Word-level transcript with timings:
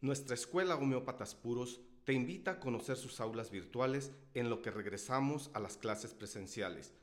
Nuestra 0.00 0.34
escuela 0.34 0.76
Homeópatas 0.76 1.34
Puros 1.34 1.80
te 2.04 2.12
invita 2.12 2.52
a 2.52 2.60
conocer 2.60 2.96
sus 2.96 3.18
aulas 3.18 3.50
virtuales 3.50 4.12
en 4.32 4.48
lo 4.48 4.62
que 4.62 4.70
regresamos 4.70 5.50
a 5.54 5.58
las 5.58 5.76
clases 5.76 6.14
presenciales. 6.14 6.94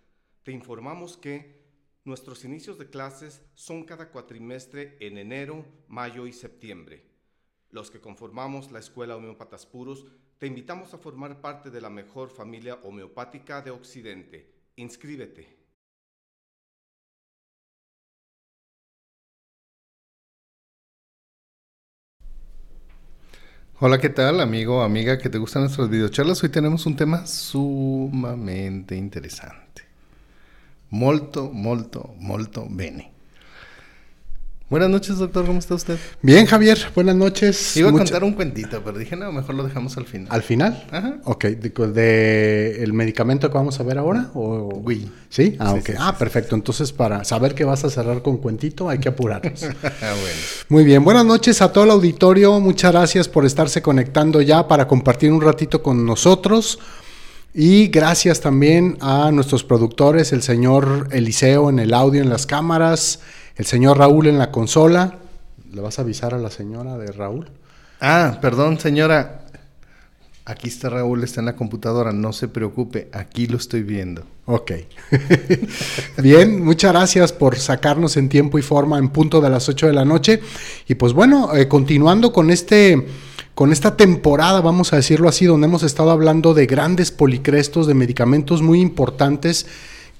Te 0.43 0.53
informamos 0.53 1.17
que 1.17 1.61
nuestros 2.05 2.45
inicios 2.45 2.77
de 2.77 2.89
clases 2.89 3.41
son 3.53 3.83
cada 3.83 4.11
cuatrimestre 4.11 4.95
en 5.01 5.17
enero, 5.17 5.65
mayo 5.89 6.25
y 6.25 6.31
septiembre. 6.31 7.03
Los 7.69 7.91
que 7.91 7.99
conformamos 7.99 8.71
la 8.71 8.79
escuela 8.79 9.17
Homeópatas 9.17 9.65
Puros 9.65 10.05
te 10.37 10.47
invitamos 10.47 10.93
a 10.93 10.97
formar 10.97 11.41
parte 11.41 11.69
de 11.69 11.81
la 11.81 11.89
mejor 11.89 12.29
familia 12.29 12.75
homeopática 12.75 13.61
de 13.61 13.71
Occidente. 13.71 14.53
Inscríbete. 14.77 15.64
Hola, 23.77 23.99
¿qué 23.99 24.07
tal, 24.07 24.39
amigo, 24.39 24.83
amiga, 24.83 25.17
que 25.17 25.29
te 25.29 25.37
gustan 25.37 25.63
nuestros 25.63 25.89
videocharlas? 25.89 26.41
Hoy 26.41 26.47
tenemos 26.47 26.85
un 26.85 26.95
tema 26.95 27.25
sumamente 27.25 28.95
interesante. 28.95 29.81
Molto, 30.91 31.51
molto, 31.51 32.15
molto 32.17 32.67
bene. 32.69 33.14
Buenas 34.67 34.89
noches, 34.89 35.19
doctor, 35.19 35.45
¿cómo 35.45 35.59
está 35.59 35.75
usted? 35.75 35.95
Bien, 36.23 36.47
Javier, 36.47 36.79
buenas 36.95 37.15
noches. 37.15 37.77
Iba 37.77 37.89
a 37.89 37.91
Mucha- 37.91 38.05
contar 38.05 38.23
un 38.23 38.33
cuentito, 38.33 38.81
pero 38.83 38.97
dije, 38.97 39.15
no, 39.15 39.31
mejor 39.31 39.53
lo 39.53 39.63
dejamos 39.63 39.95
al 39.97 40.05
final. 40.07 40.27
¿Al 40.31 40.41
final? 40.41 40.87
Ajá. 40.91 41.17
Ok, 41.25 41.45
¿de, 41.45 41.69
de 41.91 42.83
el 42.83 42.91
medicamento 42.91 43.47
que 43.51 43.53
vamos 43.55 43.79
a 43.79 43.83
ver 43.83 43.99
ahora? 43.99 44.31
O... 44.33 44.69
Oui. 44.83 45.07
¿Sí? 45.29 45.55
Ah, 45.59 45.73
Sí, 45.73 45.79
ok. 45.81 45.85
sí, 45.85 45.93
ah, 45.99 46.17
perfecto. 46.17 46.55
Entonces, 46.55 46.91
para 46.91 47.23
saber 47.23 47.53
que 47.53 47.63
vas 47.63 47.85
a 47.85 47.91
cerrar 47.91 48.23
con 48.23 48.37
cuentito, 48.37 48.89
hay 48.89 48.97
que 48.97 49.09
apurarnos. 49.09 49.61
Ah, 49.83 50.13
bueno. 50.19 50.39
Muy 50.69 50.83
bien, 50.83 51.03
buenas 51.03 51.25
noches 51.25 51.61
a 51.61 51.71
todo 51.71 51.83
el 51.83 51.91
auditorio. 51.91 52.59
Muchas 52.59 52.91
gracias 52.91 53.27
por 53.29 53.45
estarse 53.45 53.83
conectando 53.83 54.41
ya 54.41 54.67
para 54.67 54.87
compartir 54.87 55.31
un 55.31 55.41
ratito 55.41 55.83
con 55.83 56.07
nosotros. 56.07 56.79
Y 57.53 57.87
gracias 57.89 58.41
también 58.41 58.97
a 58.99 59.29
nuestros 59.31 59.63
productores, 59.63 60.33
el 60.33 60.41
señor 60.41 61.07
Eliseo 61.11 61.69
en 61.69 61.77
el 61.77 61.93
audio, 61.93 62.21
en 62.23 62.29
las 62.29 62.45
cámaras, 62.47 63.19
el 63.55 63.65
señor 63.65 63.97
Raúl 63.97 64.27
en 64.27 64.37
la 64.37 64.51
consola. 64.51 65.19
¿Le 65.71 65.81
vas 65.81 65.99
a 65.99 66.03
avisar 66.03 66.33
a 66.33 66.37
la 66.37 66.49
señora 66.49 66.97
de 66.97 67.11
Raúl? 67.11 67.49
Ah, 68.01 68.39
perdón, 68.41 68.79
señora. 68.79 69.41
Aquí 70.47 70.67
está 70.67 70.89
Raúl, 70.89 71.23
está 71.23 71.39
en 71.39 71.47
la 71.47 71.55
computadora, 71.55 72.11
no 72.11 72.31
se 72.31 72.47
preocupe, 72.47 73.09
aquí 73.13 73.47
lo 73.47 73.57
estoy 73.57 73.81
viendo. 73.81 74.23
Ok. 74.45 74.73
Bien, 76.21 76.63
muchas 76.63 76.91
gracias 76.91 77.33
por 77.33 77.57
sacarnos 77.57 78.15
en 78.15 78.29
tiempo 78.29 78.59
y 78.59 78.61
forma 78.61 78.99
en 78.99 79.09
punto 79.09 79.41
de 79.41 79.49
las 79.49 79.67
8 79.67 79.87
de 79.87 79.93
la 79.93 80.05
noche. 80.05 80.41
Y 80.87 80.95
pues 80.95 81.13
bueno, 81.13 81.55
eh, 81.55 81.67
continuando 81.67 82.31
con 82.31 82.51
este 82.51 83.07
con 83.55 83.71
esta 83.71 83.95
temporada, 83.95 84.61
vamos 84.61 84.91
a 84.91 84.97
decirlo 84.97 85.29
así, 85.29 85.45
donde 85.45 85.65
hemos 85.65 85.81
estado 85.81 86.11
hablando 86.11 86.53
de 86.53 86.67
grandes 86.67 87.09
policrestos, 87.09 87.87
de 87.87 87.93
medicamentos 87.93 88.61
muy 88.61 88.81
importantes 88.81 89.65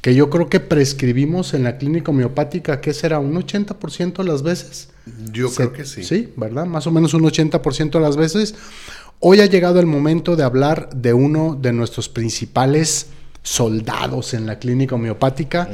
que 0.05 0.13
yo 0.13 0.29
creo 0.29 0.49
que 0.49 0.59
prescribimos 0.59 1.55
en 1.55 1.63
la 1.63 1.79
clínica 1.79 2.11
homeopática, 2.11 2.79
¿qué 2.79 2.93
será? 2.93 3.17
¿Un 3.17 3.33
80% 3.33 4.17
de 4.17 4.23
las 4.25 4.43
veces? 4.43 4.89
Yo 5.33 5.47
Se- 5.49 5.55
creo 5.55 5.73
que 5.73 5.83
sí. 5.83 6.03
Sí, 6.03 6.29
¿verdad? 6.37 6.67
Más 6.67 6.85
o 6.85 6.91
menos 6.91 7.15
un 7.15 7.23
80% 7.23 7.89
de 7.97 7.99
las 8.01 8.15
veces. 8.15 8.53
Hoy 9.19 9.39
ha 9.39 9.47
llegado 9.47 9.79
el 9.79 9.87
momento 9.87 10.35
de 10.35 10.43
hablar 10.43 10.91
de 10.95 11.13
uno 11.13 11.57
de 11.59 11.73
nuestros 11.73 12.07
principales 12.07 13.07
soldados 13.41 14.35
en 14.35 14.45
la 14.45 14.59
clínica 14.59 14.93
homeopática 14.93 15.69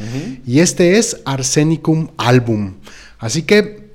y 0.48 0.60
este 0.60 0.98
es 0.98 1.18
Arsenicum 1.26 2.08
album. 2.16 2.76
Así 3.20 3.44
que 3.44 3.92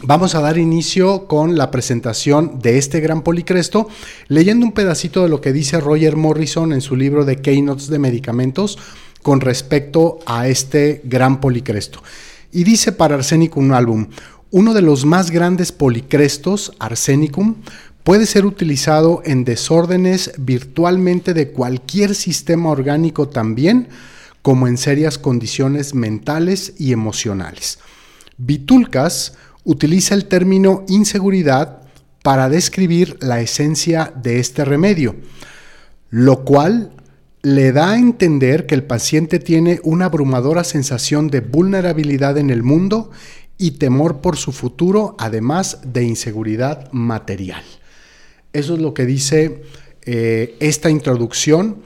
vamos 0.00 0.34
a 0.34 0.40
dar 0.40 0.56
inicio 0.56 1.26
con 1.26 1.58
la 1.58 1.70
presentación 1.70 2.58
de 2.62 2.78
este 2.78 3.00
gran 3.00 3.20
policresto, 3.20 3.88
leyendo 4.28 4.64
un 4.64 4.72
pedacito 4.72 5.22
de 5.24 5.28
lo 5.28 5.42
que 5.42 5.52
dice 5.52 5.78
Roger 5.78 6.16
Morrison 6.16 6.72
en 6.72 6.80
su 6.80 6.96
libro 6.96 7.26
de 7.26 7.42
Keynotes 7.42 7.88
de 7.88 7.98
medicamentos 7.98 8.78
con 9.24 9.40
respecto 9.40 10.18
a 10.26 10.48
este 10.48 11.00
gran 11.02 11.40
policresto. 11.40 12.02
Y 12.52 12.62
dice 12.62 12.92
para 12.92 13.14
Arsenicum 13.14 13.72
album, 13.72 14.08
uno 14.50 14.74
de 14.74 14.82
los 14.82 15.06
más 15.06 15.30
grandes 15.30 15.72
policrestos, 15.72 16.74
Arsenicum, 16.78 17.54
puede 18.02 18.26
ser 18.26 18.44
utilizado 18.44 19.22
en 19.24 19.46
desórdenes 19.46 20.32
virtualmente 20.36 21.32
de 21.32 21.52
cualquier 21.52 22.14
sistema 22.14 22.68
orgánico 22.68 23.30
también, 23.30 23.88
como 24.42 24.68
en 24.68 24.76
serias 24.76 25.16
condiciones 25.16 25.94
mentales 25.94 26.74
y 26.78 26.92
emocionales. 26.92 27.78
Vitulcas 28.36 29.38
utiliza 29.64 30.14
el 30.14 30.26
término 30.26 30.84
inseguridad 30.86 31.80
para 32.22 32.50
describir 32.50 33.16
la 33.22 33.40
esencia 33.40 34.12
de 34.22 34.38
este 34.38 34.66
remedio, 34.66 35.16
lo 36.10 36.44
cual 36.44 36.90
le 37.44 37.72
da 37.72 37.90
a 37.90 37.98
entender 37.98 38.64
que 38.64 38.74
el 38.74 38.84
paciente 38.84 39.38
tiene 39.38 39.78
una 39.84 40.06
abrumadora 40.06 40.64
sensación 40.64 41.28
de 41.28 41.40
vulnerabilidad 41.40 42.38
en 42.38 42.48
el 42.48 42.62
mundo 42.62 43.10
y 43.58 43.72
temor 43.72 44.22
por 44.22 44.38
su 44.38 44.50
futuro, 44.50 45.14
además 45.18 45.80
de 45.84 46.04
inseguridad 46.04 46.90
material. 46.90 47.62
Eso 48.54 48.74
es 48.74 48.80
lo 48.80 48.94
que 48.94 49.04
dice 49.04 49.62
eh, 50.06 50.56
esta 50.58 50.88
introducción 50.88 51.82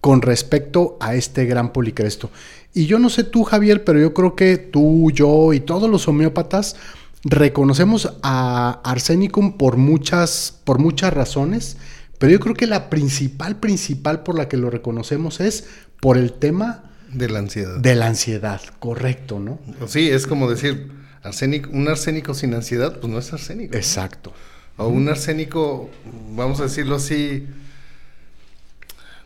con 0.00 0.20
respecto 0.20 0.96
a 0.98 1.14
este 1.14 1.46
gran 1.46 1.72
policresto. 1.72 2.30
Y 2.74 2.86
yo 2.86 2.98
no 2.98 3.08
sé 3.08 3.22
tú, 3.22 3.44
Javier, 3.44 3.84
pero 3.84 4.00
yo 4.00 4.12
creo 4.12 4.34
que 4.34 4.56
tú, 4.56 5.12
yo 5.12 5.52
y 5.52 5.60
todos 5.60 5.88
los 5.88 6.08
homeópatas 6.08 6.74
reconocemos 7.22 8.16
a 8.24 8.80
Arsenicum 8.82 9.56
por 9.56 9.76
muchas, 9.76 10.58
por 10.64 10.80
muchas 10.80 11.12
razones, 11.14 11.76
pero 12.22 12.30
yo 12.34 12.38
creo 12.38 12.54
que 12.54 12.68
la 12.68 12.88
principal, 12.88 13.56
principal 13.56 14.22
por 14.22 14.36
la 14.38 14.46
que 14.48 14.56
lo 14.56 14.70
reconocemos 14.70 15.40
es 15.40 15.64
por 15.98 16.16
el 16.16 16.32
tema 16.34 16.84
De 17.12 17.28
la 17.28 17.40
ansiedad. 17.40 17.78
de 17.78 17.96
la 17.96 18.06
ansiedad, 18.06 18.60
correcto, 18.78 19.40
¿no? 19.40 19.58
Sí, 19.88 20.08
es 20.08 20.28
como 20.28 20.48
decir, 20.48 20.92
arsénico, 21.24 21.68
un 21.72 21.88
arsénico 21.88 22.32
sin 22.34 22.54
ansiedad, 22.54 23.00
pues 23.00 23.12
no 23.12 23.18
es 23.18 23.32
arsénico. 23.32 23.72
¿no? 23.72 23.76
Exacto. 23.78 24.32
O 24.76 24.86
un 24.86 25.08
arsénico, 25.08 25.90
vamos 26.36 26.60
a 26.60 26.62
decirlo 26.62 26.94
así, 26.94 27.48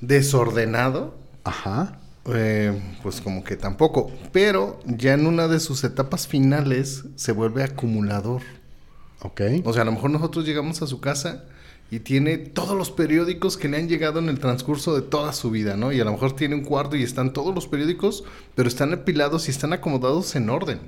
desordenado, 0.01 1.19
Ajá. 1.45 1.99
eh, 2.33 2.73
pues 3.03 3.21
como 3.21 3.45
que 3.45 3.57
tampoco. 3.57 4.11
Pero 4.33 4.81
ya 4.87 5.13
en 5.13 5.27
una 5.27 5.49
de 5.49 5.61
sus 5.61 5.85
etapas 5.85 6.27
finales 6.27 7.05
se 7.17 7.33
vuelve 7.33 7.63
acumulador. 7.63 8.41
Ok. 9.21 9.43
O 9.65 9.75
sea, 9.75 9.83
a 9.83 9.85
lo 9.85 9.93
mejor 9.93 10.09
nosotros 10.09 10.47
llegamos 10.47 10.81
a 10.81 10.87
su 10.87 11.01
casa 11.01 11.45
y 11.91 12.01
tiene 12.01 12.37
todos 12.37 12.77
los 12.77 12.91
periódicos 12.91 13.57
que 13.57 13.69
le 13.69 13.77
han 13.77 13.89
llegado 13.89 14.19
en 14.19 14.29
el 14.29 14.41
transcurso 14.41 14.97
de 14.97 15.03
toda 15.03 15.33
su 15.33 15.51
vida, 15.51 15.77
¿no? 15.77 15.93
Y 15.93 16.01
a 16.01 16.05
lo 16.05 16.11
mejor 16.13 16.35
tiene 16.35 16.57
un 16.57 16.63
cuarto 16.63 16.97
y 16.97 17.05
están 17.05 17.33
todos 17.33 17.55
los 17.55 17.69
periódicos, 17.69 18.25
pero 18.57 18.69
están 18.69 18.93
apilados 18.93 19.47
y 19.47 19.53
están 19.53 19.73
acomodados 19.73 20.35
en 20.35 20.51
orden. 20.51 20.81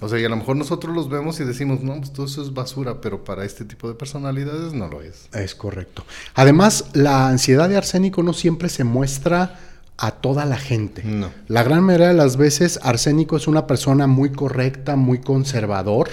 O 0.00 0.08
sea, 0.08 0.18
y 0.18 0.24
a 0.24 0.28
lo 0.28 0.36
mejor 0.36 0.56
nosotros 0.56 0.94
los 0.94 1.08
vemos 1.08 1.38
y 1.38 1.44
decimos, 1.44 1.82
no, 1.82 1.96
pues 1.98 2.12
todo 2.12 2.26
eso 2.26 2.42
es 2.42 2.52
basura, 2.52 3.00
pero 3.00 3.22
para 3.22 3.44
este 3.44 3.64
tipo 3.64 3.86
de 3.88 3.94
personalidades 3.94 4.72
no 4.72 4.88
lo 4.88 5.02
es. 5.02 5.28
Es 5.32 5.54
correcto. 5.54 6.04
Además, 6.34 6.86
la 6.94 7.28
ansiedad 7.28 7.68
de 7.68 7.76
arsénico 7.76 8.24
no 8.24 8.32
siempre 8.32 8.68
se 8.68 8.82
muestra 8.82 9.60
a 9.96 10.12
toda 10.12 10.44
la 10.46 10.56
gente. 10.56 11.04
No. 11.04 11.30
La 11.46 11.62
gran 11.62 11.84
mayoría 11.84 12.08
de 12.08 12.14
las 12.14 12.36
veces, 12.36 12.80
arsénico 12.82 13.36
es 13.36 13.46
una 13.46 13.68
persona 13.68 14.08
muy 14.08 14.32
correcta, 14.32 14.96
muy 14.96 15.20
conservador 15.20 16.08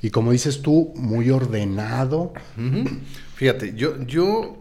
y 0.00 0.10
como 0.10 0.32
dices 0.32 0.62
tú, 0.62 0.92
muy 0.96 1.30
ordenado. 1.30 2.32
Fíjate, 3.38 3.72
yo, 3.74 4.02
yo, 4.02 4.60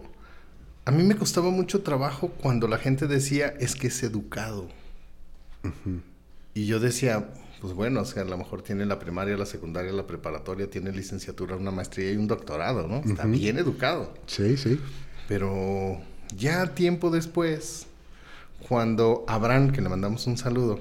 a 0.86 0.92
mí 0.92 1.02
me 1.02 1.16
costaba 1.16 1.50
mucho 1.50 1.82
trabajo 1.82 2.28
cuando 2.30 2.68
la 2.68 2.78
gente 2.78 3.08
decía, 3.08 3.48
es 3.60 3.74
que 3.74 3.88
es 3.88 4.04
educado. 4.04 4.70
Y 6.54 6.68
yo 6.68 6.80
decía, 6.80 7.28
pues 7.60 7.74
bueno, 7.74 8.02
o 8.02 8.06
sea, 8.06 8.22
a 8.22 8.26
lo 8.26 8.38
mejor 8.38 8.62
tiene 8.62 8.86
la 8.86 9.00
primaria, 9.00 9.36
la 9.36 9.48
secundaria, 9.48 9.92
la 9.92 10.06
preparatoria, 10.06 10.70
tiene 10.70 10.92
licenciatura, 10.92 11.56
una 11.56 11.72
maestría 11.72 12.12
y 12.12 12.18
un 12.18 12.28
doctorado, 12.28 12.88
¿no? 12.88 12.98
Está 12.98 13.26
bien 13.26 13.58
educado. 13.58 14.14
Sí, 14.28 14.58
sí. 14.58 14.80
Pero 15.28 16.00
ya 16.36 16.76
tiempo 16.76 17.10
después, 17.10 17.88
cuando 18.70 19.26
Abraham, 19.28 19.72
que 19.72 19.82
le 19.82 19.90
mandamos 19.90 20.28
un 20.28 20.38
saludo, 20.38 20.80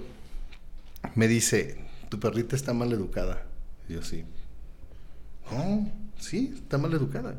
me 1.15 1.29
dice, 1.29 1.79
tu 2.11 2.21
perrita 2.21 2.57
está 2.57 2.75
mal 2.75 2.93
educada. 2.93 3.47
Y 3.89 3.95
yo 3.95 4.03
sí. 4.03 4.27
Oh, 5.51 5.89
sí, 6.19 6.53
está 6.55 6.77
mal 6.77 6.93
educada. 6.93 7.37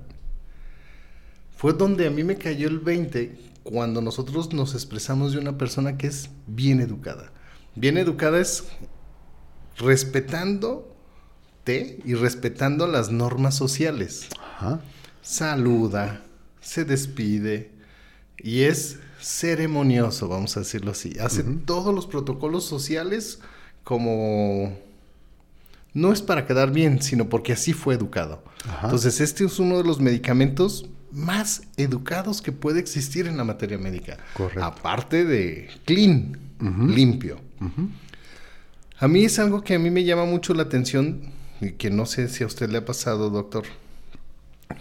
Fue 1.58 1.74
donde 1.74 2.06
a 2.06 2.12
mí 2.12 2.24
me 2.24 2.38
cayó 2.38 2.68
el 2.68 2.80
20 2.80 3.36
cuando 3.64 4.00
nosotros 4.00 4.54
nos 4.54 4.76
expresamos 4.76 5.34
de 5.34 5.40
una 5.40 5.58
persona 5.58 5.98
que 5.98 6.06
es 6.08 6.30
bien 6.46 6.80
educada. 6.80 7.32
Bien 7.76 7.98
educada 7.98 8.40
es 8.40 8.66
respetándote 9.78 10.86
y 12.06 12.14
respetando 12.14 12.88
las 12.88 13.12
normas 13.12 13.56
sociales 13.56 14.30
Ajá. 14.40 14.82
saluda, 15.22 16.22
se 16.62 16.86
despide 16.86 17.72
y 18.38 18.62
es 18.62 19.00
ceremonioso, 19.20 20.28
vamos 20.28 20.56
a 20.58 20.60
decirlo 20.60 20.92
así. 20.92 21.18
Hace 21.20 21.44
todos 21.44 21.94
los 21.94 22.06
protocolos 22.06 22.66
sociales 22.66 23.40
como 23.84 24.78
no 25.94 26.14
es 26.14 26.22
para 26.22 26.46
quedar 26.46 26.72
bien, 26.72 27.02
sino 27.02 27.30
porque 27.30 27.54
así 27.54 27.74
fue 27.74 27.96
educado. 27.96 28.44
Ajá. 28.68 28.82
Entonces, 28.84 29.20
este 29.22 29.46
es 29.46 29.58
uno 29.58 29.78
de 29.78 29.84
los 29.84 30.00
medicamentos 30.00 30.88
más 31.12 31.64
educados 31.78 32.42
que 32.42 32.52
puede 32.52 32.80
existir 32.80 33.28
en 33.28 33.38
la 33.38 33.44
materia 33.44 33.78
médica. 33.78 34.18
Correcto. 34.34 34.64
Aparte 34.64 35.26
de 35.26 35.70
clean, 35.86 36.38
limpio. 36.60 37.40
A 39.00 39.08
mí 39.08 39.26
es 39.26 39.40
algo 39.40 39.64
que 39.64 39.76
a 39.76 39.80
mí 39.80 39.90
me 39.90 40.04
llama 40.04 40.26
mucho 40.26 40.54
la 40.54 40.64
atención 40.64 41.32
y 41.62 41.72
que 41.72 41.90
no 41.90 42.06
sé 42.06 42.28
si 42.30 42.44
a 42.44 42.48
usted 42.48 42.70
le 42.70 42.80
ha 42.80 42.86
pasado, 42.86 43.30
doctor. 43.30 43.66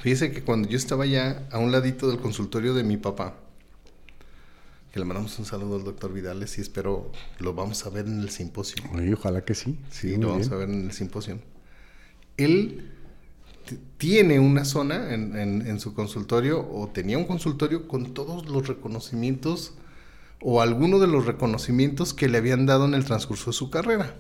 Fíjese 0.01 0.33
que 0.33 0.43
cuando 0.43 0.69
yo 0.69 0.77
estaba 0.77 1.07
ya 1.07 1.47
a 1.51 1.59
un 1.59 1.71
ladito 1.71 2.09
del 2.09 2.19
consultorio 2.19 2.75
de 2.75 2.83
mi 2.83 2.97
papá, 2.97 3.37
que 4.93 4.99
le 4.99 5.05
mandamos 5.05 5.39
un 5.39 5.45
saludo 5.45 5.77
al 5.77 5.85
doctor 5.85 6.13
Vidales 6.13 6.57
y 6.59 6.63
espero 6.63 7.13
lo 7.39 7.55
vamos 7.55 7.85
a 7.87 7.91
ver 7.91 8.07
en 8.07 8.21
el 8.21 8.31
simposio. 8.31 8.83
Oye, 8.95 9.13
ojalá 9.15 9.45
que 9.45 9.55
sí. 9.55 9.79
Sí, 9.91 10.17
lo 10.17 10.29
vamos 10.29 10.49
bien. 10.49 10.55
a 10.55 10.57
ver 10.57 10.71
en 10.71 10.85
el 10.87 10.93
simposio. 10.93 11.39
Él 12.37 12.96
tiene 13.99 14.39
una 14.41 14.65
zona 14.65 15.13
en, 15.15 15.37
en- 15.37 15.67
en 15.67 15.81
su 15.81 15.95
consultorio 15.95 16.61
o 16.71 16.89
tenía 16.89 17.19
un 17.19 17.25
consultorio 17.27 17.89
con 17.89 18.15
todos 18.15 18.47
los 18.47 18.67
reconocimientos 18.69 19.75
o 20.41 20.61
alguno 20.61 20.99
de 20.99 21.07
los 21.07 21.27
reconocimientos 21.27 22.15
que 22.15 22.29
le 22.29 22.39
habían 22.39 22.67
dado 22.67 22.85
en 22.85 22.95
el 22.95 23.05
transcurso 23.05 23.51
de 23.51 23.55
su 23.57 23.71
carrera. 23.71 24.15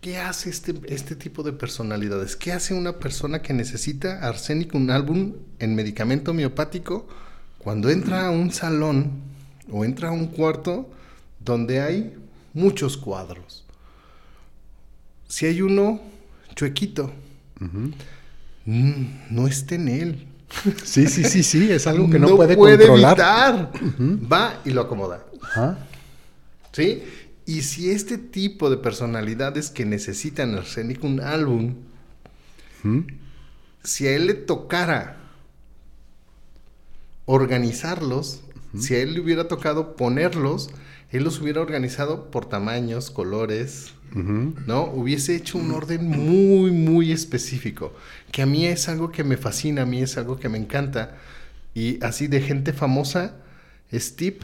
¿Qué 0.00 0.18
hace 0.18 0.48
este, 0.50 0.74
este 0.86 1.16
tipo 1.16 1.42
de 1.42 1.52
personalidades? 1.52 2.36
¿Qué 2.36 2.52
hace 2.52 2.72
una 2.72 2.98
persona 2.98 3.42
que 3.42 3.52
necesita 3.52 4.20
arsénico, 4.26 4.78
un 4.78 4.90
álbum 4.90 5.34
en 5.58 5.74
medicamento 5.74 6.30
homeopático, 6.30 7.08
cuando 7.58 7.90
entra 7.90 8.26
a 8.26 8.30
un 8.30 8.52
salón 8.52 9.10
o 9.70 9.84
entra 9.84 10.08
a 10.10 10.12
un 10.12 10.28
cuarto 10.28 10.88
donde 11.40 11.80
hay 11.80 12.14
muchos 12.54 12.96
cuadros? 12.96 13.64
Si 15.26 15.46
hay 15.46 15.62
uno 15.62 16.00
chuequito, 16.58 17.12
mm, 17.60 19.04
no 19.30 19.46
esté 19.46 19.76
en 19.76 19.88
él. 19.88 20.26
Sí, 20.82 21.06
sí, 21.06 21.22
sí, 21.22 21.44
sí, 21.44 21.70
es 21.70 21.86
algo 21.86 22.10
que 22.10 22.18
no, 22.18 22.34
puede, 22.34 22.56
controlar. 22.56 23.12
evitar. 23.12 23.72
Va 24.32 24.60
y 24.64 24.70
lo 24.70 24.80
acomoda. 24.80 25.24
Ajá. 25.42 25.86
¿Sí? 26.72 27.04
Y 27.46 27.62
si 27.62 27.90
este 27.90 28.18
tipo 28.18 28.70
de 28.70 28.76
personalidades 28.78 29.70
que 29.70 29.84
necesitan 29.84 30.56
arsénico, 30.56 31.06
un 31.06 31.20
álbum, 31.20 31.76
si 33.84 34.08
a 34.08 34.16
él 34.16 34.26
le 34.26 34.34
tocara 34.34 35.16
organizarlos, 37.26 38.40
si 38.76 38.96
a 38.96 38.98
él 38.98 39.14
le 39.14 39.20
hubiera 39.20 39.46
tocado 39.46 39.94
ponerlos, 39.94 40.70
él 41.10 41.22
los 41.22 41.40
hubiera 41.40 41.60
organizado 41.60 42.30
por 42.32 42.46
tamaños, 42.46 43.10
colores, 43.10 43.92
¿no? 44.14 44.84
Hubiese 44.84 45.36
hecho 45.36 45.58
un 45.58 45.70
orden 45.72 46.06
muy, 46.08 46.70
muy 46.70 47.12
específico, 47.12 47.94
que 48.30 48.42
a 48.42 48.46
mí 48.46 48.66
es 48.66 48.88
algo 48.88 49.10
que 49.10 49.24
me 49.24 49.36
fascina, 49.36 49.82
a 49.82 49.86
mí 49.86 50.02
es 50.02 50.16
algo 50.16 50.38
que 50.38 50.48
me 50.48 50.58
encanta. 50.58 51.16
Y 51.74 52.02
así 52.04 52.26
de 52.26 52.40
gente 52.40 52.72
famosa, 52.72 53.36
Steve 53.92 54.38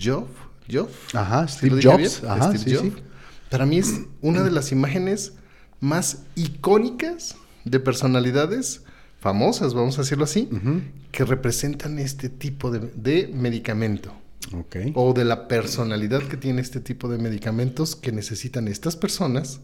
Jobs, 0.00 0.30
Jobs, 0.70 1.14
Ajá, 1.14 1.46
¿Sí 1.48 1.66
Steve 1.66 1.82
Jobs. 1.82 2.24
Ajá, 2.24 2.56
Steve 2.56 2.58
sí, 2.58 2.74
Jobs. 2.74 2.94
sí. 2.96 3.02
Para 3.50 3.66
mí 3.66 3.78
es 3.78 4.00
una 4.22 4.42
de 4.42 4.50
las 4.50 4.72
imágenes 4.72 5.34
más 5.80 6.22
icónicas 6.34 7.36
de 7.64 7.80
personalidades 7.80 8.82
famosas, 9.20 9.74
vamos 9.74 9.98
a 9.98 10.02
decirlo 10.02 10.24
así, 10.24 10.48
que 11.12 11.24
representan 11.24 11.98
este 11.98 12.28
tipo 12.28 12.70
de, 12.70 12.90
de 12.96 13.30
medicamento 13.32 14.12
Ok. 14.54 14.76
o 14.94 15.12
de 15.12 15.24
la 15.24 15.48
personalidad 15.48 16.22
que 16.22 16.36
tiene 16.36 16.60
este 16.60 16.80
tipo 16.80 17.08
de 17.08 17.18
medicamentos 17.18 17.96
que 17.96 18.12
necesitan 18.12 18.68
estas 18.68 18.96
personas 18.96 19.60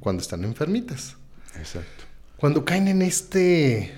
cuando 0.00 0.22
están 0.22 0.44
enfermitas. 0.44 1.16
Exacto. 1.56 2.04
Cuando 2.36 2.64
caen 2.64 2.88
en 2.88 3.02
este 3.02 3.92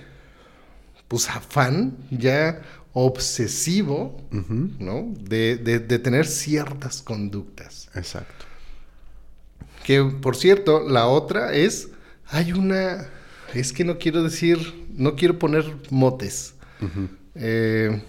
pues 1.08 1.28
afán 1.30 1.96
ya 2.10 2.60
obsesivo. 2.92 4.20
¿no? 4.78 5.12
De, 5.20 5.56
de- 5.56 5.78
de 5.80 5.98
tener 5.98 6.26
ciertas 6.26 7.00
conductas. 7.02 7.88
Exacto. 7.94 8.44
Que 9.84 10.02
por 10.04 10.36
cierto, 10.36 10.86
la 10.88 11.06
otra 11.06 11.52
es, 11.54 11.88
hay 12.26 12.52
una, 12.52 13.08
es 13.54 13.72
que 13.72 13.84
no 13.84 13.98
quiero 13.98 14.22
decir, 14.22 14.86
no 14.94 15.16
quiero 15.16 15.38
poner 15.38 15.64
motes. 15.90 16.54
Eh, 17.34 18.02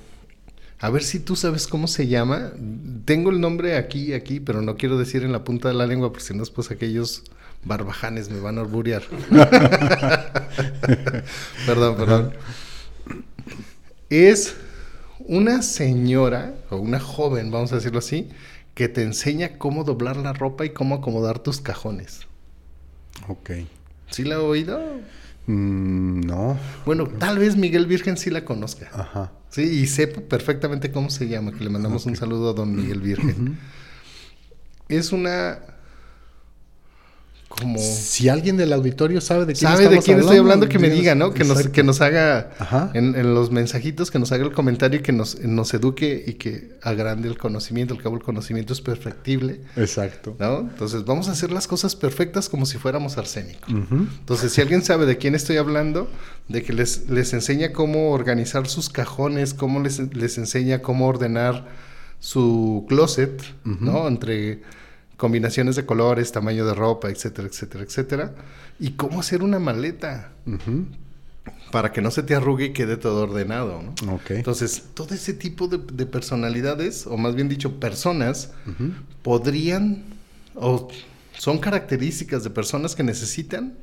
a 0.80 0.90
ver 0.90 1.04
si 1.04 1.20
tú 1.20 1.36
sabes 1.36 1.68
cómo 1.68 1.88
se 1.88 2.08
llama. 2.08 2.54
Tengo 3.06 3.32
el 3.32 3.42
nombre 3.42 3.76
aquí, 3.76 4.14
aquí, 4.14 4.40
pero 4.40 4.62
no 4.62 4.78
quiero 4.78 4.98
decir 4.98 5.24
en 5.24 5.34
la 5.34 5.44
punta 5.44 5.68
de 5.68 5.74
la 5.74 5.86
lengua, 5.86 6.12
porque 6.12 6.24
si 6.26 6.34
no, 6.34 6.40
después 6.40 6.72
aquellos 6.72 7.24
barbajanes 7.66 8.30
me 8.30 8.40
van 8.40 8.58
a 8.58 8.62
orburear. 8.62 9.04
perdón, 11.66 11.98
perdón. 11.98 12.32
Es 14.10 14.56
una 15.20 15.62
señora, 15.62 16.56
o 16.70 16.78
una 16.78 17.02
joven, 17.02 17.52
vamos 17.52 17.74
a 17.74 17.76
decirlo 17.76 18.00
así, 18.00 18.30
que 18.74 18.88
te 18.88 19.04
enseña 19.04 19.58
cómo 19.58 19.84
doblar 19.84 20.16
la 20.16 20.32
ropa 20.32 20.66
y 20.66 20.70
cómo 20.70 20.96
acomodar 20.96 21.40
tus 21.40 21.60
cajones. 21.60 22.22
Ok. 23.28 23.52
¿Sí 24.10 24.24
la 24.24 24.36
he 24.36 24.38
oído? 24.38 24.80
Mm, 25.48 26.22
no. 26.22 26.58
Bueno, 26.86 27.06
tal 27.06 27.38
vez 27.38 27.58
Miguel 27.58 27.86
Virgen 27.86 28.16
sí 28.16 28.30
la 28.30 28.46
conozca. 28.46 28.90
Ajá. 28.94 29.34
Sí, 29.50 29.62
y 29.64 29.88
sepa 29.88 30.22
perfectamente 30.22 30.92
cómo 30.92 31.10
se 31.10 31.28
llama, 31.28 31.52
que 31.52 31.64
le 31.64 31.70
mandamos 31.70 32.06
un 32.06 32.16
saludo 32.16 32.52
a 32.52 32.54
don 32.54 32.76
Miguel 32.76 33.02
Virgen. 33.02 33.58
Es 34.88 35.12
una... 35.12 35.60
como... 37.50 37.80
Si 37.80 38.30
alguien 38.30 38.56
del 38.56 38.72
auditorio 38.72 39.20
sabe 39.20 39.46
de 39.46 39.54
quién 39.54 39.72
¿Sabe 39.72 39.90
de 39.90 40.00
quién 40.00 40.20
estoy 40.20 40.38
hablando? 40.38 40.70
Que 40.70 40.80
me 40.80 40.90
diga, 40.90 41.16
¿no? 41.16 41.34
Que 41.34 41.44
nos, 41.44 41.68
que 41.68 41.84
nos 41.84 42.00
haga 42.00 42.52
en, 42.94 43.16
en 43.16 43.34
los 43.34 43.52
mensajitos, 43.52 44.12
que 44.12 44.20
nos 44.20 44.32
haga 44.32 44.46
el 44.46 44.54
comentario 44.54 45.00
y 45.00 45.04
que 45.04 45.12
nos, 45.12 45.40
nos 45.42 45.74
eduque 45.74 46.24
y 46.26 46.34
que 46.34 46.78
agrande 46.82 47.28
el 47.28 47.38
conocimiento. 47.38 47.96
Al 47.96 48.02
cabo, 48.02 48.16
el 48.16 48.24
conocimiento 48.24 48.72
es 48.72 48.82
perfectible, 48.82 49.62
Exacto. 49.76 50.36
¿no? 50.40 50.60
Entonces, 50.60 51.04
vamos 51.06 51.28
a 51.28 51.32
hacer 51.32 51.52
las 51.52 51.68
cosas 51.68 51.96
perfectas 51.96 52.48
como 52.48 52.66
si 52.66 52.78
fuéramos 52.78 53.18
arsénico. 53.18 53.68
Entonces, 53.70 54.54
si 54.54 54.62
alguien 54.62 54.84
sabe 54.84 55.06
de 55.06 55.18
quién 55.18 55.34
estoy 55.36 55.58
hablando, 55.58 56.08
de 56.48 56.64
que 56.64 56.72
les, 56.72 57.10
les 57.10 57.34
enseña 57.34 57.74
cómo 57.74 58.12
organizar 58.12 58.68
sus 58.68 58.90
cajones, 58.90 59.54
cómo 59.54 59.82
les, 59.82 60.00
les 60.16 60.38
enseña 60.38 60.82
cómo 60.82 61.08
ordenar 61.08 61.68
su 62.20 62.86
closet, 62.88 63.42
¿no? 63.64 64.08
Entre 64.08 64.62
combinaciones 65.20 65.76
de 65.76 65.86
colores, 65.86 66.32
tamaño 66.32 66.66
de 66.66 66.74
ropa, 66.74 67.10
etcétera, 67.10 67.48
etcétera, 67.48 67.84
etcétera. 67.84 68.36
Y 68.80 68.92
cómo 68.92 69.20
hacer 69.20 69.44
una 69.44 69.60
maleta 69.60 70.32
para 71.72 71.92
que 71.92 72.02
no 72.02 72.10
se 72.10 72.24
te 72.24 72.34
arrugue 72.34 72.66
y 72.66 72.74
quede 72.74 72.98
todo 72.98 73.24
ordenado, 73.24 73.84
¿no? 73.84 74.14
Ok. 74.14 74.32
Entonces, 74.32 74.86
todo 74.96 75.14
ese 75.14 75.34
tipo 75.34 75.68
de, 75.68 75.78
de 75.78 76.06
personalidades, 76.08 77.06
o 77.06 77.18
más 77.18 77.36
bien 77.36 77.50
dicho, 77.50 77.80
personas, 77.80 78.54
podrían 79.22 80.06
o 80.56 80.88
son 81.38 81.60
características 81.60 82.44
de 82.44 82.50
personas 82.50 82.96
que 82.96 83.04
necesitan 83.04 83.78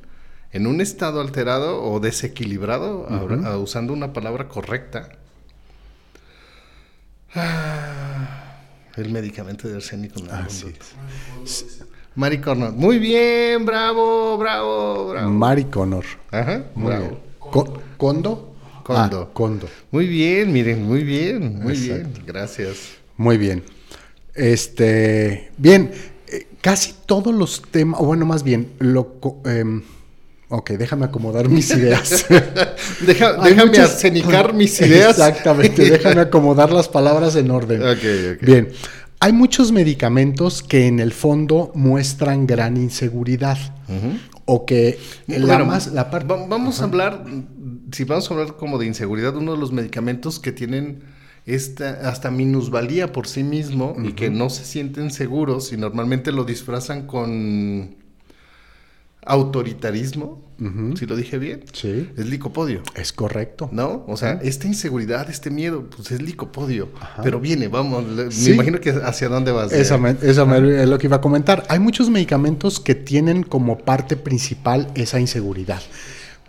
en 0.51 0.67
un 0.67 0.81
estado 0.81 1.21
alterado 1.21 1.83
o 1.83 1.99
desequilibrado, 1.99 3.07
usando 3.61 3.93
una 3.93 4.13
palabra 4.13 4.47
correcta, 4.47 5.09
ah, 7.35 8.46
el 8.97 9.09
medicamento 9.11 9.67
de 9.67 9.75
arsénico. 9.75 10.19
en 10.19 10.29
Así 10.31 10.67
es. 11.45 11.83
Mari 12.15 12.39
Cornell. 12.39 12.71
Muy 12.73 12.97
bien, 12.99 13.65
bravo, 13.65 14.37
bravo, 14.37 15.09
bravo. 15.09 15.29
Mari 15.31 15.65
Connor. 15.65 16.05
Ajá, 16.31 16.65
Muy 16.75 16.87
bravo. 16.87 17.05
bien. 17.07 17.17
Co- 17.39 17.81
¿Condo? 17.97 18.55
Condo. 18.83 19.27
Ah, 19.29 19.33
Condo. 19.33 19.67
Muy 19.91 20.07
bien, 20.07 20.51
miren, 20.51 20.83
muy 20.83 21.03
bien, 21.03 21.61
muy 21.61 21.73
Exacto. 21.73 22.09
bien. 22.13 22.23
Gracias. 22.25 22.77
Muy 23.17 23.37
bien. 23.37 23.63
Este, 24.33 25.51
bien, 25.57 25.91
eh, 26.27 26.47
casi 26.61 26.93
todos 27.05 27.33
los 27.33 27.61
temas, 27.63 27.99
o 28.01 28.05
bueno, 28.05 28.25
más 28.25 28.43
bien, 28.43 28.71
lo, 28.79 29.19
em, 29.45 29.83
ok, 30.49 30.71
déjame 30.71 31.05
acomodar 31.05 31.49
mis 31.49 31.69
ideas. 31.71 32.25
Deja- 33.05 33.33
déjame 33.43 33.65
muchas- 33.67 33.91
arsenicar 33.93 34.53
mis 34.53 34.79
ideas. 34.81 35.17
Exactamente, 35.17 35.89
déjame 35.89 36.21
acomodar 36.21 36.71
las 36.71 36.87
palabras 36.87 37.35
en 37.35 37.51
orden. 37.51 37.81
Ok, 37.81 37.97
ok. 38.35 38.45
Bien, 38.45 38.69
hay 39.19 39.33
muchos 39.33 39.71
medicamentos 39.71 40.61
que 40.63 40.87
en 40.87 40.99
el 40.99 41.11
fondo 41.11 41.71
muestran 41.75 42.47
gran 42.47 42.77
inseguridad 42.77 43.57
o 44.45 44.65
que 44.65 44.97
la, 45.27 45.39
Bueno, 45.45 45.65
más, 45.65 45.87
la 45.87 46.09
parte... 46.09 46.27
va- 46.33 46.45
vamos 46.47 46.79
a 46.81 46.85
hablar, 46.85 47.25
si 47.91 48.03
vamos 48.05 48.29
a 48.29 48.33
hablar 48.33 48.55
como 48.55 48.77
de 48.77 48.85
inseguridad, 48.85 49.35
uno 49.35 49.53
de 49.53 49.57
los 49.57 49.71
medicamentos 49.71 50.39
que 50.39 50.51
tienen 50.51 51.03
esta 51.45 52.09
hasta 52.09 52.29
minusvalía 52.29 53.11
por 53.13 53.27
sí 53.27 53.41
mismo 53.43 53.95
y 54.03 54.11
que 54.13 54.29
no 54.29 54.49
se 54.49 54.65
sienten 54.65 55.11
seguros 55.11 55.71
y 55.73 55.77
normalmente 55.77 56.31
lo 56.33 56.43
disfrazan 56.43 57.07
con 57.07 57.95
autoritarismo, 59.27 60.45
si 60.97 61.05
lo 61.05 61.15
dije 61.15 61.37
bien, 61.37 61.63
Sí. 61.71 62.09
es 62.17 62.25
licopodio. 62.25 62.81
Es 62.95 63.13
correcto. 63.13 63.69
¿No? 63.71 64.03
O 64.07 64.17
sea, 64.17 64.39
esta 64.41 64.65
inseguridad, 64.65 65.29
este 65.29 65.51
miedo, 65.51 65.85
pues 65.95 66.09
es 66.11 66.19
licopodio. 66.21 66.89
Ajá. 66.99 67.21
Pero 67.21 67.39
viene, 67.39 67.67
vamos, 67.67 68.03
Sí. 68.33 68.49
me 68.49 68.55
imagino 68.55 68.79
que 68.79 68.89
hacia 68.89 69.29
dónde 69.29 69.51
vas. 69.51 69.71
Eh. 69.71 69.97
me- 69.99 70.15
eso 70.21 70.45
me- 70.47 70.81
es 70.81 70.89
lo 70.89 70.97
que 70.97 71.05
iba 71.07 71.17
a 71.17 71.21
comentar. 71.21 71.63
Hay 71.69 71.77
muchos 71.79 72.09
medicamentos 72.09 72.79
que 72.79 72.95
tienen 72.95 73.43
como 73.43 73.77
parte 73.77 74.17
principal 74.17 74.87
esa 74.95 75.19
inseguridad, 75.19 75.81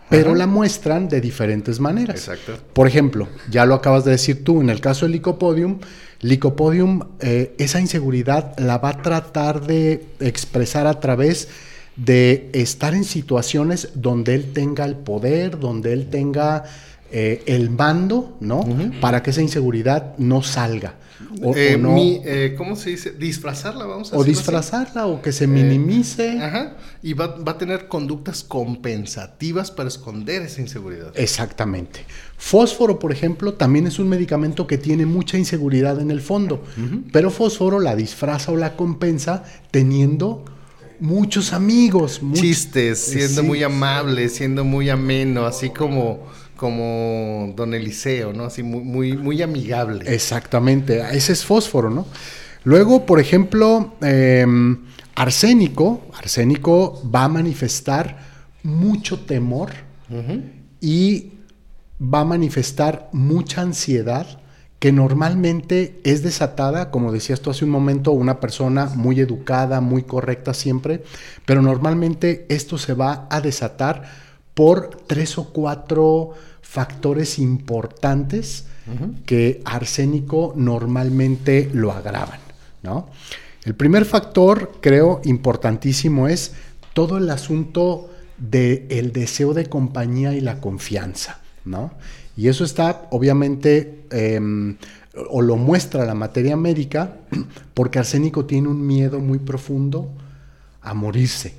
pero 0.09 0.29
Ajá. 0.31 0.39
la 0.39 0.47
muestran 0.47 1.07
de 1.07 1.21
diferentes 1.21 1.79
maneras. 1.79 2.15
Exacto. 2.15 2.53
Por 2.73 2.87
ejemplo, 2.87 3.27
ya 3.51 3.65
lo 3.67 3.75
acabas 3.75 4.05
de 4.05 4.11
decir 4.11 4.43
tú, 4.43 4.59
en 4.61 4.71
el 4.71 4.81
caso 4.81 5.05
del 5.05 5.11
licopodium, 5.11 5.77
licopodium, 6.21 7.01
eh, 7.19 7.53
esa 7.59 7.79
inseguridad 7.79 8.57
la 8.59 8.77
va 8.79 8.89
a 8.89 9.01
tratar 9.01 9.65
de 9.65 10.03
expresar 10.19 10.87
a 10.87 10.99
través 10.99 11.45
de 11.45 11.68
estar 12.05 12.93
en 12.93 13.03
situaciones 13.03 13.89
donde 13.95 14.35
él 14.35 14.51
tenga 14.53 14.85
el 14.85 14.95
poder, 14.95 15.59
donde 15.59 15.93
él 15.93 16.09
tenga 16.09 16.63
eh, 17.11 17.41
el 17.47 17.71
mando, 17.71 18.37
¿no? 18.39 18.63
Para 19.01 19.23
que 19.23 19.31
esa 19.31 19.41
inseguridad 19.41 20.15
no 20.19 20.43
salga. 20.43 20.95
O, 21.41 21.55
Eh, 21.55 21.75
o 21.75 21.77
no- 21.79 21.93
mi, 21.95 22.21
eh, 22.23 22.53
¿Cómo 22.57 22.75
se 22.75 22.91
dice? 22.91 23.11
Disfrazarla, 23.11 23.85
vamos 23.85 24.13
a 24.13 24.15
o 24.17 24.21
así. 24.21 24.29
disfrazarla 24.29 25.07
o 25.07 25.21
que 25.21 25.31
se 25.31 25.47
minimice. 25.47 26.39
Ajá. 26.39 26.77
Y 27.03 27.13
va, 27.13 27.35
va 27.37 27.53
a 27.53 27.57
tener 27.57 27.87
conductas 27.87 28.43
compensativas 28.43 29.71
para 29.71 29.89
esconder 29.89 30.43
esa 30.43 30.61
inseguridad. 30.61 31.11
Exactamente. 31.15 32.05
Fósforo, 32.37 32.99
por 32.99 33.11
ejemplo, 33.11 33.53
también 33.55 33.87
es 33.87 33.99
un 33.99 34.07
medicamento 34.07 34.65
que 34.67 34.77
tiene 34.77 35.05
mucha 35.05 35.37
inseguridad 35.37 35.99
en 35.99 36.11
el 36.11 36.21
fondo, 36.21 36.63
pero 37.11 37.31
fósforo 37.31 37.79
la 37.79 37.95
disfraza 37.95 38.51
o 38.51 38.55
la 38.55 38.75
compensa 38.75 39.43
teniendo 39.71 40.45
muchos 40.99 41.53
amigos. 41.53 42.21
much- 42.21 42.39
Chistes, 42.39 42.99
siendo 42.99 43.41
Sí. 43.41 43.47
muy 43.47 43.63
amable, 43.63 44.29
siendo 44.29 44.63
muy 44.63 44.89
ameno, 44.89 45.45
así 45.45 45.69
como, 45.69 46.27
como 46.55 47.53
Don 47.55 47.73
Eliseo, 47.73 48.33
¿no? 48.33 48.45
Así 48.45 48.63
muy, 48.63 48.81
muy, 48.83 49.17
muy 49.17 49.41
amigable. 49.41 50.13
Exactamente, 50.13 51.01
ese 51.13 51.33
es 51.33 51.45
fósforo, 51.45 51.89
¿no? 51.89 52.05
Luego, 52.65 53.05
por 53.05 53.19
ejemplo, 53.19 53.93
em, 54.01 54.77
arsénico, 55.15 56.01
arsénico 56.13 57.01
va 57.13 57.23
a 57.25 57.29
manifestar 57.29 58.19
mucho 58.63 59.19
temor 59.21 59.71
y 60.81 61.31
va 62.01 62.21
a 62.21 62.25
manifestar 62.25 63.09
mucha 63.13 63.61
ansiedad 63.61 64.38
que 64.79 64.93
normalmente 64.93 65.99
es 66.05 66.23
desatada, 66.23 66.89
como 66.89 67.11
decías 67.11 67.41
tú 67.41 67.49
hace 67.49 67.65
un 67.65 67.71
momento, 67.71 68.11
una 68.11 68.39
persona 68.39 68.85
muy 68.85 69.19
educada, 69.19 69.81
muy 69.81 70.03
correcta 70.03 70.53
siempre, 70.53 71.03
pero 71.45 71.61
normalmente 71.61 72.45
esto 72.49 72.77
se 72.77 72.93
va 72.93 73.27
a 73.29 73.41
desatar 73.41 74.03
por 74.53 74.89
tres 75.05 75.37
o 75.37 75.51
cuatro 75.51 76.31
factores 76.61 77.39
importantes 77.39 78.65
que 79.25 79.61
arsénico 79.65 80.53
normalmente 80.55 81.69
lo 81.73 81.91
agravan, 81.91 82.39
¿no? 82.81 83.07
El 83.63 83.75
primer 83.75 84.05
factor, 84.05 84.77
creo, 84.81 85.21
importantísimo 85.25 86.27
es 86.27 86.53
todo 86.93 87.17
el 87.17 87.29
asunto 87.29 88.09
del 88.37 89.11
deseo 89.11 89.53
de 89.53 89.67
compañía 89.67 90.33
y 90.33 90.41
la 90.41 90.59
confianza, 90.59 91.39
¿no? 91.65 91.91
Y 92.39 92.47
eso 92.47 92.63
está, 92.63 93.09
obviamente, 93.11 94.05
em, 94.11 94.77
o 95.29 95.41
lo 95.41 95.57
muestra 95.57 96.05
la 96.05 96.13
materia 96.15 96.55
médica, 96.55 97.17
porque 97.73 97.99
arsénico 97.99 98.45
tiene 98.45 98.69
un 98.69 98.87
miedo 98.87 99.19
muy 99.19 99.39
profundo 99.39 100.09
a 100.81 100.93
morirse, 100.93 101.55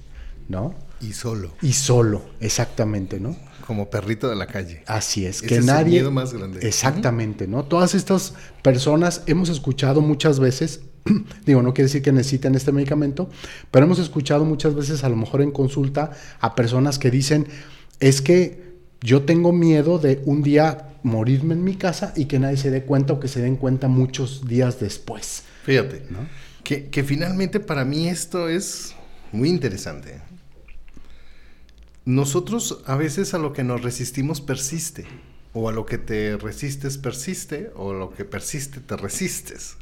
¿no? 0.48 0.74
Y 1.02 1.12
solo, 1.12 1.52
Y 1.60 1.74
solo, 1.74 2.22
exactamente, 2.40 3.20
¿no? 3.20 3.36
como 3.66 3.90
perrito 3.90 4.28
de 4.30 4.36
la 4.36 4.46
calle. 4.46 4.82
Así 4.86 5.26
es, 5.26 5.36
Ese 5.36 5.46
que 5.46 5.54
es 5.56 5.60
el 5.60 5.66
nadie... 5.66 6.00
miedo 6.00 6.10
más 6.10 6.32
grande. 6.32 6.66
Exactamente, 6.66 7.46
¿no? 7.46 7.64
Todas 7.64 7.94
estas 7.94 8.32
personas 8.62 9.22
hemos 9.26 9.50
escuchado 9.50 10.00
muchas 10.00 10.40
veces, 10.40 10.80
digo, 11.44 11.60
no 11.60 11.74
quiere 11.74 11.88
decir 11.88 12.00
que 12.00 12.10
necesiten 12.10 12.54
este 12.54 12.72
medicamento, 12.72 13.28
pero 13.70 13.84
hemos 13.84 13.98
escuchado 13.98 14.46
muchas 14.46 14.74
veces, 14.74 15.04
a 15.04 15.10
lo 15.10 15.16
mejor 15.16 15.42
en 15.42 15.50
consulta, 15.50 16.12
a 16.40 16.54
personas 16.54 16.98
que 16.98 17.10
dicen, 17.10 17.48
es 18.00 18.22
que 18.22 18.69
yo 19.02 19.22
tengo 19.22 19.52
miedo 19.52 19.98
de 19.98 20.22
un 20.24 20.42
día 20.42 20.88
morirme 21.02 21.54
en 21.54 21.64
mi 21.64 21.76
casa 21.76 22.12
y 22.16 22.26
que 22.26 22.38
nadie 22.38 22.56
se 22.56 22.70
dé 22.70 22.84
cuenta 22.84 23.14
o 23.14 23.20
que 23.20 23.28
se 23.28 23.40
den 23.40 23.56
cuenta 23.56 23.88
muchos 23.88 24.46
días 24.46 24.80
después. 24.80 25.44
Fíjate, 25.64 26.04
¿No? 26.10 26.18
que, 26.62 26.88
que 26.88 27.04
finalmente 27.04 27.60
para 27.60 27.84
mí 27.84 28.08
esto 28.08 28.48
es 28.48 28.94
muy 29.32 29.48
interesante. 29.48 30.20
Nosotros 32.04 32.82
a 32.86 32.96
veces 32.96 33.34
a 33.34 33.38
lo 33.38 33.52
que 33.52 33.64
nos 33.64 33.82
resistimos 33.82 34.40
persiste, 34.40 35.06
o 35.52 35.68
a 35.68 35.72
lo 35.72 35.86
que 35.86 35.98
te 35.98 36.36
resistes 36.36 36.98
persiste, 36.98 37.70
o 37.76 37.92
a 37.92 37.94
lo 37.94 38.10
que 38.10 38.24
persiste 38.24 38.80
te 38.80 38.96
resistes. 38.96 39.76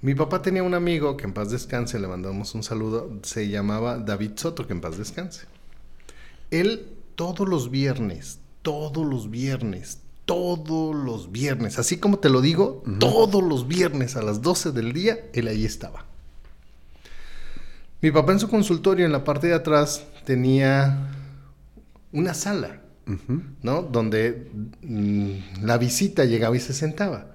Mi 0.00 0.14
papá 0.14 0.42
tenía 0.42 0.62
un 0.62 0.74
amigo 0.74 1.16
que 1.16 1.24
en 1.24 1.32
paz 1.32 1.50
descanse, 1.50 1.98
le 1.98 2.06
mandamos 2.06 2.54
un 2.54 2.62
saludo, 2.62 3.18
se 3.22 3.48
llamaba 3.48 3.98
David 3.98 4.32
Soto, 4.36 4.66
que 4.66 4.74
en 4.74 4.80
paz 4.80 4.98
descanse. 4.98 5.46
Él 6.50 6.93
todos 7.14 7.48
los 7.48 7.70
viernes, 7.70 8.40
todos 8.62 9.06
los 9.06 9.30
viernes, 9.30 10.00
todos 10.24 10.94
los 10.94 11.30
viernes, 11.30 11.78
así 11.78 11.98
como 11.98 12.18
te 12.18 12.30
lo 12.30 12.40
digo, 12.40 12.82
todos 12.98 13.42
los 13.42 13.68
viernes 13.68 14.16
a 14.16 14.22
las 14.22 14.42
12 14.42 14.72
del 14.72 14.92
día, 14.92 15.18
él 15.32 15.48
ahí 15.48 15.64
estaba. 15.64 16.06
Mi 18.00 18.10
papá 18.10 18.32
en 18.32 18.40
su 18.40 18.48
consultorio 18.48 19.06
en 19.06 19.12
la 19.12 19.24
parte 19.24 19.46
de 19.46 19.54
atrás 19.54 20.04
tenía 20.24 21.10
una 22.12 22.34
sala, 22.34 22.80
¿no? 23.62 23.82
Donde 23.82 24.50
mm, 24.82 25.64
la 25.64 25.78
visita 25.78 26.24
llegaba 26.24 26.56
y 26.56 26.60
se 26.60 26.74
sentaba. 26.74 27.34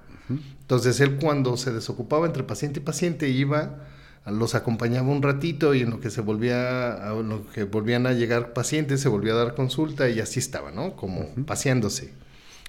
Entonces 0.61 0.99
él 0.99 1.17
cuando 1.17 1.57
se 1.57 1.71
desocupaba 1.71 2.27
entre 2.27 2.43
paciente 2.43 2.79
y 2.79 2.83
paciente 2.83 3.29
iba, 3.29 3.87
los 4.31 4.55
acompañaba 4.55 5.09
un 5.09 5.21
ratito 5.21 5.73
y 5.73 5.81
en 5.81 5.91
lo 5.91 5.99
que 5.99 6.09
se 6.09 6.21
volvía, 6.21 6.91
a 6.93 7.13
lo 7.13 7.49
que 7.51 7.63
volvían 7.63 8.07
a 8.07 8.13
llegar 8.13 8.53
pacientes, 8.53 9.01
se 9.01 9.09
volvía 9.09 9.33
a 9.33 9.37
dar 9.37 9.55
consulta 9.55 10.09
y 10.09 10.19
así 10.19 10.39
estaba, 10.39 10.71
¿no? 10.71 10.95
Como 10.95 11.27
paseándose. 11.45 12.13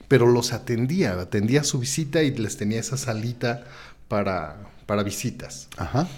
Pero 0.09 0.27
los 0.27 0.53
atendía, 0.53 1.21
atendía 1.21 1.65
su 1.65 1.79
visita 1.79 2.23
y 2.23 2.35
les 2.35 2.57
tenía 2.57 2.81
esa 2.81 2.97
salita 2.97 3.65
para, 4.09 4.57
para 4.87 5.03
visitas. 5.03 5.69
Ajá. 5.77 6.09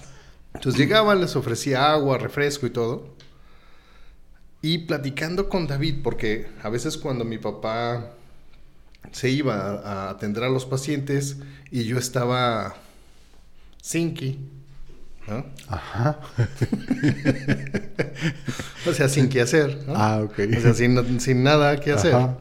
Entonces 0.55 0.79
llegaban, 0.79 1.21
les 1.21 1.37
ofrecía 1.37 1.93
agua, 1.93 2.19
refresco 2.19 2.67
y 2.67 2.71
todo. 2.71 3.15
Y 4.61 4.79
platicando 4.79 5.49
con 5.49 5.67
David, 5.67 5.97
porque 6.03 6.47
a 6.63 6.69
veces 6.69 6.97
cuando 6.97 7.25
mi 7.25 7.39
papá 7.39 8.13
se 9.11 9.31
iba 9.31 9.57
a, 9.57 10.07
a 10.07 10.11
atender 10.11 10.45
a 10.45 10.49
los 10.49 10.65
pacientes 10.65 11.39
y 11.71 11.85
yo 11.85 11.99
estaba 11.99 12.77
sinky, 13.83 14.39
¿no? 15.29 15.45
Ajá. 15.69 16.21
O 18.87 18.93
sea, 18.93 19.09
sin 19.09 19.29
qué 19.29 19.41
hacer, 19.41 19.85
¿no? 19.87 19.95
Ah, 19.97 20.21
ok. 20.23 20.41
O 20.57 20.61
sea, 20.61 20.75
sin, 20.75 21.21
sin 21.21 21.43
nada 21.43 21.79
que 21.81 21.93
hacer. 21.93 22.15
Ajá. 22.15 22.39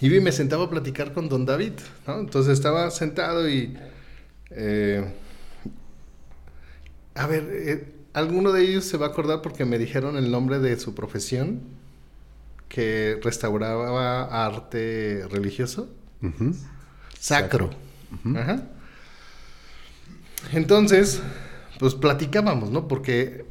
Y 0.00 0.08
me 0.20 0.32
sentaba 0.32 0.64
a 0.64 0.70
platicar 0.70 1.12
con 1.12 1.28
don 1.28 1.46
David, 1.46 1.72
¿no? 2.06 2.20
Entonces 2.20 2.52
estaba 2.52 2.90
sentado 2.90 3.48
y... 3.48 3.74
eh, 4.50 5.04
a 7.14 7.26
ver, 7.26 7.48
eh, 7.50 7.92
¿alguno 8.12 8.52
de 8.52 8.62
ellos 8.62 8.84
se 8.84 8.96
va 8.96 9.06
a 9.06 9.08
acordar 9.10 9.40
porque 9.42 9.64
me 9.64 9.78
dijeron 9.78 10.16
el 10.16 10.30
nombre 10.30 10.58
de 10.58 10.78
su 10.78 10.94
profesión? 10.94 11.60
Que 12.68 13.20
restauraba 13.22 14.46
arte 14.46 15.24
religioso. 15.30 15.88
Sacro. 17.18 17.70
Ajá. 18.36 18.62
Entonces, 20.52 21.20
pues 21.78 21.94
platicábamos, 21.94 22.70
¿no? 22.70 22.86
Porque 22.88 23.44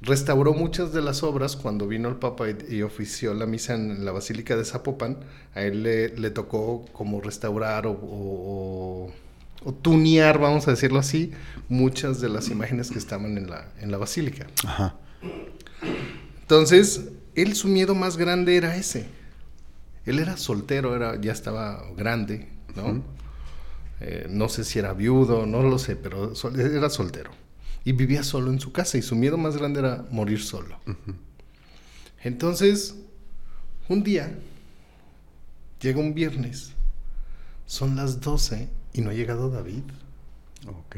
restauró 0.00 0.52
muchas 0.52 0.92
de 0.92 1.00
las 1.02 1.22
obras 1.22 1.56
cuando 1.56 1.86
vino 1.86 2.08
el 2.08 2.16
Papa 2.16 2.46
y, 2.50 2.56
y 2.76 2.82
ofició 2.82 3.34
la 3.34 3.46
misa 3.46 3.74
en 3.74 4.04
la 4.04 4.12
Basílica 4.12 4.56
de 4.56 4.64
Zapopan. 4.64 5.18
A 5.54 5.62
él 5.62 5.82
le, 5.82 6.08
le 6.16 6.30
tocó 6.30 6.84
como 6.92 7.20
restaurar 7.20 7.86
o, 7.86 7.92
o- 7.92 9.06
o- 9.06 9.12
o 9.64 9.72
tunear, 9.72 10.40
vamos 10.40 10.66
a 10.66 10.72
decirlo 10.72 10.98
así, 10.98 11.30
muchas 11.68 12.20
de 12.20 12.28
las 12.28 12.48
imágenes 12.48 12.90
que 12.90 12.98
estaban 12.98 13.38
en 13.38 13.48
la, 13.48 13.68
en 13.80 13.92
la 13.92 13.98
Basílica. 13.98 14.48
Ajá. 14.66 14.96
Entonces, 16.42 17.08
él 17.34 17.54
su 17.54 17.68
miedo 17.68 17.94
más 17.94 18.16
grande 18.16 18.56
era 18.56 18.76
ese. 18.76 19.06
Él 20.04 20.18
era 20.18 20.36
soltero, 20.36 20.96
era, 20.96 21.20
ya 21.20 21.30
estaba 21.32 21.82
grande, 21.96 22.48
¿no? 22.74 23.02
Eh, 24.04 24.26
no 24.28 24.48
sé 24.48 24.64
si 24.64 24.78
era 24.80 24.92
viudo, 24.94 25.46
no 25.46 25.62
lo 25.62 25.78
sé, 25.78 25.94
pero 25.96 26.34
sol- 26.34 26.58
era 26.58 26.90
soltero. 26.90 27.30
Y 27.84 27.92
vivía 27.92 28.24
solo 28.24 28.50
en 28.52 28.60
su 28.60 28.72
casa 28.72 28.98
y 28.98 29.02
su 29.02 29.14
miedo 29.16 29.36
más 29.38 29.56
grande 29.56 29.80
era 29.80 30.04
morir 30.10 30.40
solo. 30.42 30.78
Entonces, 32.22 32.94
un 33.88 34.02
día, 34.02 34.38
llega 35.80 36.00
un 36.00 36.14
viernes, 36.14 36.72
son 37.66 37.96
las 37.96 38.20
12 38.20 38.68
y 38.92 39.00
no 39.00 39.10
ha 39.10 39.14
llegado 39.14 39.50
David. 39.50 39.82
Ok. 40.66 40.96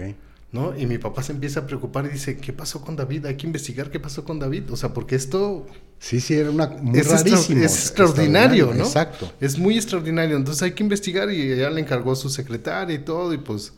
¿no? 0.52 0.76
Y 0.78 0.86
mi 0.86 0.98
papá 0.98 1.22
se 1.22 1.32
empieza 1.32 1.60
a 1.60 1.66
preocupar 1.66 2.06
y 2.06 2.10
dice, 2.10 2.36
¿qué 2.36 2.52
pasó 2.52 2.80
con 2.82 2.94
David? 2.96 3.26
Hay 3.26 3.36
que 3.36 3.46
investigar 3.46 3.90
qué 3.90 3.98
pasó 3.98 4.24
con 4.24 4.38
David. 4.38 4.70
O 4.70 4.76
sea, 4.76 4.94
porque 4.94 5.16
esto 5.16 5.66
Sí, 5.98 6.20
sí, 6.20 6.34
era 6.34 6.50
una 6.50 6.66
muy 6.66 6.98
es, 6.98 7.06
extra- 7.10 7.30
rarísimo. 7.30 7.64
es 7.64 7.72
extraordinario, 7.78 8.74
¿no? 8.74 8.84
Exacto. 8.84 9.32
Es 9.40 9.58
muy 9.58 9.76
extraordinario. 9.76 10.36
Entonces 10.36 10.62
hay 10.62 10.72
que 10.72 10.82
investigar 10.82 11.30
y 11.30 11.52
ella 11.52 11.70
le 11.70 11.80
encargó 11.80 12.12
a 12.12 12.16
su 12.16 12.28
secretaria 12.28 12.94
y 12.94 12.98
todo 12.98 13.32
y 13.32 13.38
pues, 13.38 13.72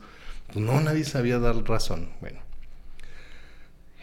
pues 0.53 0.57
no, 0.65 0.81
nadie 0.81 1.05
sabía 1.05 1.39
dar 1.39 1.57
razón. 1.69 2.09
Bueno, 2.21 2.41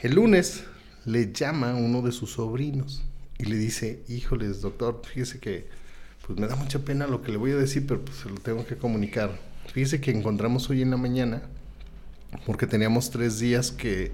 el 0.01 0.15
lunes 0.15 0.63
le 1.05 1.34
llama 1.34 1.75
uno 1.75 2.01
de 2.01 2.12
sus 2.12 2.32
sobrinos 2.34 3.01
y 3.38 3.46
le 3.46 3.58
dice, 3.58 4.03
híjoles, 4.08 4.62
doctor, 4.62 5.01
fíjese 5.05 5.39
que 5.39 5.67
pues 6.25 6.39
me 6.39 6.48
da 6.48 6.55
mucha 6.55 6.79
pena 6.79 7.08
lo 7.08 7.22
que 7.22 7.32
le 7.32 7.38
voy 7.38 7.51
a 7.51 7.58
decir, 7.58 7.86
pero 7.86 8.00
pues 8.05 8.17
se 8.20 8.29
lo 8.29 8.36
tengo 8.36 8.65
que 8.65 8.77
comunicar. 8.77 9.38
Fíjese 9.74 10.00
que 10.00 10.12
encontramos 10.12 10.70
hoy 10.70 10.82
en 10.82 10.91
la 10.91 10.98
mañana, 10.98 11.41
porque 12.46 12.67
teníamos 12.67 13.10
tres 13.12 13.39
días 13.39 13.72
que, 13.72 14.12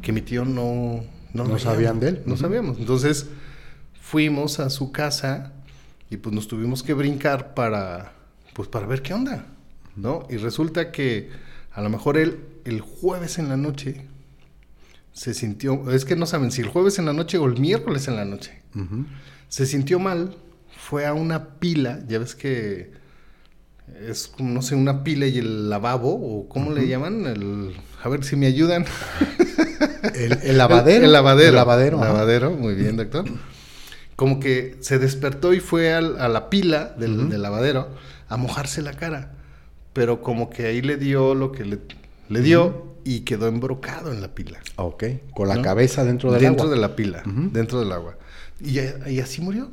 que 0.00 0.12
mi 0.12 0.22
tío 0.22 0.44
no... 0.46 1.04
No 1.32 1.44
veíamos, 1.44 1.62
sabían 1.62 2.00
de 2.00 2.08
él. 2.08 2.22
No 2.26 2.36
sabíamos. 2.36 2.78
Entonces 2.78 3.26
fuimos 4.00 4.60
a 4.60 4.70
su 4.70 4.92
casa 4.92 5.52
y 6.10 6.18
pues 6.18 6.34
nos 6.34 6.48
tuvimos 6.48 6.82
que 6.82 6.92
brincar 6.94 7.54
para, 7.54 8.12
pues 8.52 8.68
para 8.68 8.86
ver 8.86 9.02
qué 9.02 9.14
onda, 9.14 9.46
¿no? 9.96 10.26
Y 10.28 10.36
resulta 10.36 10.92
que 10.92 11.30
a 11.72 11.80
lo 11.80 11.88
mejor 11.88 12.18
él 12.18 12.38
el 12.64 12.80
jueves 12.80 13.38
en 13.38 13.48
la 13.48 13.56
noche 13.56 14.06
se 15.12 15.34
sintió, 15.34 15.90
es 15.90 16.04
que 16.04 16.16
no 16.16 16.26
saben 16.26 16.50
si 16.50 16.62
el 16.62 16.68
jueves 16.68 16.98
en 16.98 17.06
la 17.06 17.12
noche 17.12 17.38
o 17.38 17.46
el 17.46 17.58
miércoles 17.60 18.08
en 18.08 18.16
la 18.16 18.24
noche, 18.24 18.62
se 19.48 19.66
sintió 19.66 19.98
mal, 19.98 20.36
fue 20.76 21.06
a 21.06 21.12
una 21.12 21.58
pila, 21.58 22.00
ya 22.08 22.18
ves 22.18 22.34
que 22.34 22.92
es 24.08 24.28
como, 24.28 24.50
no 24.50 24.62
sé, 24.62 24.74
una 24.74 25.02
pila 25.04 25.26
y 25.26 25.38
el 25.38 25.70
lavabo, 25.70 26.10
o 26.14 26.48
cómo 26.48 26.72
le 26.72 26.86
llaman, 26.88 27.26
el, 27.26 27.74
a 28.02 28.08
ver 28.08 28.24
si 28.24 28.36
me 28.36 28.46
ayudan. 28.46 28.84
El, 30.14 30.32
el 30.42 30.58
lavadero. 30.58 30.98
El, 30.98 31.04
el 31.06 31.12
lavadero. 31.12 31.48
El 31.50 31.54
lavadero. 31.54 32.00
Lavadero, 32.00 32.50
muy 32.50 32.74
bien, 32.74 32.96
doctor. 32.96 33.24
Como 34.16 34.40
que 34.40 34.76
se 34.80 34.98
despertó 34.98 35.54
y 35.54 35.60
fue 35.60 35.92
al- 35.94 36.20
a 36.20 36.28
la 36.28 36.50
pila 36.50 36.94
del, 36.98 37.28
del 37.28 37.40
lavadero 37.40 37.88
a 38.28 38.36
mojarse 38.36 38.82
la 38.82 38.92
cara. 38.94 39.32
Pero 39.92 40.20
como 40.20 40.50
que 40.50 40.66
ahí 40.66 40.82
le 40.82 40.96
dio 40.96 41.34
lo 41.34 41.52
que 41.52 41.64
le, 41.64 41.78
le 42.28 42.40
dio 42.40 42.94
y 43.04 43.20
quedó 43.20 43.46
embrocado 43.46 44.12
en 44.12 44.20
la 44.20 44.34
pila. 44.34 44.58
Ok. 44.76 45.04
Con 45.34 45.48
la 45.48 45.56
¿no? 45.56 45.62
cabeza 45.62 46.04
dentro 46.04 46.32
del 46.32 46.40
dentro 46.42 46.64
agua. 46.64 46.74
de 46.74 46.80
la 46.80 46.96
pila, 46.96 47.22
dentro 47.24 47.78
del 47.80 47.92
agua. 47.92 48.16
Y, 48.60 48.78
y 49.08 49.20
así 49.20 49.40
murió. 49.40 49.70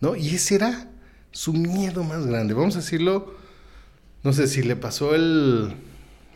¿No? 0.00 0.14
Y 0.16 0.28
ese 0.36 0.54
era 0.54 0.88
su 1.32 1.52
miedo 1.52 2.04
más 2.04 2.24
grande. 2.26 2.54
Vamos 2.54 2.76
a 2.76 2.78
decirlo, 2.80 3.34
no 4.24 4.32
sé 4.32 4.46
si 4.46 4.62
le 4.62 4.76
pasó 4.76 5.14
el 5.14 5.74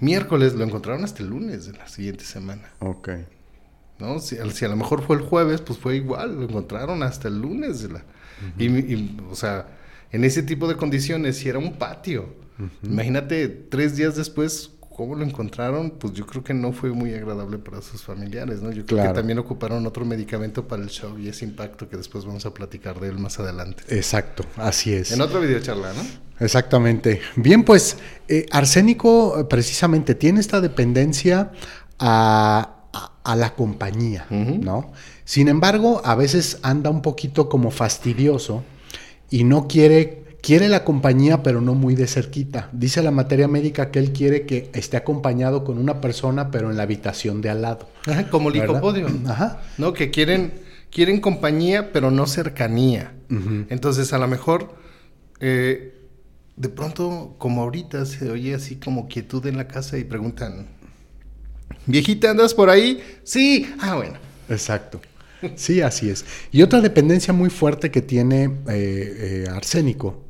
miércoles, 0.00 0.54
lo 0.54 0.64
encontraron 0.64 1.04
hasta 1.04 1.22
el 1.22 1.28
lunes 1.30 1.66
de 1.66 1.72
la 1.74 1.88
siguiente 1.88 2.24
semana. 2.24 2.70
Ok. 2.80 3.10
¿no? 3.98 4.18
Si, 4.18 4.36
si 4.52 4.64
a 4.64 4.68
lo 4.68 4.76
mejor 4.76 5.02
fue 5.02 5.16
el 5.16 5.22
jueves, 5.22 5.60
pues 5.60 5.78
fue 5.78 5.96
igual, 5.96 6.34
lo 6.36 6.42
encontraron 6.44 7.02
hasta 7.02 7.28
el 7.28 7.40
lunes. 7.40 7.82
de 7.82 7.88
la- 7.90 8.04
y, 8.58 8.66
y, 8.66 9.16
o 9.30 9.34
sea, 9.36 9.68
en 10.10 10.24
ese 10.24 10.42
tipo 10.42 10.66
de 10.66 10.76
condiciones, 10.76 11.36
si 11.38 11.48
era 11.48 11.58
un 11.58 11.74
patio, 11.78 12.34
imagínate 12.82 13.48
tres 13.48 13.96
días 13.96 14.16
después, 14.16 14.70
¿cómo 15.02 15.16
lo 15.16 15.24
encontraron? 15.24 15.90
Pues 15.90 16.12
yo 16.14 16.26
creo 16.26 16.44
que 16.44 16.54
no 16.54 16.72
fue 16.72 16.90
muy 16.92 17.12
agradable 17.14 17.58
para 17.58 17.82
sus 17.82 18.02
familiares, 18.02 18.62
¿no? 18.62 18.70
Yo 18.70 18.86
creo 18.86 18.98
Claro. 18.98 19.12
que 19.12 19.18
también 19.18 19.38
ocuparon 19.38 19.84
otro 19.86 20.04
medicamento 20.04 20.68
para 20.68 20.82
el 20.82 20.88
shock 20.88 21.18
y 21.18 21.28
ese 21.28 21.44
impacto 21.44 21.88
que 21.88 21.96
después 21.96 22.24
vamos 22.24 22.46
a 22.46 22.54
platicar 22.54 23.00
de 23.00 23.08
él 23.08 23.18
más 23.18 23.38
adelante. 23.40 23.82
Exacto. 23.88 24.44
Así 24.56 24.92
es. 24.92 25.10
En 25.12 25.20
otra 25.20 25.40
videocharla, 25.40 25.92
¿no? 25.92 26.02
Exactamente. 26.40 27.20
Bien, 27.36 27.64
pues 27.64 27.96
eh, 28.28 28.46
arsénico 28.50 29.46
precisamente 29.48 30.14
tiene 30.14 30.40
esta 30.40 30.60
dependencia 30.60 31.52
a, 31.98 32.76
a- 32.92 33.12
a 33.24 33.36
la 33.36 33.54
compañía. 33.54 34.26
¿no? 34.30 34.92
Sin 35.24 35.48
embargo, 35.48 36.00
a 36.04 36.14
veces 36.14 36.58
anda 36.62 36.90
un 36.90 37.02
poquito 37.02 37.48
como 37.48 37.70
fastidioso 37.70 38.64
y 39.30 39.44
no 39.44 39.66
quiere, 39.68 40.21
quiere 40.42 40.68
la 40.68 40.84
compañía, 40.84 41.42
pero 41.42 41.62
no 41.62 41.74
muy 41.74 41.94
de 41.94 42.06
cerquita. 42.06 42.68
Dice 42.72 43.02
la 43.02 43.10
materia 43.10 43.48
médica 43.48 43.90
que 43.90 43.98
él 43.98 44.12
quiere 44.12 44.44
que 44.44 44.70
esté 44.74 44.98
acompañado 44.98 45.64
con 45.64 45.78
una 45.78 46.02
persona, 46.02 46.50
pero 46.50 46.70
en 46.70 46.76
la 46.76 46.82
habitación 46.82 47.40
de 47.40 47.48
al 47.48 47.62
lado. 47.62 47.88
Ajá, 48.06 48.28
como 48.28 48.50
¿verdad? 48.50 48.66
licopodio. 48.66 49.06
Ajá. 49.26 49.62
¿no? 49.78 49.94
Que 49.94 50.10
quieren, 50.10 50.52
quieren 50.90 51.20
compañía, 51.20 51.92
pero 51.92 52.10
no 52.10 52.26
cercanía. 52.26 53.14
Entonces, 53.70 54.12
a 54.12 54.18
lo 54.18 54.28
mejor, 54.28 54.74
eh, 55.40 55.94
de 56.56 56.68
pronto, 56.68 57.34
como 57.38 57.62
ahorita, 57.62 58.04
se 58.04 58.30
oye 58.30 58.54
así 58.54 58.76
como 58.76 59.08
quietud 59.08 59.46
en 59.46 59.56
la 59.56 59.68
casa 59.68 59.96
y 59.96 60.04
preguntan, 60.04 60.66
viejita, 61.86 62.32
¿andas 62.32 62.52
por 62.52 62.68
ahí? 62.68 63.02
Sí. 63.24 63.74
Ah, 63.80 63.94
bueno. 63.94 64.18
Exacto. 64.50 65.00
Sí, 65.56 65.80
así 65.80 66.08
es. 66.10 66.24
Y 66.50 66.62
otra 66.62 66.80
dependencia 66.80 67.32
muy 67.32 67.50
fuerte 67.50 67.90
que 67.90 68.02
tiene 68.02 68.44
eh, 68.68 69.44
eh, 69.46 69.46
arsénico 69.50 70.22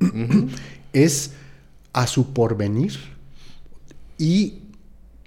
es 0.92 1.32
a 1.92 2.06
su 2.06 2.32
porvenir 2.32 2.92
y 4.18 4.58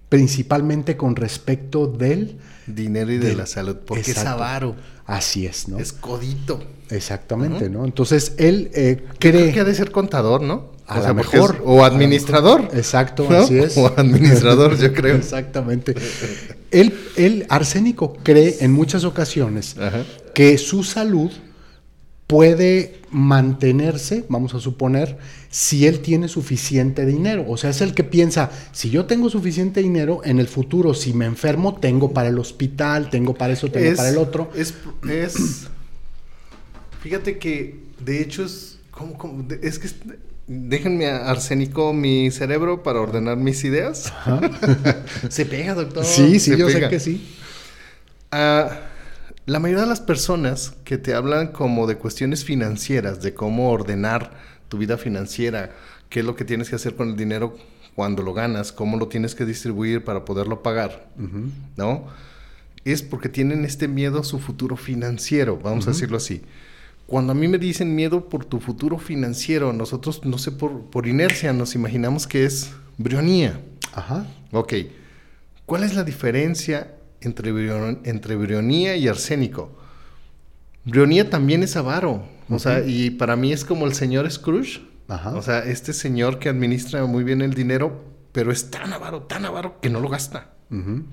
principalmente 0.10 0.96
con 0.98 1.16
respecto 1.16 1.88
del... 1.88 2.38
Dinero 2.68 3.12
y 3.12 3.18
de 3.20 3.28
del- 3.30 3.38
la 3.38 3.46
salud, 3.46 3.78
porque 3.86 4.12
es 4.12 4.18
avaro, 4.18 4.76
Así 5.06 5.46
es, 5.46 5.68
¿no? 5.68 5.78
es 5.78 5.94
codito. 5.94 6.64
Exactamente. 6.90 7.70
¿no? 7.70 7.86
Entonces 7.86 8.34
él 8.38 8.72
eh, 8.74 9.04
Creo 9.20 9.42
cree... 9.42 9.54
que 9.54 9.60
ha 9.60 9.64
de 9.64 9.76
ser 9.76 9.92
contador, 9.92 10.42
¿no? 10.42 10.74
A 10.88 10.98
O 10.98 11.02
sea, 11.02 11.10
lo 11.10 11.16
mejor. 11.16 11.56
es- 11.56 11.62
o 11.64 11.84
administrador. 11.86 12.70
Exacto, 12.74 13.28
¿no? 13.30 13.38
así 13.38 13.58
es. 13.60 13.78
O 13.78 13.88
administrador, 13.98 14.78
yo 14.78 14.94
creo. 14.94 15.16
Exactamente. 15.18 15.94
El, 16.80 16.94
el 17.16 17.46
arsénico 17.50 18.18
cree 18.24 18.58
en 18.60 18.72
muchas 18.74 19.04
ocasiones 19.04 19.78
Ajá. 19.78 20.04
que 20.34 20.58
su 20.58 20.84
salud 20.84 21.32
puede 22.28 23.00
mantenerse, 23.12 24.26
vamos 24.30 24.56
a 24.56 24.60
suponer, 24.60 25.18
si 25.50 25.86
él 25.86 26.00
tiene 26.00 26.28
suficiente 26.28 27.06
dinero. 27.06 27.46
O 27.48 27.56
sea, 27.56 27.70
es 27.70 27.82
el 27.82 27.94
que 27.94 28.04
piensa, 28.04 28.50
si 28.72 28.90
yo 28.90 29.06
tengo 29.06 29.30
suficiente 29.30 29.82
dinero, 29.82 30.22
en 30.26 30.40
el 30.40 30.48
futuro, 30.48 30.94
si 30.94 31.14
me 31.14 31.26
enfermo, 31.26 31.76
tengo 31.76 32.12
para 32.14 32.30
el 32.30 32.40
hospital, 32.40 33.10
tengo 33.10 33.36
para 33.36 33.54
eso, 33.54 33.70
tengo 33.72 33.92
Es- 33.92 33.98
para 33.98 34.10
el 34.10 34.18
otro. 34.18 34.50
Es, 34.56 34.74
es- 35.10 35.68
Fíjate 37.02 37.38
que, 37.38 37.80
de 38.04 38.22
hecho, 38.22 38.44
es. 38.44 38.80
¿cómo, 38.90 39.18
cómo? 39.18 39.44
De- 39.44 39.60
es 39.62 39.78
que. 39.80 39.88
Déjenme 40.48 41.08
arsénico 41.08 41.94
mi 41.94 42.32
cerebro 42.32 42.84
para 42.84 43.00
ordenar 43.00 43.38
mis 43.38 43.64
ideas. 43.64 44.14
se 45.30 45.46
pega, 45.46 45.74
doctor. 45.74 46.06
sí, 46.06 46.40
sí, 46.40 46.52
se 46.52 46.58
yo 46.58 46.68
pega. 46.68 46.82
sé 46.82 46.90
que 46.90 47.00
sí. 47.00 47.36
Ah, 48.32 48.70
la 49.46 49.60
mayoría 49.60 49.84
de 49.84 49.90
las 49.90 50.02
personas 50.02 50.74
que 50.84 50.98
te 50.98 51.14
hablan 51.14 51.48
como 51.50 51.88
de 51.88 51.98
cuestiones 51.98 52.44
financieras, 52.44 53.22
de 53.22 53.34
cómo 53.34 53.70
ordenar 53.70 54.32
tu 54.70 54.78
vida 54.78 54.98
financiera, 54.98 55.72
qué 56.10 56.22
es 56.22 56.26
lo 56.26 56.36
que 56.36 56.46
tienes 56.46 56.70
que 56.70 56.76
hacer 56.76 56.96
con 56.96 57.10
el 57.10 57.16
dinero 57.16 57.56
cuando 57.96 58.24
lo 58.24 58.34
ganas, 58.34 58.72
cómo 58.72 58.98
lo 58.98 59.08
tienes 59.08 59.36
que 59.36 59.46
distribuir 59.46 60.04
para 60.04 60.26
poderlo 60.26 60.64
pagar. 60.64 61.08
¿no? 61.78 62.08
Es 62.84 63.02
porque 63.02 63.30
tienen 63.30 63.66
este 63.66 63.88
miedo 63.88 64.20
a 64.20 64.24
su 64.24 64.40
futuro 64.40 64.78
financiero, 64.78 65.58
vamos 65.58 65.88
a 65.88 65.92
decirlo 65.92 66.18
así. 66.18 66.42
Cuando 67.08 67.32
a 67.34 67.36
mí 67.36 67.48
me 67.48 67.58
dicen 67.60 67.94
miedo 67.96 68.30
por 68.30 68.46
tu 68.46 68.60
futuro 68.60 68.98
financiero, 68.98 69.74
nosotros, 69.74 70.26
no 70.26 70.38
sé, 70.38 70.52
por, 70.52 70.86
por 70.90 71.08
inercia 71.08 71.54
nos 71.54 71.76
imaginamos 71.76 72.26
que 72.28 72.46
es 72.46 72.72
brionía. 72.98 73.60
Ajá. 73.94 74.26
Ok. 74.52 74.74
¿Cuál 75.66 75.84
es 75.84 75.94
la 75.96 76.04
diferencia 76.04 76.96
entre, 77.22 77.52
brion- 77.54 78.00
entre 78.06 78.36
brionía 78.36 78.96
y 78.96 79.08
arsénico? 79.08 79.72
Brionía 80.84 81.30
también 81.30 81.64
es 81.64 81.76
avaro. 81.76 82.24
O 82.50 82.60
sea, 82.60 82.84
y 82.86 83.10
para 83.12 83.36
mí 83.36 83.52
es 83.52 83.66
como 83.66 83.86
el 83.86 83.94
señor 83.94 84.30
Scrooge. 84.30 84.82
Ajá. 85.08 85.36
O 85.36 85.42
sea, 85.42 85.60
este 85.60 85.94
señor 85.94 86.40
que 86.40 86.50
administra 86.50 87.06
muy 87.06 87.24
bien 87.24 87.42
el 87.42 87.54
dinero, 87.54 88.04
pero 88.32 88.52
es 88.52 88.70
tan 88.72 88.94
avaro, 88.94 89.24
tan 89.24 89.46
avaro 89.46 89.80
que 89.82 89.90
no 89.90 90.00
lo 90.00 90.10
gasta. 90.10 90.54
Ujú. 90.72 91.04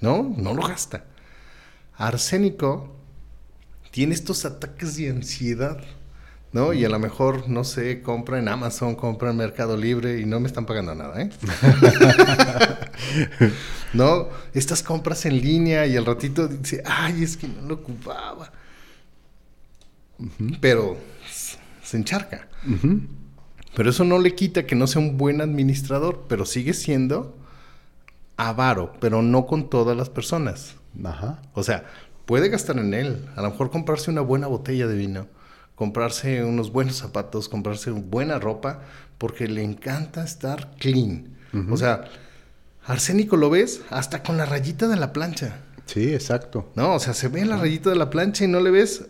¿No? 0.00 0.34
No 0.36 0.54
lo 0.54 0.62
gasta. 0.66 1.04
Arsénico 1.96 2.96
tiene 3.92 4.14
estos 4.14 4.44
ataques 4.44 4.96
de 4.96 5.10
ansiedad. 5.10 5.78
¿No? 6.52 6.74
Y 6.74 6.84
a 6.84 6.90
lo 6.90 6.98
mejor, 6.98 7.48
no 7.48 7.64
sé, 7.64 8.02
compra 8.02 8.38
en 8.38 8.46
Amazon, 8.46 8.94
compra 8.94 9.30
en 9.30 9.38
Mercado 9.38 9.74
Libre 9.74 10.20
y 10.20 10.26
no 10.26 10.38
me 10.38 10.48
están 10.48 10.66
pagando 10.66 10.94
nada, 10.94 11.22
¿eh? 11.22 11.30
¿No? 13.94 14.28
Estas 14.52 14.82
compras 14.82 15.24
en 15.24 15.40
línea 15.40 15.86
y 15.86 15.96
al 15.96 16.04
ratito 16.04 16.48
dice, 16.48 16.82
ay, 16.84 17.22
es 17.22 17.38
que 17.38 17.48
no 17.48 17.62
lo 17.62 17.76
ocupaba. 17.76 18.52
Pero 20.60 20.98
se 21.82 21.96
encharca. 21.96 22.48
Pero 23.74 23.88
eso 23.88 24.04
no 24.04 24.18
le 24.18 24.34
quita 24.34 24.66
que 24.66 24.74
no 24.74 24.86
sea 24.86 25.00
un 25.00 25.16
buen 25.16 25.40
administrador, 25.40 26.26
pero 26.28 26.44
sigue 26.44 26.74
siendo 26.74 27.34
avaro, 28.36 28.92
pero 29.00 29.22
no 29.22 29.46
con 29.46 29.70
todas 29.70 29.96
las 29.96 30.10
personas. 30.10 30.74
Ajá. 31.02 31.40
O 31.54 31.62
sea, 31.62 31.86
puede 32.26 32.48
gastar 32.48 32.78
en 32.78 32.94
él, 32.94 33.28
a 33.36 33.42
lo 33.42 33.50
mejor 33.50 33.70
comprarse 33.70 34.10
una 34.10 34.20
buena 34.20 34.46
botella 34.46 34.86
de 34.86 34.96
vino, 34.96 35.26
comprarse 35.74 36.44
unos 36.44 36.72
buenos 36.72 36.96
zapatos, 36.96 37.48
comprarse 37.48 37.90
buena 37.90 38.38
ropa, 38.38 38.82
porque 39.18 39.48
le 39.48 39.62
encanta 39.62 40.24
estar 40.24 40.76
clean. 40.78 41.36
O 41.70 41.76
sea, 41.76 42.04
arsénico 42.84 43.36
lo 43.36 43.50
ves 43.50 43.82
hasta 43.90 44.22
con 44.22 44.36
la 44.36 44.46
rayita 44.46 44.88
de 44.88 44.96
la 44.96 45.12
plancha. 45.12 45.60
Sí, 45.86 46.14
exacto. 46.14 46.72
No, 46.74 46.94
o 46.94 46.98
sea, 46.98 47.12
se 47.12 47.28
ve 47.28 47.44
la 47.44 47.56
rayita 47.56 47.90
de 47.90 47.96
la 47.96 48.08
plancha 48.08 48.44
y 48.44 48.48
no 48.48 48.60
le 48.60 48.70
ves. 48.70 49.06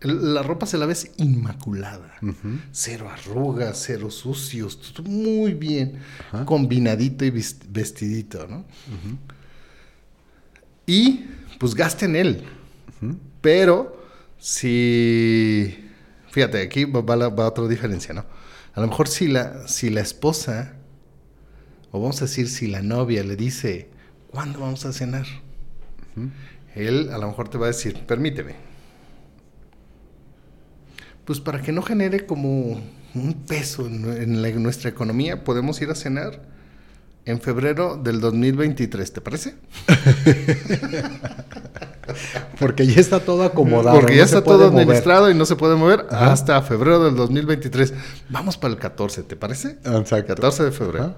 La 0.00 0.42
ropa 0.42 0.66
se 0.66 0.78
la 0.78 0.86
ves 0.86 1.10
inmaculada. 1.16 2.14
Cero 2.72 3.08
arrugas, 3.10 3.82
cero 3.86 4.10
sucios. 4.10 4.94
Muy 5.04 5.54
bien. 5.54 6.00
Combinadito 6.44 7.24
y 7.24 7.30
vestidito, 7.30 8.46
¿no? 8.46 8.64
Y 10.86 11.24
pues 11.58 11.74
gasta 11.74 12.04
en 12.06 12.16
él. 12.16 12.44
Pero 13.40 14.00
si. 14.38 15.84
Fíjate, 16.30 16.62
aquí 16.62 16.84
va, 16.84 17.16
la- 17.16 17.28
va 17.28 17.48
otra 17.48 17.66
diferencia, 17.68 18.14
¿no? 18.14 18.24
A 18.74 18.80
lo 18.80 18.86
mejor 18.86 19.08
si 19.08 19.28
la, 19.28 19.66
si 19.66 19.90
la 19.90 20.00
esposa, 20.00 20.74
o 21.90 22.00
vamos 22.00 22.20
a 22.22 22.26
decir 22.26 22.48
si 22.48 22.66
la 22.68 22.82
novia 22.82 23.24
le 23.24 23.34
dice, 23.36 23.88
¿cuándo 24.30 24.60
vamos 24.60 24.84
a 24.84 24.92
cenar? 24.92 25.26
Él 26.74 27.10
a 27.12 27.18
lo 27.18 27.26
mejor 27.28 27.48
te 27.48 27.58
va 27.58 27.66
a 27.66 27.68
decir, 27.68 27.94
permíteme. 28.06 28.54
Pues 31.24 31.40
para 31.40 31.60
que 31.60 31.72
no 31.72 31.82
genere 31.82 32.24
como 32.26 32.80
un 33.14 33.34
peso 33.46 33.86
en, 33.86 34.04
en 34.22 34.42
la- 34.42 34.48
en 34.48 34.62
nuestra 34.62 34.90
economía, 34.90 35.44
podemos 35.44 35.80
ir 35.82 35.90
a 35.90 35.94
cenar 35.94 36.42
en 37.28 37.40
febrero 37.42 37.96
del 38.02 38.20
2023, 38.20 39.12
¿te 39.12 39.20
parece? 39.20 39.54
Porque 42.58 42.86
ya 42.86 43.00
está 43.00 43.20
todo 43.20 43.42
acomodado. 43.42 44.00
Porque 44.00 44.14
ya 44.14 44.22
no 44.22 44.26
está 44.26 44.42
todo 44.42 44.70
mover. 44.70 44.82
administrado 44.82 45.30
y 45.30 45.34
no 45.34 45.44
se 45.44 45.54
puede 45.54 45.76
mover 45.76 46.06
Ajá. 46.10 46.32
hasta 46.32 46.62
febrero 46.62 47.04
del 47.04 47.16
2023. 47.16 47.92
Vamos 48.30 48.56
para 48.56 48.72
el 48.72 48.80
14, 48.80 49.24
¿te 49.24 49.36
parece? 49.36 49.78
Exacto. 49.84 50.26
14 50.26 50.64
de 50.64 50.72
febrero. 50.72 51.04
Ajá. 51.04 51.16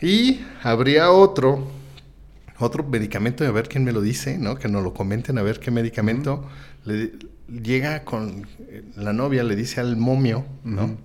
Y 0.00 0.40
habría 0.64 1.12
otro, 1.12 1.68
otro 2.58 2.82
medicamento, 2.82 3.44
a 3.44 3.50
ver 3.52 3.68
quién 3.68 3.84
me 3.84 3.92
lo 3.92 4.00
dice, 4.00 4.38
¿no? 4.38 4.56
Que 4.56 4.68
nos 4.68 4.82
lo 4.82 4.92
comenten, 4.92 5.38
a 5.38 5.42
ver 5.42 5.60
qué 5.60 5.70
medicamento 5.70 6.44
le 6.84 7.12
llega 7.46 8.04
con 8.04 8.48
la 8.96 9.12
novia, 9.12 9.44
le 9.44 9.54
dice 9.54 9.80
al 9.80 9.96
momio, 9.96 10.44
¿no? 10.64 10.96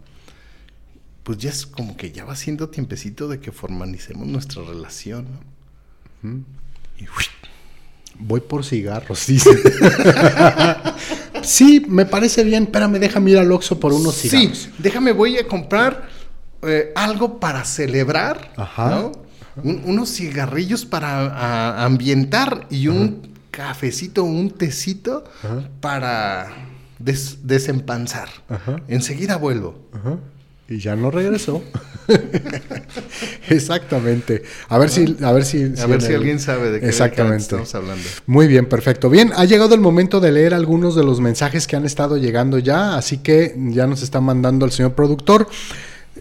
Pues 1.28 1.40
ya 1.40 1.50
es 1.50 1.66
como 1.66 1.98
que 1.98 2.14
ya 2.14 2.24
va 2.24 2.38
siendo 2.38 2.70
tiempecito 2.70 3.28
de 3.28 3.42
que 3.42 3.52
formalicemos 3.52 4.26
nuestra 4.26 4.64
relación, 4.64 5.28
¿no? 6.24 6.30
Y 6.98 7.04
¡uy! 7.04 7.26
Voy 8.18 8.40
por 8.40 8.64
cigarros, 8.64 9.28
dice. 9.28 9.50
sí, 11.44 11.86
me 11.88 12.06
parece 12.06 12.44
bien. 12.46 12.64
Espérame, 12.64 12.94
déjame 13.00 13.32
ir 13.32 13.40
al 13.40 13.52
Oxxo 13.52 13.78
por 13.78 13.92
unos 13.94 14.16
cigarros. 14.16 14.58
Sí, 14.58 14.70
déjame, 14.78 15.12
voy 15.12 15.38
a 15.38 15.46
comprar 15.48 16.08
eh, 16.64 16.94
algo 16.96 17.40
para 17.42 17.66
celebrar, 17.66 18.54
Ajá. 18.56 18.90
¿no? 18.90 19.12
Un- 19.64 19.82
unos 19.86 20.10
cigarrillos 20.16 20.86
para 20.86 21.26
a- 21.28 21.84
ambientar 21.86 22.68
y 22.70 22.88
un 22.88 23.34
cafecito, 23.52 24.24
un 24.24 24.52
tecito 24.52 25.26
Ajá. 25.44 25.70
para 25.82 26.48
des- 27.00 27.40
desempanzar. 27.46 28.30
Enseguida 28.88 29.36
vuelvo. 29.38 29.90
Ajá. 29.94 30.18
Y 30.70 30.80
ya 30.80 30.96
no 30.98 31.12
regresó. 31.12 31.64
Exactamente. 33.50 34.44
A 34.70 34.78
ver 34.78 34.90
si, 34.90 35.16
a 35.24 35.32
ver 35.32 35.46
si, 35.46 35.64
A 35.64 35.76
si 35.76 35.88
ver 35.88 36.02
si 36.02 36.10
el- 36.10 36.16
alguien 36.18 36.40
sabe 36.40 36.72
de 36.72 36.80
qué 36.80 36.88
Exactamente. 36.88 37.44
estamos 37.44 37.74
hablando. 37.76 38.04
Muy 38.26 38.48
bien, 38.48 38.66
perfecto. 38.66 39.10
Bien, 39.10 39.32
ha 39.36 39.46
llegado 39.46 39.76
el 39.76 39.82
momento 39.82 40.20
de 40.20 40.32
leer 40.32 40.54
algunos 40.54 40.96
de 40.96 41.04
los 41.04 41.20
mensajes 41.22 41.68
que 41.68 41.76
han 41.76 41.86
estado 41.86 42.18
llegando 42.18 42.60
ya, 42.60 42.98
así 42.98 43.18
que 43.20 43.56
ya 43.70 43.88
nos 43.88 44.02
está 44.02 44.20
mandando 44.22 44.66
el 44.66 44.72
señor 44.72 44.94
productor. 44.94 45.48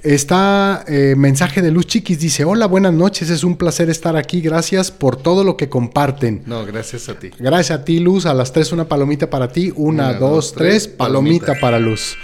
Está 0.03 0.85
eh, 0.87 1.15
mensaje 1.17 1.63
de 1.63 1.71
Luz 1.73 1.87
Chiquis, 1.87 2.21
dice, 2.21 2.45
hola, 2.45 2.67
buenas 2.67 2.93
noches, 2.93 3.31
es 3.31 3.43
un 3.43 3.57
placer 3.57 3.89
estar 3.91 4.15
aquí, 4.17 4.41
gracias 4.43 4.91
por 4.93 5.17
todo 5.17 5.43
lo 5.43 5.57
que 5.57 5.69
comparten. 5.69 6.43
No, 6.47 6.65
gracias 6.67 7.09
a 7.09 7.19
ti. 7.19 7.31
Gracias 7.39 7.81
a 7.81 7.85
ti, 7.85 7.99
Luz, 7.99 8.27
a 8.27 8.35
las 8.35 8.53
tres 8.53 8.71
una 8.73 8.85
palomita 8.87 9.29
para 9.31 9.49
ti, 9.51 9.73
una, 9.75 10.11
Una, 10.11 10.15
dos, 10.19 10.53
tres, 10.53 10.85
tres, 10.85 10.89
palomita, 10.97 11.47
palomita. 11.47 11.61
para 11.61 11.79
Luz. 11.81 12.15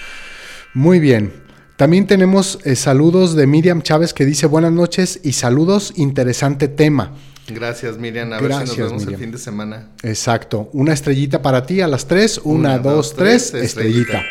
Muy 0.74 1.00
bien. 1.00 1.41
También 1.82 2.06
tenemos 2.06 2.60
eh, 2.62 2.76
saludos 2.76 3.34
de 3.34 3.44
Miriam 3.48 3.82
Chávez 3.82 4.14
que 4.14 4.24
dice 4.24 4.46
buenas 4.46 4.70
noches 4.70 5.18
y 5.24 5.32
saludos, 5.32 5.92
interesante 5.96 6.68
tema. 6.68 7.10
Gracias, 7.48 7.98
Miriam. 7.98 8.32
A 8.32 8.36
ver 8.40 8.52
si 8.52 8.58
Gracias, 8.58 8.68
nos 8.78 8.86
vemos 8.86 9.02
Miriam. 9.02 9.14
el 9.14 9.18
fin 9.26 9.32
de 9.32 9.38
semana. 9.38 9.88
Exacto. 10.04 10.70
Una 10.74 10.92
estrellita 10.92 11.42
para 11.42 11.66
ti 11.66 11.80
a 11.80 11.88
las 11.88 12.06
tres. 12.06 12.40
Una, 12.44 12.74
Una, 12.74 12.78
dos, 12.78 12.94
dos, 13.08 13.16
tres, 13.16 13.50
tres, 13.50 13.64
estrellita. 13.64 14.18
estrellita. 14.18 14.22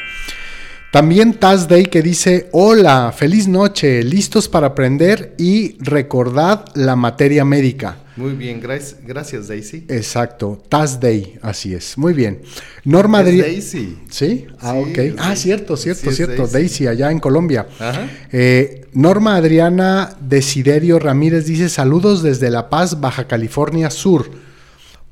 También 0.92 1.36
Taz 1.36 1.70
Day 1.70 1.86
que 1.86 2.02
dice, 2.02 2.50
hola, 2.52 3.14
feliz 3.16 3.48
noche, 3.48 4.04
listos 4.04 4.50
para 4.50 4.68
aprender 4.68 5.34
y 5.38 5.78
recordad 5.80 6.66
la 6.76 6.98
materia 6.98 7.46
médica. 7.46 7.98
Muy 8.18 8.34
bien, 8.34 8.60
gracias, 8.60 8.98
gracias 9.08 9.48
Daisy. 9.48 9.86
Exacto, 9.88 10.62
Taz 10.68 11.00
Day, 11.00 11.40
así 11.42 11.74
es. 11.74 11.98
Muy 11.98 12.12
bien. 12.14 12.42
Norma 12.84 13.22
Es. 13.22 13.38
Daisy. 13.38 14.00
¿Sí? 14.10 14.48
Ah, 14.60 14.74
Sí, 14.74 14.92
ok. 14.92 15.16
Ah, 15.18 15.28
Daisy. 15.30 15.42
cierto, 15.44 15.78
cierto, 15.78 16.10
Sí, 16.10 16.16
cierto. 16.18 16.42
Daisy. 16.42 16.54
Daisy, 16.54 16.88
allá 16.88 17.10
en 17.10 17.20
Colombia. 17.22 17.68
Ajá. 17.80 18.10
Eh, 18.34 18.86
Norma 18.92 19.38
Adriana 19.38 20.18
Desiderio 20.20 21.00
Ramírez 21.00 21.46
dice 21.46 21.70
saludos 21.70 22.22
desde 22.22 22.50
La 22.50 22.70
Paz, 22.70 23.00
Baja 23.00 23.28
California 23.30 23.90
Sur. 23.90 24.30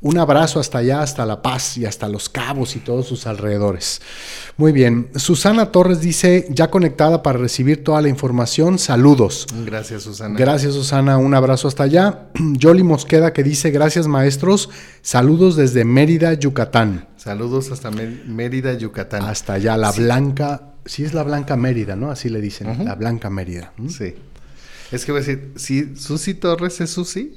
Un 0.02 0.18
abrazo 0.18 0.62
hasta 0.62 0.78
allá, 0.78 1.02
hasta 1.02 1.26
La 1.26 1.42
Paz 1.42 1.78
y 1.78 1.86
hasta 1.86 2.08
Los 2.08 2.30
Cabos 2.30 2.78
y 2.78 2.80
todos 2.80 3.06
sus 3.06 3.28
alrededores. 3.28 4.02
Muy 4.56 4.72
bien. 4.72 5.10
Susana 5.16 5.74
Torres 5.74 6.00
dice, 6.00 6.48
ya 6.52 6.70
conectada 6.72 7.22
para 7.22 7.38
recibir 7.38 7.84
toda 7.84 8.02
la 8.02 8.08
información, 8.08 8.80
saludos. 8.80 9.46
Gracias, 9.66 10.04
Susana. 10.04 10.40
Gracias 10.40 10.74
Susana, 10.74 11.18
un 11.18 11.34
abrazo 11.34 11.68
hasta 11.68 11.84
allá. 11.84 12.30
Yoli 12.54 12.82
Mosqueda 12.84 13.34
que 13.34 13.44
dice, 13.44 13.72
gracias 13.72 14.08
maestros, 14.08 14.70
saludos 15.02 15.58
desde 15.58 15.84
Mérida, 15.84 16.34
Yucatán. 16.34 17.10
Saludos 17.18 17.70
hasta 17.70 17.92
Mé- 17.92 18.24
Mérida, 18.26 18.74
Yucatán. 18.76 19.24
Hasta 19.24 19.54
allá, 19.54 19.76
la 19.76 19.92
Blanca, 19.92 20.76
sí 20.86 21.04
es 21.04 21.14
la 21.14 21.24
Blanca 21.24 21.58
Mérida, 21.58 21.98
¿no? 21.98 22.10
Así 22.10 22.30
le 22.30 22.40
dicen, 22.40 22.86
la 22.86 22.96
Blanca 22.96 23.30
Mérida. 23.30 23.74
¿Mm? 23.76 23.90
Sí. 23.90 24.16
Es 24.94 25.04
que 25.04 25.12
voy 25.12 25.20
a 25.22 25.26
decir, 25.26 25.52
si 25.58 25.98
Susi 25.98 26.36
Torres 26.36 26.80
es 26.80 26.90
Susi, 26.90 27.36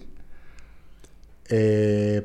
Eh, 1.55 2.23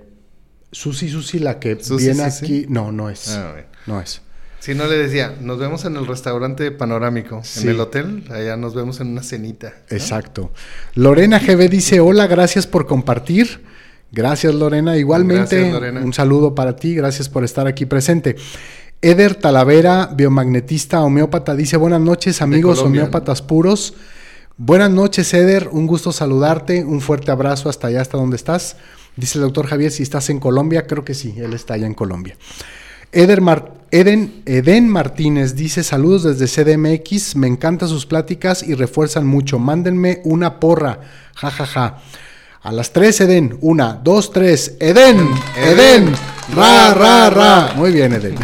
Susi, 0.71 1.09
Susi, 1.09 1.39
la 1.39 1.59
que 1.59 1.77
Susi, 1.81 2.05
viene 2.05 2.29
Susi. 2.29 2.45
aquí, 2.45 2.65
no, 2.69 2.91
no 2.91 3.09
es. 3.09 3.29
Ah. 3.29 3.55
No 3.85 4.01
es. 4.01 4.21
si 4.59 4.75
no 4.75 4.85
le 4.87 4.97
decía, 4.97 5.33
nos 5.39 5.59
vemos 5.59 5.85
en 5.85 5.95
el 5.95 6.05
restaurante 6.07 6.71
panorámico, 6.71 7.41
Sí. 7.43 7.61
en 7.61 7.69
el 7.69 7.79
hotel, 7.79 8.25
allá 8.29 8.57
nos 8.57 8.75
vemos 8.75 8.99
en 8.99 9.07
una 9.07 9.23
cenita. 9.23 9.73
¿no? 9.89 9.95
Exacto. 9.97 10.51
Lorena 10.95 11.39
GB 11.39 11.69
dice, 11.69 11.99
hola, 12.01 12.27
gracias 12.27 12.67
por 12.67 12.85
compartir. 12.85 13.63
Gracias 14.11 14.53
Lorena, 14.55 14.95
igualmente 14.97 15.55
Gracias, 15.57 15.73
Lorena. 15.73 16.01
un 16.01 16.13
saludo 16.13 16.55
para 16.55 16.75
ti, 16.75 16.95
gracias 16.95 17.27
por 17.29 17.43
estar 17.43 17.67
aquí 17.67 17.85
presente. 17.85 18.35
Eder 19.01 19.35
Talavera, 19.35 20.09
biomagnetista 20.13 21.01
homeópata, 21.01 21.55
dice 21.55 21.77
buenas 21.77 22.01
noches 22.01 22.41
amigos 22.41 22.79
homeópatas 22.79 23.41
puros. 23.41 23.93
Buenas 24.57 24.89
noches 24.91 25.33
Eder, 25.33 25.69
un 25.71 25.87
gusto 25.87 26.11
saludarte, 26.11 26.83
un 26.83 26.99
fuerte 27.01 27.31
abrazo 27.31 27.69
hasta 27.69 27.87
allá, 27.87 28.01
hasta 28.01 28.17
donde 28.17 28.37
estás. 28.37 28.75
Dice 29.17 29.39
el 29.39 29.45
doctor 29.45 29.65
Javier, 29.65 29.91
si 29.91 30.03
estás 30.03 30.29
en 30.29 30.39
Colombia, 30.39 30.85
creo 30.85 31.03
que 31.03 31.15
sí, 31.15 31.33
él 31.37 31.53
está 31.53 31.73
allá 31.73 31.87
en 31.87 31.95
Colombia. 31.95 32.37
Eden, 33.11 34.43
Eden 34.45 34.89
Martínez 34.89 35.55
dice 35.55 35.83
saludos 35.83 36.23
desde 36.23 36.45
CDMX, 36.47 37.35
me 37.35 37.47
encantan 37.47 37.89
sus 37.89 38.05
pláticas 38.05 38.61
y 38.61 38.75
refuerzan 38.75 39.25
mucho. 39.25 39.57
Mándenme 39.59 40.21
una 40.23 40.59
porra, 40.59 40.99
jajaja. 41.33 41.97
A 42.67 42.71
las 42.73 42.91
tres, 42.91 43.21
Eden. 43.21 43.57
Una, 43.61 43.93
dos, 44.03 44.33
tres. 44.33 44.75
Eden, 44.81 45.29
Eden, 45.55 46.11
ra, 46.53 46.93
ra, 46.93 47.29
ra. 47.29 47.73
Muy 47.77 47.93
bien, 47.93 48.11
Eden. 48.11 48.35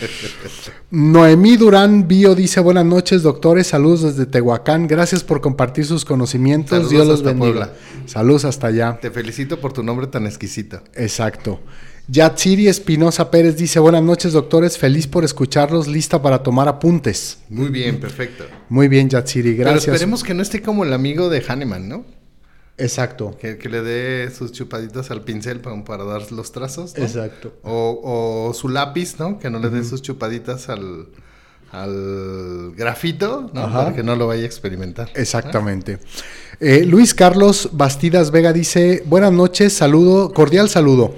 Noemí 0.90 1.58
Durán 1.58 2.08
Bio 2.08 2.34
dice 2.34 2.60
buenas 2.60 2.86
noches, 2.86 3.22
doctores. 3.22 3.66
Saludos 3.66 4.04
desde 4.04 4.24
Tehuacán. 4.24 4.88
Gracias 4.88 5.22
por 5.22 5.42
compartir 5.42 5.84
sus 5.84 6.06
conocimientos. 6.06 6.70
Saludos 6.70 6.90
Dios 6.90 7.06
los 7.06 7.22
bendiga. 7.22 7.52
Puebla. 7.52 7.72
Saludos 8.06 8.46
hasta 8.46 8.68
allá. 8.68 8.98
Te 8.98 9.10
felicito 9.10 9.60
por 9.60 9.74
tu 9.74 9.82
nombre 9.82 10.06
tan 10.06 10.24
exquisito. 10.24 10.82
Exacto. 10.94 11.60
Yatsiri 12.08 12.68
Espinosa 12.68 13.30
Pérez 13.30 13.58
dice, 13.58 13.78
buenas 13.80 14.02
noches 14.02 14.32
doctores, 14.32 14.78
feliz 14.78 15.06
por 15.06 15.26
escucharlos, 15.26 15.88
lista 15.88 16.22
para 16.22 16.42
tomar 16.42 16.68
apuntes. 16.68 17.36
Muy 17.50 17.68
bien, 17.68 18.00
perfecto. 18.00 18.44
Muy 18.70 18.88
bien 18.88 19.10
Yatsiri, 19.10 19.54
gracias. 19.56 19.84
Pero 19.84 19.94
esperemos 19.96 20.24
que 20.24 20.32
no 20.32 20.40
esté 20.40 20.62
como 20.62 20.84
el 20.84 20.94
amigo 20.94 21.28
de 21.28 21.44
Hahnemann, 21.46 21.86
¿no? 21.86 22.21
Exacto, 22.78 23.36
Que, 23.38 23.58
que 23.58 23.68
le 23.68 23.82
dé 23.82 24.30
sus 24.30 24.50
chupaditas 24.52 25.10
al 25.10 25.22
pincel 25.22 25.60
para, 25.60 25.84
para 25.84 26.04
dar 26.04 26.32
los 26.32 26.52
trazos. 26.52 26.96
¿no? 26.96 27.04
exacto. 27.04 27.52
O, 27.62 28.48
o 28.48 28.54
su 28.54 28.68
lápiz, 28.68 29.18
¿no? 29.18 29.38
Que 29.38 29.50
no 29.50 29.58
le 29.58 29.68
dé 29.68 29.84
sus 29.84 30.00
chupaditas 30.02 30.68
al, 30.68 31.08
al 31.70 32.72
grafito, 32.76 33.50
¿no? 33.52 33.62
Ajá. 33.62 33.84
Para 33.84 33.94
que 33.94 34.02
no 34.02 34.16
lo 34.16 34.26
vaya 34.26 34.42
a 34.42 34.46
experimentar. 34.46 35.10
Exactamente. 35.14 35.98
Eh, 36.60 36.84
Luis 36.86 37.14
Carlos 37.14 37.70
Bastidas 37.72 38.30
Vega 38.30 38.52
dice, 38.52 39.02
buenas 39.06 39.32
noches, 39.32 39.72
saludo, 39.72 40.32
cordial 40.32 40.68
saludo. 40.68 41.14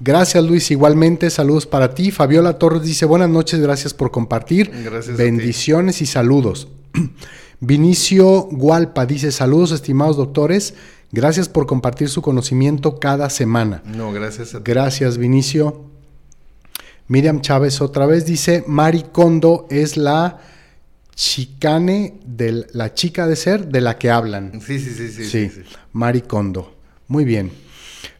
Gracias 0.00 0.44
Luis, 0.44 0.70
igualmente, 0.70 1.30
saludos 1.30 1.66
para 1.66 1.94
ti. 1.94 2.10
Fabiola 2.10 2.58
Torres 2.58 2.82
dice, 2.82 3.06
buenas 3.06 3.30
noches, 3.30 3.60
gracias 3.60 3.94
por 3.94 4.10
compartir. 4.10 4.70
Gracias 4.70 5.14
a 5.14 5.16
ti. 5.16 5.22
Bendiciones 5.22 6.02
y 6.02 6.06
saludos. 6.06 6.68
Vinicio 7.60 8.42
Gualpa 8.50 9.06
dice, 9.06 9.32
saludos 9.32 9.72
estimados 9.72 10.16
doctores, 10.16 10.74
gracias 11.14 11.48
por 11.48 11.66
compartir 11.66 12.08
su 12.08 12.20
conocimiento 12.20 12.98
cada 12.98 13.30
semana. 13.30 13.82
No, 13.84 14.12
gracias 14.12 14.54
a 14.54 14.58
ti. 14.58 14.64
Gracias 14.70 15.16
Vinicio. 15.16 15.84
Miriam 17.06 17.40
Chávez 17.40 17.80
otra 17.80 18.06
vez 18.06 18.26
dice, 18.26 18.64
Mari 18.66 19.04
Kondo 19.12 19.66
es 19.70 19.96
la 19.96 20.40
chicane 21.14 22.18
de 22.26 22.66
la 22.72 22.94
chica 22.94 23.26
de 23.26 23.36
ser 23.36 23.68
de 23.68 23.80
la 23.80 23.98
que 23.98 24.10
hablan. 24.10 24.60
Sí, 24.60 24.78
sí, 24.80 24.90
sí, 24.90 25.08
sí. 25.08 25.24
Sí, 25.24 25.62
Mari 25.92 26.22
Kondo. 26.22 26.74
Muy 27.06 27.24
bien. 27.24 27.52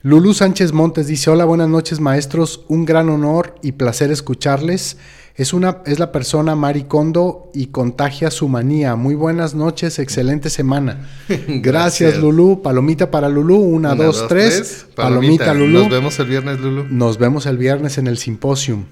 Lulú 0.02 0.34
Sánchez 0.34 0.72
Montes 0.72 1.06
dice, 1.06 1.30
hola, 1.30 1.44
buenas 1.44 1.68
noches 1.68 1.98
maestros, 1.98 2.64
un 2.68 2.84
gran 2.84 3.08
honor 3.08 3.56
y 3.62 3.72
placer 3.72 4.10
escucharles. 4.10 4.98
Es, 5.36 5.52
una, 5.52 5.78
es 5.84 5.98
la 5.98 6.12
persona 6.12 6.54
Mari 6.54 6.84
Kondo 6.84 7.50
y 7.52 7.66
contagia 7.66 8.30
su 8.30 8.46
manía. 8.48 8.94
Muy 8.94 9.16
buenas 9.16 9.52
noches, 9.52 9.98
excelente 9.98 10.48
semana. 10.48 11.08
Gracias, 11.28 11.62
Gracias. 11.62 12.18
Lulú. 12.18 12.62
Palomita 12.62 13.10
para 13.10 13.28
Lulú. 13.28 13.56
Una, 13.56 13.96
dos, 13.96 14.28
tres. 14.28 14.86
Palomita, 14.94 15.52
Lulú. 15.52 15.80
Nos 15.80 15.90
vemos 15.90 16.18
el 16.20 16.26
viernes, 16.28 16.60
Lulú. 16.60 16.86
Nos 16.88 17.18
vemos 17.18 17.46
el 17.46 17.58
viernes 17.58 17.98
en 17.98 18.06
el 18.06 18.16
simposium. 18.16 18.84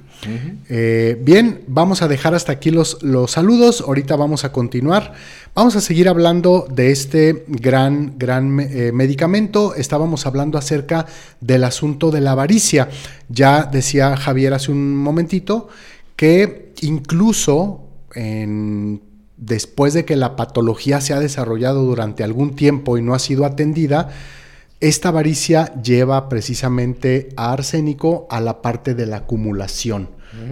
Eh, 0.68 1.20
bien, 1.20 1.62
vamos 1.68 2.02
a 2.02 2.08
dejar 2.08 2.34
hasta 2.34 2.50
aquí 2.50 2.72
los, 2.72 3.00
los 3.04 3.30
saludos. 3.30 3.80
Ahorita 3.80 4.16
vamos 4.16 4.44
a 4.44 4.50
continuar. 4.50 5.12
Vamos 5.54 5.76
a 5.76 5.80
seguir 5.80 6.08
hablando 6.08 6.66
de 6.68 6.90
este 6.90 7.44
gran, 7.46 8.14
gran 8.18 8.58
eh, 8.58 8.90
medicamento. 8.92 9.76
Estábamos 9.76 10.26
hablando 10.26 10.58
acerca 10.58 11.06
del 11.40 11.62
asunto 11.62 12.10
de 12.10 12.20
la 12.20 12.32
avaricia. 12.32 12.88
Ya 13.28 13.62
decía 13.64 14.16
Javier 14.16 14.54
hace 14.54 14.72
un 14.72 14.96
momentito 14.96 15.68
que 16.16 16.72
incluso 16.82 17.88
en- 18.14 19.02
después 19.36 19.92
de 19.94 20.04
que 20.04 20.16
la 20.16 20.36
patología 20.36 21.00
se 21.00 21.12
ha 21.14 21.18
desarrollado 21.20 21.82
durante 21.84 22.22
algún 22.22 22.54
tiempo 22.54 22.96
y 22.98 23.02
no 23.02 23.14
ha 23.14 23.18
sido 23.18 23.44
atendida, 23.44 24.10
esta 24.80 25.08
avaricia 25.10 25.72
lleva 25.82 26.28
precisamente 26.28 27.28
a 27.36 27.52
arsénico 27.52 28.26
a 28.30 28.40
la 28.40 28.62
parte 28.62 28.94
de 28.94 29.06
la 29.06 29.18
acumulación, 29.18 30.08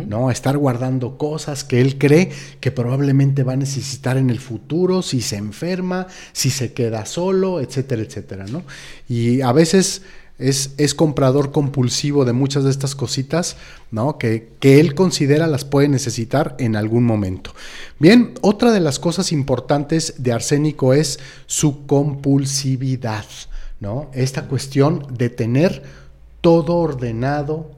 ¿no? 0.08 0.28
A 0.28 0.32
estar 0.32 0.56
guardando 0.58 1.16
cosas 1.18 1.64
que 1.64 1.80
él 1.80 1.98
cree 1.98 2.30
que 2.60 2.70
probablemente 2.70 3.42
va 3.44 3.54
a 3.54 3.56
necesitar 3.56 4.16
en 4.18 4.28
el 4.30 4.38
futuro, 4.38 5.02
si 5.02 5.20
se 5.20 5.36
enferma, 5.36 6.06
si 6.32 6.50
se 6.50 6.72
queda 6.72 7.06
solo, 7.06 7.60
etcétera, 7.60 8.02
etcétera, 8.02 8.44
¿no? 8.46 8.62
Y 9.08 9.40
a 9.40 9.52
veces 9.52 10.02
es, 10.40 10.74
es 10.78 10.94
comprador 10.94 11.52
compulsivo 11.52 12.24
de 12.24 12.32
muchas 12.32 12.64
de 12.64 12.70
estas 12.70 12.94
cositas, 12.94 13.56
¿no? 13.90 14.18
Que, 14.18 14.52
que 14.60 14.80
él 14.80 14.94
considera 14.94 15.46
las 15.46 15.64
puede 15.64 15.88
necesitar 15.88 16.56
en 16.58 16.76
algún 16.76 17.04
momento. 17.04 17.52
Bien, 17.98 18.34
otra 18.40 18.72
de 18.72 18.80
las 18.80 18.98
cosas 18.98 19.32
importantes 19.32 20.14
de 20.18 20.32
arsénico 20.32 20.94
es 20.94 21.20
su 21.46 21.86
compulsividad. 21.86 23.24
¿no? 23.80 24.10
Esta 24.12 24.46
cuestión 24.46 25.06
de 25.16 25.30
tener 25.30 25.82
todo 26.40 26.76
ordenado, 26.76 27.70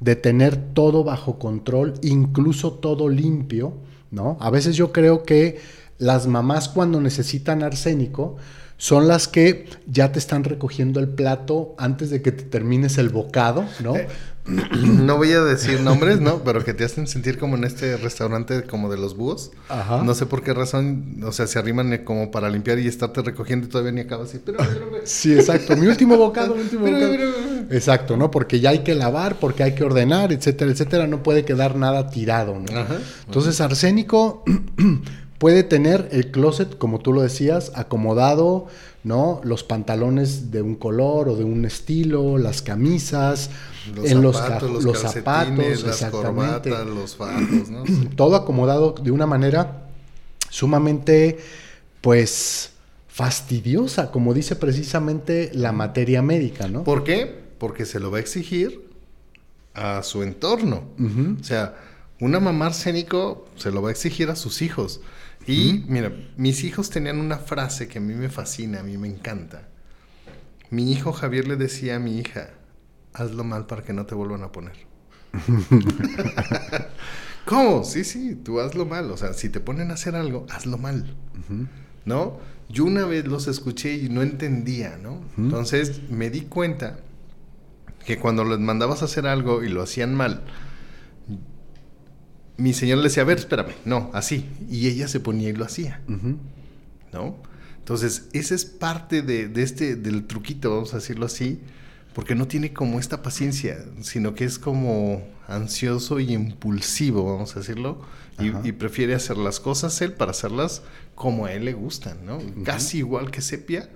de 0.00 0.16
tener 0.16 0.56
todo 0.56 1.04
bajo 1.04 1.38
control, 1.38 1.94
incluso 2.02 2.72
todo 2.72 3.08
limpio, 3.08 3.74
¿no? 4.10 4.38
A 4.40 4.50
veces 4.50 4.76
yo 4.76 4.92
creo 4.92 5.22
que 5.22 5.60
las 5.98 6.26
mamás 6.26 6.68
cuando 6.68 7.00
necesitan 7.00 7.62
arsénico 7.62 8.36
son 8.80 9.08
las 9.08 9.28
que 9.28 9.66
ya 9.86 10.10
te 10.10 10.18
están 10.18 10.42
recogiendo 10.42 11.00
el 11.00 11.08
plato 11.08 11.74
antes 11.76 12.08
de 12.08 12.22
que 12.22 12.32
te 12.32 12.44
termines 12.44 12.96
el 12.96 13.10
bocado, 13.10 13.66
¿no? 13.80 13.94
No 14.46 15.18
voy 15.18 15.32
a 15.32 15.42
decir 15.42 15.80
nombres, 15.82 16.18
¿no? 16.20 16.42
Pero 16.42 16.64
que 16.64 16.72
te 16.72 16.84
hacen 16.84 17.06
sentir 17.06 17.38
como 17.38 17.56
en 17.56 17.64
este 17.64 17.98
restaurante 17.98 18.62
como 18.62 18.90
de 18.90 18.96
los 18.96 19.14
búhos. 19.14 19.52
Ajá. 19.68 20.02
No 20.02 20.14
sé 20.14 20.24
por 20.24 20.42
qué 20.42 20.54
razón, 20.54 21.20
o 21.22 21.30
sea, 21.30 21.46
se 21.46 21.58
arriman 21.58 21.92
eh, 21.92 22.04
como 22.04 22.30
para 22.30 22.48
limpiar 22.48 22.78
y 22.78 22.88
estarte 22.88 23.20
recogiendo 23.20 23.66
y 23.66 23.68
todavía 23.68 23.92
ni 23.92 24.00
acabas 24.00 24.30
así. 24.30 24.40
Pero, 24.44 24.56
pero, 24.58 24.88
pero, 24.90 25.02
Sí, 25.04 25.34
exacto. 25.34 25.76
Mi 25.76 25.86
último 25.86 26.16
bocado, 26.16 26.54
mi 26.54 26.62
último 26.62 26.86
bocado. 26.86 27.14
Exacto, 27.70 28.16
¿no? 28.16 28.30
Porque 28.30 28.60
ya 28.60 28.70
hay 28.70 28.80
que 28.80 28.94
lavar, 28.94 29.38
porque 29.38 29.62
hay 29.62 29.74
que 29.74 29.84
ordenar, 29.84 30.32
etcétera, 30.32 30.70
etcétera. 30.70 31.06
No 31.06 31.22
puede 31.22 31.44
quedar 31.44 31.76
nada 31.76 32.08
tirado, 32.08 32.58
¿no? 32.58 32.76
Ajá. 32.76 32.96
Entonces, 33.26 33.60
arsénico 33.60 34.42
puede 35.40 35.62
tener 35.62 36.06
el 36.12 36.30
closet, 36.30 36.76
como 36.76 36.98
tú 36.98 37.14
lo 37.14 37.22
decías, 37.22 37.72
acomodado, 37.74 38.66
¿no? 39.04 39.40
Los 39.42 39.64
pantalones 39.64 40.50
de 40.50 40.60
un 40.60 40.74
color 40.74 41.30
o 41.30 41.34
de 41.34 41.44
un 41.44 41.64
estilo, 41.64 42.36
las 42.36 42.60
camisas, 42.60 43.48
Los 43.96 44.10
en 44.10 44.20
los, 44.20 44.36
zapatos, 44.36 44.84
los, 44.84 44.98
zapatos, 44.98 45.82
las 45.82 46.04
corbatas, 46.10 46.86
los 46.86 47.18
¿no? 47.70 47.84
Todo 48.16 48.36
acomodado 48.36 48.94
de 49.02 49.10
una 49.10 49.26
manera 49.26 49.86
sumamente, 50.50 51.38
pues, 52.02 52.72
fastidiosa, 53.08 54.10
como 54.10 54.34
dice 54.34 54.56
precisamente 54.56 55.50
la 55.54 55.72
materia 55.72 56.20
médica, 56.20 56.68
¿no? 56.68 56.84
¿Por 56.84 57.02
qué? 57.02 57.34
Porque 57.56 57.86
se 57.86 57.98
lo 57.98 58.10
va 58.10 58.18
a 58.18 58.20
exigir 58.20 58.90
a 59.72 60.02
su 60.02 60.22
entorno. 60.22 60.82
O 61.40 61.42
sea, 61.42 61.76
una 62.20 62.40
mamá 62.40 62.66
arsénico 62.66 63.46
se 63.56 63.70
lo 63.70 63.80
va 63.80 63.88
a 63.88 63.92
exigir 63.92 64.28
a 64.28 64.36
sus 64.36 64.60
hijos. 64.60 65.00
Y 65.46 65.84
mira, 65.88 66.12
mis 66.36 66.64
hijos 66.64 66.90
tenían 66.90 67.18
una 67.18 67.38
frase 67.38 67.88
que 67.88 67.98
a 67.98 68.00
mí 68.00 68.14
me 68.14 68.28
fascina, 68.28 68.80
a 68.80 68.82
mí 68.82 68.98
me 68.98 69.08
encanta. 69.08 69.68
Mi 70.70 70.92
hijo 70.92 71.12
Javier 71.12 71.48
le 71.48 71.56
decía 71.56 71.96
a 71.96 71.98
mi 71.98 72.18
hija, 72.18 72.50
hazlo 73.12 73.42
mal 73.44 73.66
para 73.66 73.82
que 73.82 73.92
no 73.92 74.06
te 74.06 74.14
vuelvan 74.14 74.42
a 74.42 74.52
poner. 74.52 74.76
¿Cómo? 77.44 77.84
Sí, 77.84 78.04
sí, 78.04 78.36
tú 78.36 78.60
hazlo 78.60 78.86
mal. 78.86 79.10
O 79.10 79.16
sea, 79.16 79.32
si 79.32 79.48
te 79.48 79.60
ponen 79.60 79.90
a 79.90 79.94
hacer 79.94 80.14
algo, 80.14 80.46
hazlo 80.50 80.78
mal. 80.78 81.16
¿No? 82.04 82.38
Yo 82.68 82.84
una 82.84 83.04
vez 83.04 83.26
los 83.26 83.48
escuché 83.48 83.94
y 83.94 84.08
no 84.08 84.22
entendía, 84.22 84.96
¿no? 85.02 85.24
Entonces 85.36 86.08
me 86.08 86.30
di 86.30 86.42
cuenta 86.42 87.00
que 88.04 88.18
cuando 88.18 88.44
les 88.44 88.60
mandabas 88.60 89.02
a 89.02 89.06
hacer 89.06 89.26
algo 89.26 89.64
y 89.64 89.68
lo 89.68 89.82
hacían 89.82 90.14
mal, 90.14 90.44
mi 92.60 92.72
señor 92.72 92.98
le 92.98 93.04
decía, 93.04 93.22
a 93.22 93.26
ver, 93.26 93.38
espérame, 93.38 93.74
no, 93.84 94.10
así. 94.12 94.46
Y 94.70 94.88
ella 94.88 95.08
se 95.08 95.20
ponía 95.20 95.48
y 95.48 95.52
lo 95.52 95.64
hacía. 95.64 96.00
¿no? 97.12 97.36
Entonces, 97.78 98.28
ese 98.32 98.54
es 98.54 98.64
parte 98.64 99.22
de, 99.22 99.48
de 99.48 99.62
este, 99.62 99.96
del 99.96 100.26
truquito, 100.26 100.70
vamos 100.70 100.92
a 100.94 100.98
decirlo 100.98 101.26
así, 101.26 101.60
porque 102.14 102.34
no 102.34 102.46
tiene 102.46 102.72
como 102.72 102.98
esta 102.98 103.22
paciencia, 103.22 103.84
sino 104.00 104.34
que 104.34 104.44
es 104.44 104.58
como 104.58 105.24
ansioso 105.48 106.20
y 106.20 106.32
impulsivo, 106.32 107.24
vamos 107.24 107.56
a 107.56 107.60
decirlo, 107.60 108.00
y, 108.38 108.72
prefiere 108.72 109.14
hacer 109.14 109.36
las 109.36 109.60
cosas 109.60 110.00
él 110.00 110.14
para 110.14 110.30
hacerlas 110.30 110.82
como 111.14 111.44
a 111.44 111.52
él 111.52 111.66
le 111.66 111.74
gustan, 111.74 112.24
¿no? 112.24 112.38
Casi 112.64 112.98
igual 112.98 113.30
que 113.30 113.42
Sepia. 113.42 113.90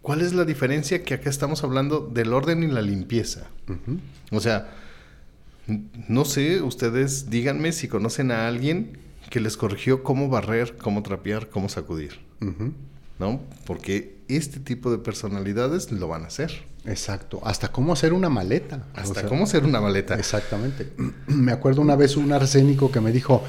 ¿Cuál 0.00 0.22
es 0.22 0.32
la 0.32 0.46
diferencia? 0.46 1.02
Que 1.02 1.12
acá 1.12 1.28
estamos 1.28 1.62
hablando 1.64 2.00
del 2.00 2.32
orden 2.32 2.62
y 2.62 2.68
la 2.68 2.80
limpieza. 2.80 3.48
O 4.30 4.40
sea, 4.40 4.70
no 6.08 6.24
sé, 6.24 6.62
ustedes 6.62 7.30
díganme 7.30 7.72
si 7.72 7.88
conocen 7.88 8.30
a 8.30 8.48
alguien 8.48 8.98
que 9.30 9.40
les 9.40 9.56
corrigió 9.56 10.02
cómo 10.02 10.28
barrer, 10.28 10.76
cómo 10.76 11.02
trapear, 11.02 11.48
cómo 11.48 11.68
sacudir. 11.68 12.18
¿no? 13.20 13.40
Porque 13.66 14.16
este 14.28 14.58
tipo 14.60 14.90
de 14.90 14.98
personalidades 14.98 15.92
lo 15.92 16.08
van 16.08 16.24
a 16.24 16.28
hacer. 16.28 16.64
Exacto. 16.86 17.40
Hasta 17.44 17.68
cómo 17.68 17.92
hacer 17.92 18.14
una 18.14 18.30
maleta. 18.30 18.86
Hasta 18.94 19.10
O 19.10 19.14
sea, 19.14 19.28
cómo 19.28 19.44
hacer 19.44 19.64
una 19.64 19.80
maleta. 19.80 20.14
Exactamente. 20.14 20.90
Me 21.26 21.52
acuerdo 21.52 21.82
una 21.82 21.94
vez 21.94 22.16
un 22.16 22.32
arsénico 22.32 22.90
que 22.90 23.00
me 23.00 23.12
dijo, 23.12 23.44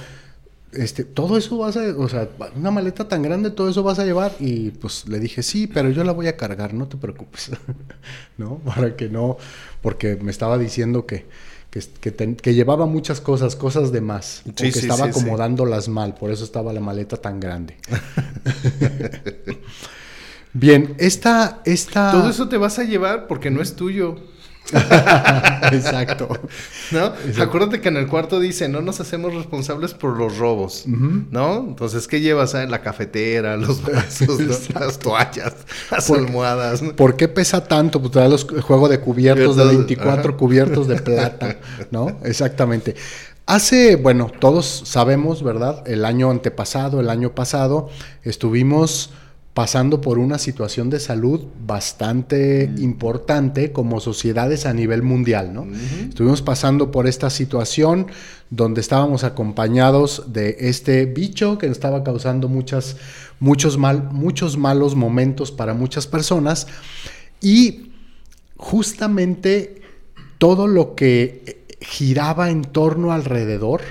este, 0.74 1.06
todo 1.06 1.38
eso 1.38 1.58
vas 1.58 1.78
a, 1.78 1.84
o 1.98 2.10
sea, 2.10 2.30
una 2.56 2.72
maleta 2.72 3.08
tan 3.08 3.22
grande, 3.22 3.50
todo 3.50 3.70
eso 3.70 3.82
vas 3.82 4.00
a 4.00 4.06
llevar. 4.06 4.34
Y 4.40 4.72
pues 4.72 5.08
le 5.08 5.20
dije, 5.20 5.42
sí, 5.42 5.68
pero 5.68 5.90
yo 5.90 6.04
la 6.04 6.12
voy 6.12 6.28
a 6.28 6.36
cargar, 6.36 6.74
no 6.74 6.90
te 6.90 6.98
preocupes. 6.98 7.52
¿No? 8.38 8.58
Para 8.60 8.98
que 8.98 9.08
no, 9.08 9.38
porque 9.82 10.18
me 10.18 10.32
estaba 10.32 10.58
diciendo 10.58 11.06
que, 11.06 11.26
que, 11.72 11.82
que 12.02 12.12
ten- 12.12 12.36
que 12.36 12.54
llevaba 12.54 12.86
muchas 12.86 13.22
cosas, 13.22 13.56
cosas 13.56 13.92
de 13.92 14.02
más. 14.02 14.44
Sí, 14.58 14.70
o 14.70 14.74
que 14.74 14.74
sí, 14.74 14.80
estaba 14.80 15.06
sí. 15.06 15.10
acomodándolas 15.10 15.88
mal, 15.88 16.14
por 16.16 16.32
eso 16.32 16.44
estaba 16.44 16.74
la 16.74 16.82
maleta 16.82 17.18
tan 17.18 17.40
grande. 17.40 17.78
Bien, 20.54 20.96
esta, 20.98 21.62
esta... 21.66 22.12
Todo 22.12 22.30
eso 22.30 22.50
te 22.50 22.58
vas 22.58 22.78
a 22.78 22.84
llevar 22.84 23.28
porque 23.28 23.50
no 23.50 23.62
es 23.62 23.76
tuyo. 23.76 24.18
Exacto. 25.72 26.30
¿No? 26.92 27.14
Acuérdate 27.42 27.82
que 27.82 27.90
en 27.90 27.98
el 27.98 28.08
cuarto 28.08 28.40
dice, 28.40 28.70
no 28.70 28.82
nos 28.82 29.00
hacemos 29.00 29.34
responsables 29.34 29.94
por 29.94 30.18
los 30.18 30.38
robos, 30.38 30.84
¿no? 30.88 31.58
Entonces, 31.68 32.08
¿qué 32.08 32.22
llevas? 32.22 32.56
ah? 32.56 32.66
La 32.66 32.82
cafetera, 32.82 33.58
los 33.58 33.82
vasos, 33.92 34.40
¿no? 34.40 34.80
las 34.80 35.00
toallas, 35.00 35.54
las 35.90 36.08
Por- 36.08 36.20
almohadas. 36.20 36.82
¿no? 36.82 36.96
¿Por 36.96 37.16
qué 37.16 37.28
pesa 37.28 37.64
tanto? 37.68 38.00
Pues 38.00 38.12
trae 38.12 38.30
los 38.30 38.48
el 38.50 38.62
juego 38.62 38.88
de 38.90 39.00
cubiertos 39.00 39.56
de 39.58 39.64
Cubiertos, 39.64 39.88
24 39.88 40.30
ajá. 40.30 40.38
cubiertos 40.38 40.88
de 40.88 40.96
plata, 41.02 41.58
¿no? 41.92 42.20
Exactamente. 42.24 42.96
Hace, 43.48 43.96
bueno, 43.98 44.32
todos 44.40 44.84
sabemos, 44.86 45.44
¿verdad? 45.44 45.84
El 45.88 46.06
año 46.06 46.30
antepasado, 46.30 47.00
el 47.02 47.10
año 47.10 47.34
pasado, 47.36 47.90
estuvimos 48.24 49.10
pasando 49.54 50.00
por 50.00 50.18
una 50.18 50.38
situación 50.38 50.90
de 50.90 51.00
salud 51.00 51.42
bastante 51.66 52.72
importante 52.78 53.74
como 53.74 54.00
sociedades 54.00 54.66
a 54.66 54.74
nivel 54.74 55.04
mundial, 55.04 55.54
¿no? 55.54 55.68
Estuvimos 56.08 56.42
pasando 56.42 56.90
por 56.90 57.06
esta 57.06 57.30
situación 57.30 58.08
donde 58.50 58.80
estábamos 58.80 59.26
acompañados 59.26 60.32
de 60.32 60.56
este 60.60 61.06
bicho 61.06 61.58
que 61.58 61.68
estaba 61.68 62.04
causando 62.04 62.48
muchas, 62.48 62.96
muchos, 63.40 63.78
mal, 63.78 64.10
muchos 64.12 64.58
malos 64.58 64.96
momentos 64.96 65.52
para 65.52 65.74
muchas 65.74 66.08
personas 66.08 66.68
y 67.42 67.92
justamente 68.56 69.82
todo 70.38 70.68
lo 70.68 70.96
que 70.96 71.66
giraba 71.82 72.50
en 72.52 72.62
torno 72.62 73.12
alrededor 73.12 73.82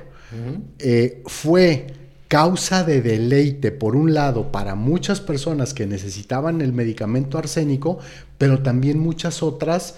eh, 0.78 1.22
fue 1.26 1.99
causa 2.30 2.84
de 2.84 3.02
deleite, 3.02 3.72
por 3.72 3.96
un 3.96 4.14
lado, 4.14 4.52
para 4.52 4.76
muchas 4.76 5.20
personas 5.20 5.74
que 5.74 5.84
necesitaban 5.88 6.60
el 6.60 6.72
medicamento 6.72 7.38
arsénico, 7.38 7.98
pero 8.38 8.62
también 8.62 9.00
muchas 9.00 9.42
otras 9.42 9.96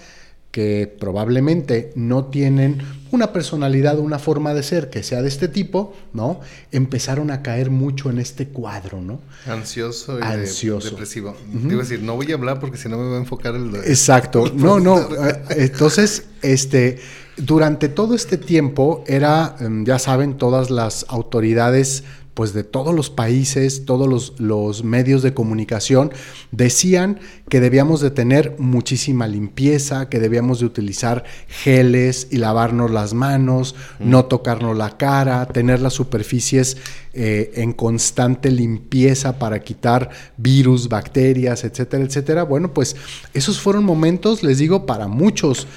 que 0.49 0.91
probablemente 0.99 1.91
no 1.95 2.25
tienen 2.25 2.79
una 3.11 3.33
personalidad 3.33 3.99
o 3.99 4.01
una 4.01 4.17
forma 4.17 4.55
de 4.55 4.63
ser 4.63 4.89
que 4.89 5.03
sea 5.03 5.21
de 5.21 5.27
este 5.27 5.47
tipo, 5.47 5.93
¿no? 6.11 6.39
Empezaron 6.71 7.29
a 7.29 7.43
caer 7.43 7.69
mucho 7.69 8.09
en 8.09 8.17
este 8.17 8.47
cuadro, 8.47 8.99
¿no? 8.99 9.19
Ansioso 9.45 10.17
y 10.17 10.23
Ansioso. 10.23 10.89
depresivo. 10.89 11.35
Te 11.51 11.67
iba 11.67 11.81
a 11.81 11.83
decir, 11.83 12.01
no 12.01 12.15
voy 12.15 12.31
a 12.31 12.35
hablar 12.35 12.59
porque 12.59 12.77
si 12.77 12.89
no 12.89 12.97
me 12.97 13.09
va 13.09 13.17
a 13.17 13.19
enfocar 13.19 13.53
el... 13.55 13.75
Exacto. 13.85 14.45
No, 14.55 14.79
no. 14.79 14.97
Eh, 15.23 15.69
Entonces, 15.71 16.25
este, 16.41 16.99
durante 17.37 17.89
todo 17.89 18.15
este 18.15 18.37
tiempo 18.37 19.03
era, 19.07 19.55
em, 19.59 19.85
ya 19.85 19.97
saben, 19.99 20.37
todas 20.37 20.69
las 20.69 21.05
autoridades 21.09 22.03
pues 22.33 22.53
de 22.53 22.63
todos 22.63 22.95
los 22.95 23.09
países, 23.09 23.85
todos 23.85 24.07
los, 24.07 24.39
los, 24.39 24.83
medios 24.83 25.21
de 25.21 25.33
comunicación 25.33 26.11
decían 26.51 27.19
que 27.49 27.59
debíamos 27.59 28.01
de 28.01 28.11
tener 28.11 28.55
muchísima 28.57 29.27
limpieza, 29.27 30.09
que 30.09 30.19
debíamos 30.19 30.59
de 30.59 30.65
utilizar 30.65 31.23
geles 31.47 32.27
y 32.31 32.37
lavarnos 32.37 32.91
las 32.91 33.13
manos, 33.13 33.75
mm. 33.99 34.09
no 34.09 34.25
tocarnos 34.25 34.75
la 34.75 34.97
cara, 34.97 35.45
tener 35.47 35.79
las 35.79 35.93
superficies 35.93 36.77
eh, 37.13 37.51
en 37.55 37.73
constante 37.73 38.49
limpieza 38.49 39.37
para 39.37 39.59
quitar 39.59 40.09
virus, 40.37 40.89
bacterias, 40.89 41.63
etcétera, 41.63 42.03
etcétera. 42.03 42.43
Bueno, 42.43 42.73
pues 42.73 42.95
esos 43.35 43.59
fueron 43.59 43.83
momentos, 43.83 44.41
les 44.41 44.57
digo, 44.57 44.87
para 44.87 45.07
muchos 45.07 45.67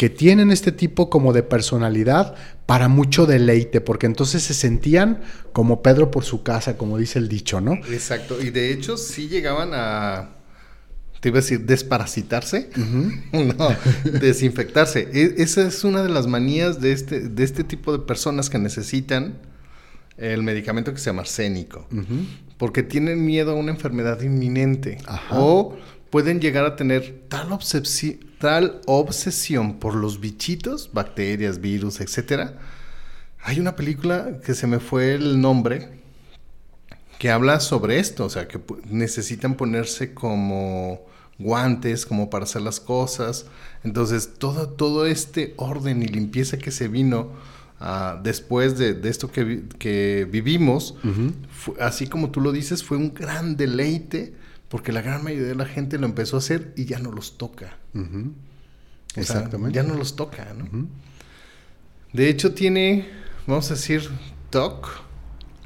que 0.00 0.08
tienen 0.08 0.50
este 0.50 0.72
tipo 0.72 1.10
como 1.10 1.34
de 1.34 1.42
personalidad 1.42 2.34
para 2.64 2.88
mucho 2.88 3.26
deleite, 3.26 3.82
porque 3.82 4.06
entonces 4.06 4.42
se 4.42 4.54
sentían 4.54 5.20
como 5.52 5.82
Pedro 5.82 6.10
por 6.10 6.24
su 6.24 6.42
casa, 6.42 6.78
como 6.78 6.96
dice 6.96 7.18
el 7.18 7.28
dicho, 7.28 7.60
¿no? 7.60 7.74
Exacto, 7.74 8.40
y 8.40 8.48
de 8.48 8.72
hecho 8.72 8.96
sí 8.96 9.28
llegaban 9.28 9.72
a, 9.74 10.36
te 11.20 11.28
iba 11.28 11.36
a 11.36 11.42
decir, 11.42 11.66
desparasitarse, 11.66 12.70
no, 13.32 13.76
desinfectarse. 14.22 15.06
E, 15.12 15.34
esa 15.36 15.68
es 15.68 15.84
una 15.84 16.02
de 16.02 16.08
las 16.08 16.26
manías 16.26 16.80
de 16.80 16.92
este, 16.92 17.28
de 17.28 17.44
este 17.44 17.62
tipo 17.62 17.92
de 17.92 17.98
personas 17.98 18.48
que 18.48 18.58
necesitan 18.58 19.38
el 20.16 20.42
medicamento 20.42 20.94
que 20.94 20.98
se 20.98 21.10
llama 21.10 21.20
arsénico, 21.20 21.86
porque 22.56 22.82
tienen 22.82 23.26
miedo 23.26 23.50
a 23.50 23.54
una 23.54 23.72
enfermedad 23.72 24.22
inminente 24.22 24.96
o 25.30 25.76
pueden 26.10 26.40
llegar 26.40 26.64
a 26.64 26.76
tener 26.76 27.22
tal 27.28 27.52
obsesión 27.52 28.30
tal 28.40 28.80
obsesión 28.86 29.78
por 29.78 29.94
los 29.94 30.18
bichitos, 30.18 30.90
bacterias, 30.94 31.60
virus, 31.60 32.00
etcétera. 32.00 32.54
Hay 33.42 33.60
una 33.60 33.76
película 33.76 34.38
que 34.44 34.54
se 34.54 34.66
me 34.66 34.80
fue 34.80 35.14
el 35.14 35.42
nombre 35.42 36.00
que 37.18 37.30
habla 37.30 37.60
sobre 37.60 37.98
esto, 37.98 38.24
o 38.24 38.30
sea, 38.30 38.48
que 38.48 38.58
necesitan 38.86 39.56
ponerse 39.56 40.14
como 40.14 41.02
guantes, 41.38 42.06
como 42.06 42.30
para 42.30 42.44
hacer 42.44 42.62
las 42.62 42.80
cosas. 42.80 43.44
Entonces, 43.84 44.30
todo, 44.38 44.70
todo 44.70 45.04
este 45.04 45.52
orden 45.58 46.02
y 46.02 46.06
limpieza 46.06 46.56
que 46.56 46.70
se 46.70 46.88
vino 46.88 47.32
uh, 47.82 48.22
después 48.22 48.78
de, 48.78 48.94
de, 48.94 49.10
esto 49.10 49.30
que, 49.30 49.64
que 49.78 50.26
vivimos, 50.30 50.94
fue, 51.50 51.74
así 51.78 52.06
como 52.06 52.30
tú 52.30 52.40
lo 52.40 52.52
dices, 52.52 52.82
fue 52.82 52.96
un 52.96 53.12
gran 53.12 53.58
deleite 53.58 54.32
porque 54.70 54.92
la 54.92 55.02
gran 55.02 55.22
mayoría 55.24 55.48
de 55.48 55.54
la 55.56 55.66
gente 55.66 55.98
lo 55.98 56.06
empezó 56.06 56.36
a 56.36 56.38
hacer 56.38 56.72
y 56.76 56.84
ya 56.84 57.00
no 57.00 57.10
los 57.10 57.36
toca. 57.36 57.76
Exactamente. 59.16 59.74
ya 59.74 59.82
no 59.82 59.94
los 59.94 60.14
toca, 60.14 60.54
¿no? 60.54 60.86
De 62.12 62.28
hecho, 62.28 62.54
tiene, 62.54 63.10
vamos 63.46 63.68
a 63.70 63.74
decir, 63.74 64.08
TOC. 64.50 64.88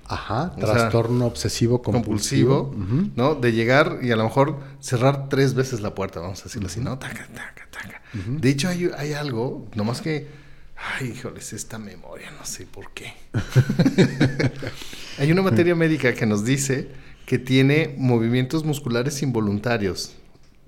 Ajá, 0.07 0.55
trastorno 0.57 1.27
obsesivo 1.27 1.83
compulsivo, 1.83 2.75
¿no? 3.15 3.35
De 3.35 3.53
llegar 3.53 3.99
y 4.03 4.11
a 4.11 4.17
lo 4.17 4.25
mejor 4.25 4.59
cerrar 4.81 5.29
tres 5.29 5.53
veces 5.53 5.83
la 5.83 5.95
puerta, 5.95 6.21
vamos 6.21 6.41
a 6.41 6.45
decirlo 6.45 6.69
así, 6.69 6.81
¿no? 6.81 6.99
Taca, 6.99 7.27
taca, 7.27 7.69
taca. 7.71 8.03
De 8.15 8.49
hecho, 8.49 8.69
hay, 8.69 8.91
hay 8.97 9.13
algo, 9.13 9.69
nomás 9.75 10.01
que, 10.01 10.29
ay, 10.77 11.09
híjoles, 11.09 11.53
esta 11.53 11.79
memoria, 11.79 12.31
no 12.31 12.47
sé 12.47 12.65
por 12.65 12.91
qué. 12.93 13.13
hay 15.19 15.31
una 15.31 15.43
materia 15.43 15.75
médica 15.75 16.15
que 16.15 16.25
nos 16.25 16.43
dice 16.43 17.05
que 17.27 17.39
tiene 17.39 17.95
movimientos 17.99 18.65
musculares 18.65 19.23
involuntarios, 19.23 20.15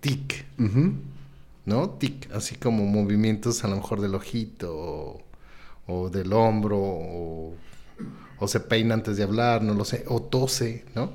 TIC, 0.00 0.44
¿no? 1.64 1.90
TIC, 1.90 2.32
así 2.32 2.56
como 2.56 2.84
movimientos 2.86 3.64
a 3.64 3.68
lo 3.68 3.76
mejor 3.76 4.00
del 4.00 4.14
ojito 4.14 5.22
o, 5.86 6.10
del 6.10 6.32
hombro 6.32 6.78
o, 6.78 7.54
se 8.46 8.60
peina 8.60 8.94
antes 8.94 9.16
de 9.16 9.22
hablar, 9.22 9.62
no 9.62 9.74
lo 9.74 9.84
sé, 9.84 10.04
o 10.08 10.22
tose, 10.22 10.84
¿no? 10.94 11.12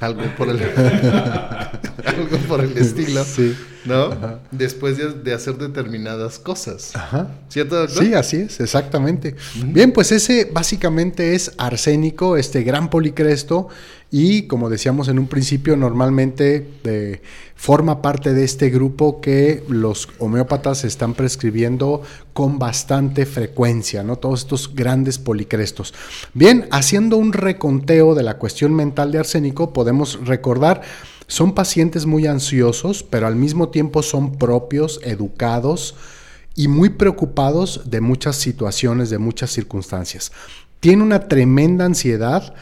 Algo 0.00 0.22
por 0.36 0.48
el 0.48 0.60
algo 2.04 2.38
por 2.48 2.60
el 2.60 2.76
estilo, 2.76 3.24
¿no? 3.86 4.40
Después 4.50 4.98
de, 5.24 5.34
hacer 5.34 5.56
determinadas 5.56 6.38
cosas. 6.38 6.92
¿Cierto, 7.48 7.88
Sí, 7.88 8.14
así 8.14 8.38
es, 8.38 8.60
exactamente. 8.60 9.36
Bien, 9.66 9.92
pues 9.92 10.12
ese 10.12 10.50
básicamente 10.52 11.34
es 11.34 11.52
arsénico, 11.58 12.36
este 12.36 12.62
gran 12.62 12.90
policresto 12.90 13.68
y 14.10 14.42
como 14.42 14.70
decíamos 14.70 15.08
en 15.08 15.18
un 15.18 15.26
principio, 15.26 15.76
normalmente 15.76 16.68
eh, 16.84 17.20
forma 17.56 18.02
parte 18.02 18.34
de 18.34 18.44
este 18.44 18.70
grupo 18.70 19.20
que 19.20 19.64
los 19.68 20.08
homeópatas 20.20 20.84
están 20.84 21.14
prescribiendo 21.14 22.02
con 22.32 22.58
bastante 22.58 23.26
frecuencia, 23.26 24.04
¿no? 24.04 24.16
Todos 24.16 24.40
estos 24.42 24.74
grandes 24.74 25.18
policrestos. 25.18 25.92
Bien, 26.34 26.68
haciendo 26.70 27.16
un 27.16 27.32
reconteo 27.32 28.14
de 28.14 28.22
la 28.22 28.38
cuestión 28.38 28.74
mental 28.74 29.10
de 29.10 29.18
arsénico, 29.18 29.72
podemos 29.72 30.24
recordar 30.24 30.82
son 31.26 31.54
pacientes 31.54 32.06
muy 32.06 32.26
ansiosos, 32.26 33.02
pero 33.02 33.26
al 33.26 33.36
mismo 33.36 33.68
tiempo 33.68 34.02
son 34.02 34.36
propios, 34.36 35.00
educados 35.02 35.94
y 36.54 36.68
muy 36.68 36.90
preocupados 36.90 37.82
de 37.86 38.00
muchas 38.00 38.36
situaciones, 38.36 39.10
de 39.10 39.18
muchas 39.18 39.50
circunstancias. 39.50 40.32
Tiene 40.80 41.02
una 41.02 41.28
tremenda 41.28 41.84
ansiedad 41.84 42.54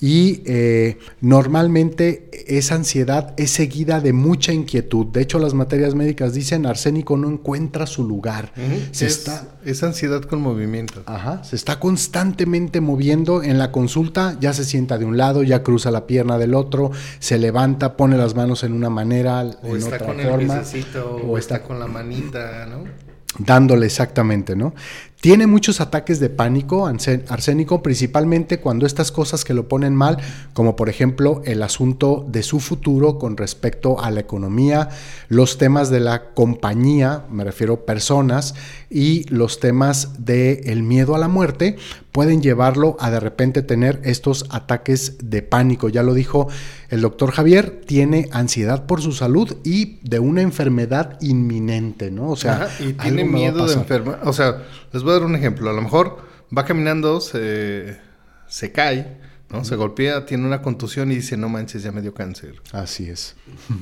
y 0.00 0.42
eh, 0.46 0.98
normalmente 1.20 2.30
esa 2.46 2.76
ansiedad 2.76 3.34
es 3.36 3.50
seguida 3.50 4.00
de 4.00 4.12
mucha 4.12 4.52
inquietud. 4.52 5.06
De 5.06 5.20
hecho, 5.20 5.38
las 5.38 5.54
materias 5.54 5.94
médicas 5.94 6.32
dicen 6.32 6.66
arsénico 6.66 7.16
no 7.16 7.28
encuentra 7.28 7.86
su 7.86 8.06
lugar. 8.06 8.52
se 8.92 9.06
es, 9.06 9.18
está, 9.18 9.58
es 9.64 9.82
ansiedad 9.82 10.22
con 10.22 10.40
movimiento. 10.40 11.02
Ajá, 11.06 11.42
se 11.42 11.56
está 11.56 11.80
constantemente 11.80 12.80
moviendo. 12.80 13.42
En 13.42 13.58
la 13.58 13.72
consulta 13.72 14.36
ya 14.40 14.52
se 14.52 14.64
sienta 14.64 14.98
de 14.98 15.04
un 15.04 15.16
lado, 15.16 15.42
ya 15.42 15.62
cruza 15.62 15.90
la 15.90 16.06
pierna 16.06 16.38
del 16.38 16.54
otro, 16.54 16.92
se 17.18 17.38
levanta, 17.38 17.96
pone 17.96 18.16
las 18.16 18.34
manos 18.34 18.62
en 18.62 18.72
una 18.72 18.90
manera, 18.90 19.40
o 19.62 19.68
en 19.68 19.76
está 19.76 19.96
otra 19.96 20.06
con 20.06 20.20
forma. 20.20 20.62
El 20.62 21.28
o, 21.28 21.38
está 21.38 21.62
con 21.62 21.78
la 21.78 21.86
manita, 21.86 22.66
¿no? 22.66 23.08
dándole 23.38 23.86
exactamente, 23.86 24.56
¿no? 24.56 24.74
Tiene 25.20 25.48
muchos 25.48 25.80
ataques 25.80 26.20
de 26.20 26.30
pánico, 26.30 26.86
arsénico, 26.86 27.82
principalmente 27.82 28.60
cuando 28.60 28.86
estas 28.86 29.10
cosas 29.10 29.44
que 29.44 29.52
lo 29.52 29.66
ponen 29.66 29.92
mal, 29.92 30.18
como 30.52 30.76
por 30.76 30.88
ejemplo 30.88 31.42
el 31.44 31.64
asunto 31.64 32.24
de 32.28 32.44
su 32.44 32.60
futuro 32.60 33.18
con 33.18 33.36
respecto 33.36 34.00
a 34.00 34.12
la 34.12 34.20
economía, 34.20 34.90
los 35.26 35.58
temas 35.58 35.90
de 35.90 35.98
la 35.98 36.34
compañía, 36.34 37.24
me 37.32 37.42
refiero 37.42 37.84
personas, 37.84 38.54
y 38.90 39.24
los 39.24 39.58
temas 39.58 40.24
del 40.24 40.60
el 40.62 40.84
miedo 40.84 41.16
a 41.16 41.18
la 41.18 41.26
muerte, 41.26 41.76
pueden 42.18 42.42
llevarlo 42.42 42.96
a 42.98 43.12
de 43.12 43.20
repente 43.20 43.62
tener 43.62 44.00
estos 44.02 44.46
ataques 44.50 45.18
de 45.22 45.40
pánico. 45.40 45.88
Ya 45.88 46.02
lo 46.02 46.14
dijo 46.14 46.48
el 46.88 47.00
doctor 47.00 47.30
Javier, 47.30 47.82
tiene 47.86 48.28
ansiedad 48.32 48.86
por 48.86 49.00
su 49.00 49.12
salud 49.12 49.58
y 49.62 50.00
de 50.02 50.18
una 50.18 50.42
enfermedad 50.42 51.16
inminente, 51.20 52.10
¿no? 52.10 52.28
O 52.30 52.34
sea, 52.34 52.70
y 52.80 52.94
tiene 52.94 53.22
miedo 53.22 53.68
de 53.68 53.74
enfermar. 53.74 54.22
O 54.24 54.32
sea, 54.32 54.64
les 54.92 55.04
voy 55.04 55.12
a 55.12 55.14
dar 55.14 55.26
un 55.26 55.36
ejemplo. 55.36 55.70
A 55.70 55.72
lo 55.72 55.80
mejor 55.80 56.18
va 56.56 56.64
caminando, 56.64 57.20
se, 57.20 58.00
se 58.48 58.72
cae, 58.72 59.20
¿no? 59.50 59.64
Se 59.64 59.76
golpea, 59.76 60.26
tiene 60.26 60.44
una 60.44 60.60
contusión 60.60 61.12
y 61.12 61.14
dice, 61.14 61.36
no 61.36 61.48
manches, 61.48 61.84
ya 61.84 61.92
me 61.92 62.02
dio 62.02 62.14
cáncer. 62.14 62.60
Así 62.72 63.08
es. 63.08 63.36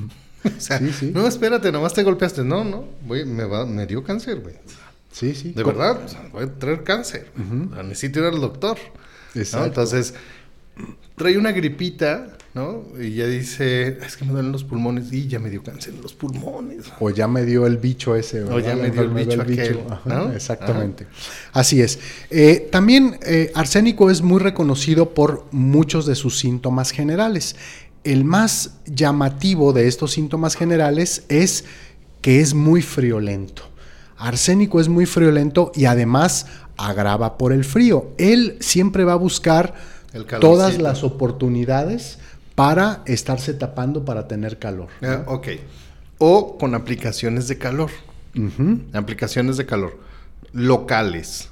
o 0.45 0.61
sea, 0.61 0.79
no, 1.11 1.25
espérate, 1.25 1.71
nomás 1.71 1.95
te 1.95 2.03
golpeaste. 2.03 2.43
No, 2.43 2.63
no, 2.63 2.85
me, 3.03 3.45
va, 3.45 3.65
me 3.65 3.87
dio 3.87 4.03
cáncer, 4.03 4.41
güey. 4.41 4.53
Sí, 5.17 5.33
sí. 5.33 5.51
De 5.51 5.63
verdad, 5.63 5.99
a 6.35 6.59
traer 6.59 6.83
cáncer. 6.83 7.31
Necesito 7.83 8.19
ir 8.19 8.25
al 8.25 8.39
doctor. 8.39 8.77
Entonces, 9.33 10.13
trae 11.15 11.39
una 11.39 11.51
gripita, 11.51 12.37
¿no? 12.53 12.83
Y 12.99 13.15
ya 13.15 13.25
dice, 13.25 13.97
es 14.05 14.15
que 14.15 14.25
me 14.25 14.33
duelen 14.33 14.51
los 14.51 14.63
pulmones 14.63 15.11
y 15.11 15.27
ya 15.27 15.39
me 15.39 15.49
dio 15.49 15.63
cáncer 15.63 15.95
en 15.95 16.03
los 16.03 16.13
pulmones. 16.13 16.85
O 16.99 17.09
ya 17.09 17.27
me 17.27 17.45
dio 17.45 17.65
el 17.65 17.77
bicho 17.77 18.15
ese. 18.15 18.43
O 18.43 18.59
ya 18.59 18.75
me 18.75 18.91
dio 18.91 19.01
el 19.01 19.09
bicho 19.09 19.41
aquel, 19.41 19.79
¿no? 20.05 20.31
Exactamente. 20.31 21.07
Así 21.51 21.81
es. 21.81 21.97
Eh, 22.29 22.67
también 22.71 23.17
eh, 23.25 23.51
arsénico 23.55 24.11
es 24.11 24.21
muy 24.21 24.39
reconocido 24.39 25.15
por 25.15 25.45
muchos 25.49 26.05
de 26.05 26.13
sus 26.13 26.37
síntomas 26.37 26.91
generales. 26.91 27.55
El 28.03 28.23
más 28.23 28.75
llamativo 28.85 29.73
de 29.73 29.87
estos 29.87 30.11
síntomas 30.11 30.55
generales 30.55 31.23
es 31.27 31.65
que 32.21 32.39
es 32.39 32.53
muy 32.53 32.83
friolento. 32.83 33.63
Arsénico 34.17 34.79
es 34.79 34.89
muy 34.89 35.05
friolento 35.05 35.71
y 35.75 35.85
además 35.85 36.47
agrava 36.77 37.37
por 37.37 37.53
el 37.53 37.63
frío. 37.63 38.11
Él 38.17 38.57
siempre 38.59 39.03
va 39.03 39.13
a 39.13 39.17
buscar 39.17 39.75
todas 40.39 40.79
las 40.79 41.03
oportunidades 41.03 42.19
para 42.55 43.03
estarse 43.05 43.53
tapando 43.53 44.05
para 44.05 44.27
tener 44.27 44.57
calor. 44.57 44.87
Ah, 45.01 45.23
ok. 45.27 45.47
O 46.17 46.57
con 46.57 46.73
aplicaciones 46.75 47.47
de 47.47 47.57
calor. 47.57 47.91
Aplicaciones 48.93 49.57
de 49.57 49.65
calor 49.65 50.07
locales. 50.53 51.49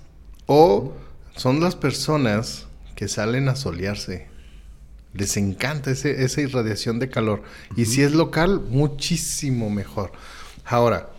O 0.48 0.94
son 1.36 1.60
las 1.60 1.76
personas 1.76 2.66
que 2.96 3.08
salen 3.08 3.50
a 3.50 3.56
solearse. 3.56 4.28
Les 5.14 5.38
encanta 5.38 5.92
esa 5.92 6.42
irradiación 6.42 7.00
de 7.00 7.10
calor. 7.10 7.44
Y 7.76 7.86
si 7.86 8.02
es 8.02 8.14
local, 8.14 8.62
muchísimo 8.70 9.70
mejor. 9.70 10.12
Ahora, 10.66 11.10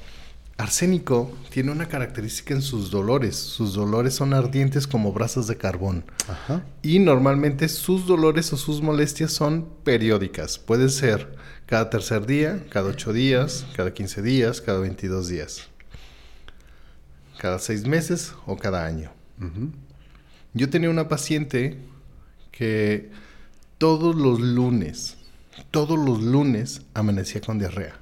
Arsénico 0.58 1.36
tiene 1.50 1.70
una 1.70 1.86
característica 1.86 2.54
en 2.54 2.62
sus 2.62 2.90
dolores. 2.90 3.36
Sus 3.36 3.74
dolores 3.74 4.14
son 4.14 4.32
ardientes 4.32 4.86
como 4.86 5.12
brasas 5.12 5.46
de 5.46 5.58
carbón. 5.58 6.04
Y 6.82 6.98
normalmente 6.98 7.68
sus 7.68 8.06
dolores 8.06 8.52
o 8.54 8.56
sus 8.56 8.80
molestias 8.80 9.32
son 9.32 9.68
periódicas. 9.84 10.58
Pueden 10.58 10.88
ser 10.88 11.36
cada 11.66 11.90
tercer 11.90 12.24
día, 12.24 12.64
cada 12.70 12.88
ocho 12.88 13.12
días, 13.12 13.66
cada 13.76 13.92
15 13.92 14.22
días, 14.22 14.60
cada 14.62 14.78
22 14.78 15.28
días. 15.28 15.68
Cada 17.38 17.58
seis 17.58 17.86
meses 17.86 18.32
o 18.46 18.56
cada 18.56 18.86
año. 18.86 19.12
Yo 20.54 20.70
tenía 20.70 20.88
una 20.88 21.06
paciente 21.06 21.78
que 22.50 23.10
todos 23.76 24.16
los 24.16 24.40
lunes, 24.40 25.18
todos 25.70 25.98
los 25.98 26.22
lunes 26.22 26.80
amanecía 26.94 27.42
con 27.42 27.58
diarrea. 27.58 28.00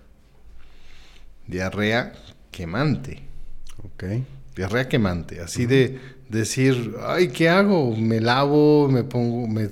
Diarrea 1.48 2.12
quemante. 2.54 3.20
Ok. 3.82 4.04
Diarrea 4.54 4.88
quemante, 4.88 5.40
así 5.40 5.66
de 5.66 5.98
decir, 6.28 6.94
ay, 7.04 7.28
¿qué 7.28 7.48
hago? 7.48 7.96
¿Me 7.96 8.20
lavo? 8.20 8.88
¿Me 8.88 9.02
pongo, 9.02 9.48
me, 9.48 9.68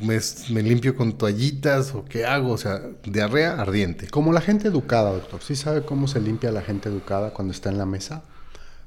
me, 0.00 0.62
limpio 0.62 0.96
con 0.96 1.18
toallitas? 1.18 1.94
¿O 1.94 2.06
qué 2.06 2.24
hago? 2.24 2.52
O 2.52 2.58
sea, 2.58 2.80
diarrea 3.04 3.60
ardiente. 3.60 4.08
Como 4.08 4.32
la 4.32 4.40
gente 4.40 4.68
educada, 4.68 5.12
doctor. 5.12 5.42
¿Sí 5.42 5.54
sabe 5.54 5.82
cómo 5.82 6.08
se 6.08 6.20
limpia 6.20 6.50
la 6.50 6.62
gente 6.62 6.88
educada 6.88 7.34
cuando 7.34 7.52
está 7.52 7.68
en 7.68 7.76
la 7.76 7.84
mesa? 7.84 8.22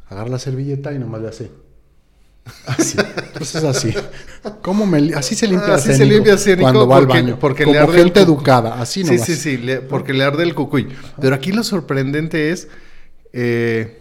Agarra 0.09 0.29
la 0.29 0.39
servilleta 0.39 0.91
y 0.91 0.97
nomás 0.97 1.21
le 1.21 1.27
hace. 1.27 1.51
Así. 2.65 2.97
Entonces 2.99 3.63
así. 3.63 3.93
¿Cómo 4.63 4.87
me 4.87 5.13
así 5.13 5.35
se 5.35 5.47
limpia 5.47 5.75
así 5.75 5.93
se 5.93 6.05
limpia 6.05 6.35
cuando 6.59 6.87
va 6.87 6.97
al 6.97 7.05
baño. 7.05 7.37
Porque 7.39 7.63
Como 7.63 7.75
le 7.75 7.79
arde 7.79 7.97
gente 7.99 8.21
educada, 8.21 8.81
así 8.81 9.03
nomás. 9.03 9.23
Sí, 9.23 9.35
sí, 9.35 9.57
sí, 9.57 9.73
porque 9.87 10.13
le 10.13 10.23
arde 10.23 10.41
el 10.41 10.55
cucuy. 10.55 10.89
Pero 11.21 11.35
aquí 11.35 11.51
lo 11.51 11.63
sorprendente 11.63 12.51
es 12.51 12.67
eh... 13.33 13.97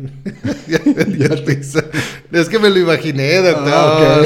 es 2.32 2.48
que 2.48 2.58
me 2.58 2.70
lo 2.70 2.78
imaginé, 2.78 3.36
doctor. 3.36 3.72
Ah, 3.72 4.22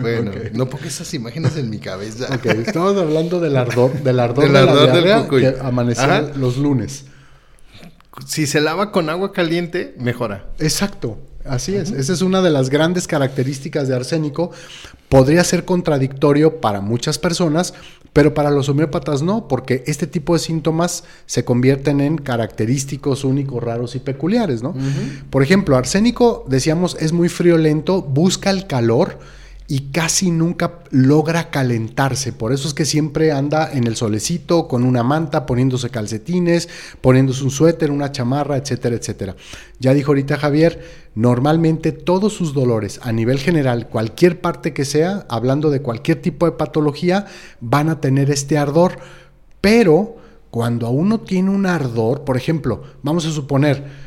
bueno, 0.00 0.32
no 0.52 0.68
pongas 0.68 0.88
esas 0.88 1.14
imágenes 1.14 1.56
en 1.56 1.70
mi 1.70 1.78
cabeza. 1.78 2.26
estamos 2.44 2.96
hablando 2.96 3.40
del 3.40 3.56
ardor, 3.56 3.92
del 4.02 4.20
ardor, 4.20 4.44
del 4.44 4.56
ardor 4.56 4.92
de 4.92 5.02
del 5.02 5.28
que 5.28 5.56
amaneció 5.60 6.32
los 6.36 6.56
lunes. 6.56 7.04
Si 8.26 8.46
se 8.46 8.60
lava 8.60 8.92
con 8.92 9.10
agua 9.10 9.32
caliente, 9.32 9.94
mejora. 9.98 10.46
Exacto. 10.58 11.18
Así 11.44 11.76
es, 11.76 11.92
esa 11.92 12.12
es 12.12 12.22
una 12.22 12.42
de 12.42 12.50
las 12.50 12.70
grandes 12.70 13.06
características 13.06 13.86
de 13.86 13.94
arsénico. 13.94 14.50
Podría 15.08 15.44
ser 15.44 15.64
contradictorio 15.64 16.60
para 16.60 16.80
muchas 16.80 17.18
personas, 17.18 17.72
pero 18.16 18.32
para 18.32 18.50
los 18.50 18.70
homeópatas 18.70 19.20
no, 19.20 19.46
porque 19.46 19.84
este 19.86 20.06
tipo 20.06 20.32
de 20.32 20.38
síntomas 20.38 21.04
se 21.26 21.44
convierten 21.44 22.00
en 22.00 22.16
característicos 22.16 23.24
únicos, 23.24 23.62
raros 23.62 23.94
y 23.94 23.98
peculiares, 23.98 24.62
¿no? 24.62 24.74
Por 25.28 25.42
ejemplo, 25.42 25.76
arsénico, 25.76 26.42
decíamos, 26.48 26.96
es 26.98 27.12
muy 27.12 27.28
friolento, 27.28 28.00
busca 28.00 28.48
el 28.48 28.66
calor 28.66 29.18
y 29.68 29.90
casi 29.90 30.30
nunca 30.30 30.80
logra 30.90 31.50
calentarse. 31.50 32.32
Por 32.32 32.52
eso 32.52 32.68
es 32.68 32.74
que 32.74 32.84
siempre 32.84 33.32
anda 33.32 33.72
en 33.72 33.86
el 33.86 33.96
solecito, 33.96 34.68
con 34.68 34.84
una 34.84 35.02
manta, 35.02 35.46
poniéndose 35.46 35.90
calcetines, 35.90 36.68
poniéndose 37.00 37.42
un 37.42 37.50
suéter, 37.50 37.90
una 37.90 38.12
chamarra, 38.12 38.56
etcétera, 38.56 38.96
etcétera. 38.96 39.36
Ya 39.80 39.92
dijo 39.92 40.12
ahorita 40.12 40.36
Javier, 40.36 40.84
normalmente 41.14 41.92
todos 41.92 42.32
sus 42.32 42.54
dolores, 42.54 43.00
a 43.02 43.12
nivel 43.12 43.38
general, 43.38 43.88
cualquier 43.88 44.40
parte 44.40 44.72
que 44.72 44.84
sea, 44.84 45.26
hablando 45.28 45.70
de 45.70 45.82
cualquier 45.82 46.22
tipo 46.22 46.46
de 46.46 46.52
patología, 46.52 47.26
van 47.60 47.88
a 47.88 48.00
tener 48.00 48.30
este 48.30 48.58
ardor. 48.58 48.98
Pero 49.60 50.16
cuando 50.50 50.90
uno 50.90 51.20
tiene 51.20 51.50
un 51.50 51.66
ardor, 51.66 52.24
por 52.24 52.36
ejemplo, 52.36 52.82
vamos 53.02 53.26
a 53.26 53.32
suponer, 53.32 54.05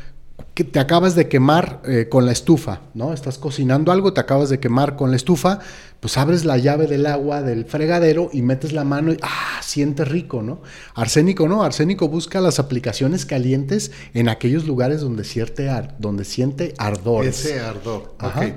que 0.54 0.64
te 0.64 0.80
acabas 0.80 1.14
de 1.14 1.28
quemar 1.28 1.80
eh, 1.86 2.08
con 2.10 2.26
la 2.26 2.32
estufa, 2.32 2.80
¿no? 2.94 3.12
Estás 3.12 3.38
cocinando 3.38 3.92
algo, 3.92 4.12
te 4.12 4.20
acabas 4.20 4.50
de 4.50 4.58
quemar 4.58 4.96
con 4.96 5.10
la 5.10 5.16
estufa, 5.16 5.60
pues 6.00 6.18
abres 6.18 6.44
la 6.44 6.58
llave 6.58 6.86
del 6.86 7.06
agua 7.06 7.42
del 7.42 7.64
fregadero 7.64 8.30
y 8.32 8.42
metes 8.42 8.72
la 8.72 8.84
mano 8.84 9.12
y 9.12 9.18
¡ah! 9.22 9.60
Sientes 9.62 10.08
rico, 10.08 10.42
¿no? 10.42 10.60
Arsénico 10.94 11.46
no, 11.46 11.62
arsénico 11.62 12.08
busca 12.08 12.40
las 12.40 12.58
aplicaciones 12.58 13.24
calientes 13.24 13.92
en 14.14 14.28
aquellos 14.28 14.66
lugares 14.66 15.00
donde 15.00 15.24
siente, 15.24 15.70
donde 15.98 16.24
siente 16.24 16.74
ardor. 16.78 17.26
Ese 17.26 17.60
ardor, 17.60 18.14
ok. 18.20 18.54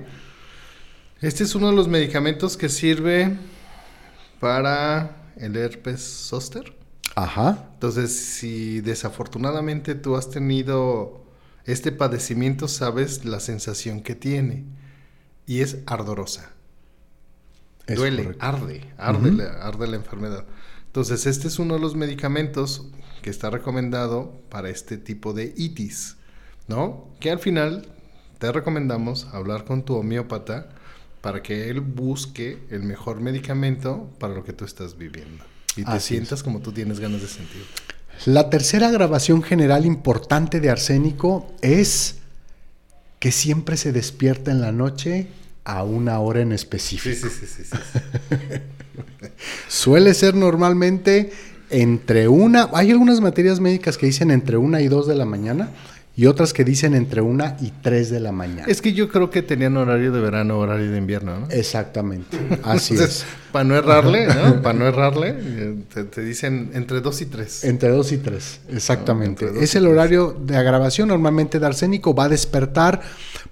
Este 1.22 1.44
es 1.44 1.56
uno 1.56 1.70
de 1.70 1.76
los 1.76 1.88
medicamentos 1.88 2.58
que 2.58 2.68
sirve 2.68 3.38
para 4.40 5.32
el 5.38 5.56
herpes 5.56 6.02
zóster. 6.02 6.74
Ajá. 7.16 7.70
Entonces, 7.76 8.14
si 8.14 8.82
desafortunadamente 8.82 9.96
tú 9.96 10.16
has 10.16 10.30
tenido 10.30 11.23
este 11.66 11.92
padecimiento 11.92 12.68
sabes 12.68 13.26
la 13.26 13.40
sensación 13.40 14.02
que 14.02 14.16
tiene 14.16 14.66
y 15.46 15.62
es 15.62 15.78
ardorosa. 15.86 16.52
Duele, 17.88 18.36
arde, 18.40 18.82
arde, 18.98 19.32
la, 19.32 19.46
arde 19.66 19.88
la 19.88 19.98
enfermedad. 19.98 20.46
Entonces, 20.86 21.26
este 21.26 21.48
es 21.48 21.60
uno 21.60 21.74
de 21.74 21.82
los 21.82 21.96
medicamentos 21.96 22.86
que 23.22 23.30
está 23.30 23.50
recomendado 23.50 24.42
para 24.50 24.70
este 24.70 24.98
tipo 24.98 25.34
de 25.34 25.54
itis, 25.58 26.16
¿no? 26.68 27.10
Que 27.20 27.32
al 27.32 27.40
final 27.40 27.88
te 28.40 28.52
recomendamos 28.52 29.26
hablar 29.34 29.66
con 29.66 29.84
tu 29.84 29.96
homeópata 29.96 30.70
para 31.22 31.42
que 31.42 31.70
él 31.70 31.82
busque 31.82 32.60
el 32.70 32.84
mejor 32.84 33.22
medicamento 33.22 34.10
para 34.20 34.34
lo 34.34 34.44
que 34.44 34.54
tú 34.54 34.66
estás 34.66 34.98
viviendo 34.98 35.44
y 35.76 35.84
te 35.84 36.00
sientas 36.00 36.44
como 36.44 36.60
tú 36.60 36.72
tienes 36.72 37.00
ganas 37.00 37.22
de 37.22 37.28
sentir. 37.28 37.66
La 38.26 38.50
tercera 38.50 38.90
grabación 38.90 39.44
general 39.44 39.86
importante 39.86 40.60
de 40.60 40.70
arsénico 40.70 41.52
es 41.62 42.16
que 43.20 43.32
siempre 43.32 43.78
se 43.78 43.92
despierta 43.92 44.52
en 44.52 44.62
la 44.62 44.72
noche 44.72 45.28
a 45.66 45.84
una 45.84 46.20
hora 46.20 46.42
en 46.42 46.52
específico. 46.52 47.16
Sí, 47.30 47.48
sí, 47.48 47.48
sí, 47.48 47.64
sí, 47.64 47.78
Suele 49.68 50.14
ser 50.14 50.36
normalmente 50.36 51.32
entre 51.70 52.28
una, 52.28 52.70
hay 52.74 52.92
algunas 52.92 53.22
materias 53.22 53.60
médicas 53.60 53.98
que 53.98 54.06
dicen 54.06 54.30
entre 54.30 54.58
una 54.58 54.82
y 54.82 54.88
dos 54.88 55.08
de 55.08 55.16
la 55.16 55.26
mañana, 55.26 55.70
y 56.16 56.28
otras 56.28 56.54
que 56.54 56.64
dicen 56.64 56.94
entre 56.94 57.22
una 57.22 57.58
y 57.60 57.72
tres 57.82 58.12
de 58.12 58.20
la 58.20 58.32
mañana. 58.32 58.66
Es 58.68 58.82
que 58.82 58.94
yo 58.94 59.10
creo 59.10 59.32
que 59.32 59.42
tenían 59.42 59.76
horario 59.78 60.12
de 60.12 60.22
verano, 60.22 60.60
horario 60.60 60.92
de 60.92 60.98
invierno, 60.98 61.40
¿no? 61.40 61.48
Exactamente, 61.50 62.38
así 62.64 62.96
es. 62.96 63.26
Para 63.52 63.66
no 63.66 63.76
errarle, 63.76 64.28
¿no? 64.28 64.62
Para 64.62 64.78
no 64.78 64.88
errarle, 64.88 65.34
te, 66.12 66.22
dicen 66.22 66.72
entre 66.74 67.02
dos 67.02 67.22
y 67.22 67.26
tres. 67.26 67.64
Entre 67.64 67.90
dos 67.90 68.12
y 68.12 68.18
tres, 68.18 68.60
exactamente. 68.70 69.50
es 69.60 69.76
el 69.76 69.88
horario 69.88 70.38
de 70.40 70.56
agravación, 70.56 71.08
normalmente 71.08 71.60
de 71.60 71.66
arsénico, 71.66 72.14
va 72.14 72.26
a 72.26 72.30
despertar, 72.30 73.02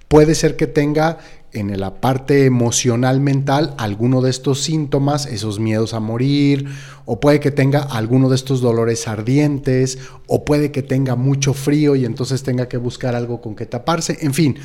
puede 0.06 0.34
ser 0.34 0.56
que 0.56 0.68
tenga 0.68 1.18
en 1.52 1.78
la 1.78 2.00
parte 2.00 2.46
emocional 2.46 3.20
mental 3.20 3.74
alguno 3.76 4.22
de 4.22 4.30
estos 4.30 4.62
síntomas, 4.62 5.26
esos 5.26 5.60
miedos 5.60 5.92
a 5.94 6.00
morir, 6.00 6.66
o 7.04 7.20
puede 7.20 7.40
que 7.40 7.50
tenga 7.50 7.80
alguno 7.80 8.28
de 8.28 8.36
estos 8.36 8.60
dolores 8.60 9.06
ardientes, 9.06 9.98
o 10.26 10.44
puede 10.44 10.70
que 10.70 10.82
tenga 10.82 11.14
mucho 11.14 11.52
frío 11.52 11.94
y 11.94 12.04
entonces 12.04 12.42
tenga 12.42 12.68
que 12.68 12.78
buscar 12.78 13.14
algo 13.14 13.40
con 13.40 13.54
que 13.54 13.66
taparse. 13.66 14.18
En 14.22 14.34
fin, 14.34 14.58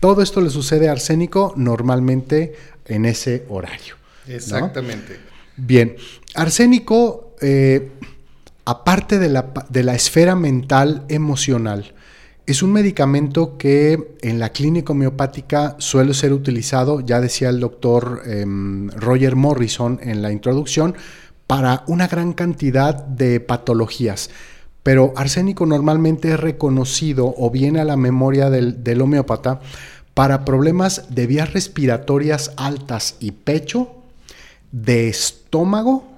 todo 0.00 0.22
esto 0.22 0.40
le 0.40 0.50
sucede 0.50 0.88
a 0.88 0.92
arsénico 0.92 1.54
normalmente 1.56 2.54
en 2.86 3.04
ese 3.04 3.44
horario. 3.48 3.94
Exactamente. 4.26 5.18
Bien, 5.56 5.96
arsénico, 6.34 7.34
eh, 7.40 7.90
aparte 8.64 9.18
de 9.18 9.28
la, 9.28 9.52
de 9.68 9.82
la 9.82 9.94
esfera 9.94 10.34
mental 10.34 11.04
emocional, 11.08 11.94
Es 12.44 12.62
un 12.62 12.72
medicamento 12.72 13.56
que 13.56 14.16
en 14.20 14.40
la 14.40 14.50
clínica 14.50 14.92
homeopática 14.92 15.76
suele 15.78 16.12
ser 16.12 16.32
utilizado, 16.32 17.00
ya 17.00 17.20
decía 17.20 17.50
el 17.50 17.60
doctor 17.60 18.22
em, 18.26 18.88
Roger 18.90 19.36
Morrison 19.36 20.00
en 20.02 20.22
la 20.22 20.32
introducción, 20.32 20.96
para 21.46 21.84
una 21.86 22.08
gran 22.08 22.32
cantidad 22.32 22.94
de 22.94 23.38
patologías. 23.38 24.30
Pero 24.82 25.12
arsénico 25.16 25.66
normalmente 25.66 26.32
es 26.32 26.40
reconocido 26.40 27.32
o 27.36 27.50
viene 27.50 27.80
a 27.80 27.84
la 27.84 27.96
memoria 27.96 28.50
del, 28.50 29.00
homeópata 29.00 29.60
para 30.12 30.44
problemas 30.44 31.14
de 31.14 31.28
vías 31.28 31.52
respiratorias 31.52 32.52
altas 32.56 33.16
y 33.20 33.30
pecho, 33.30 33.94
de 34.72 35.08
estómago, 35.08 36.08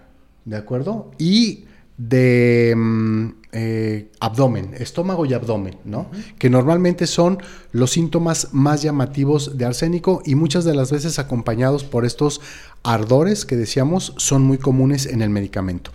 ¿de 0.46 0.56
acuerdo? 0.56 1.10
Y 1.18 1.64
de 1.98 2.74
mm, 2.76 3.28
eh, 3.56 4.08
abdomen, 4.18 4.74
estómago 4.78 5.24
y 5.26 5.32
abdomen, 5.32 5.76
¿no? 5.84 6.10
Que 6.38 6.50
normalmente 6.50 7.06
son 7.06 7.38
los 7.70 7.92
síntomas 7.92 8.48
más 8.52 8.82
llamativos 8.82 9.56
de 9.56 9.64
arsénico 9.64 10.22
y 10.24 10.34
muchas 10.34 10.64
de 10.64 10.74
las 10.74 10.90
veces 10.90 11.20
acompañados 11.20 11.84
por 11.84 12.04
estos 12.04 12.40
ardores 12.82 13.44
que 13.44 13.56
decíamos 13.56 14.12
son 14.16 14.42
muy 14.42 14.58
comunes 14.58 15.06
en 15.06 15.22
el 15.22 15.30
medicamento. 15.30 15.92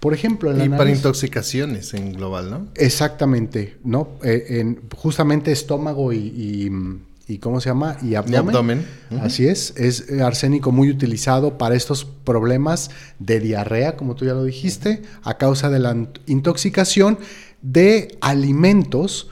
Por 0.00 0.14
ejemplo, 0.14 0.50
en 0.50 0.64
y 0.64 0.68
para 0.70 0.90
intoxicaciones 0.90 1.92
en 1.92 2.14
global, 2.14 2.50
¿no? 2.50 2.68
Exactamente, 2.74 3.76
¿no? 3.84 4.08
Eh, 4.22 4.46
en 4.60 4.80
justamente 4.96 5.52
estómago 5.52 6.12
y 6.12 6.70
mm, 6.70 7.00
y 7.28 7.38
¿cómo 7.38 7.60
se 7.60 7.68
llama? 7.68 7.98
Y 8.02 8.14
abdomen. 8.14 8.86
Así 9.20 9.46
es, 9.46 9.74
es 9.76 10.10
arsénico 10.20 10.72
muy 10.72 10.88
utilizado 10.88 11.58
para 11.58 11.74
estos 11.74 12.06
problemas 12.06 12.90
de 13.18 13.38
diarrea, 13.38 13.96
como 13.96 14.16
tú 14.16 14.24
ya 14.24 14.32
lo 14.32 14.44
dijiste, 14.44 15.02
a 15.22 15.36
causa 15.36 15.68
de 15.68 15.78
la 15.78 15.94
intoxicación 16.26 17.18
de 17.60 18.16
alimentos, 18.22 19.28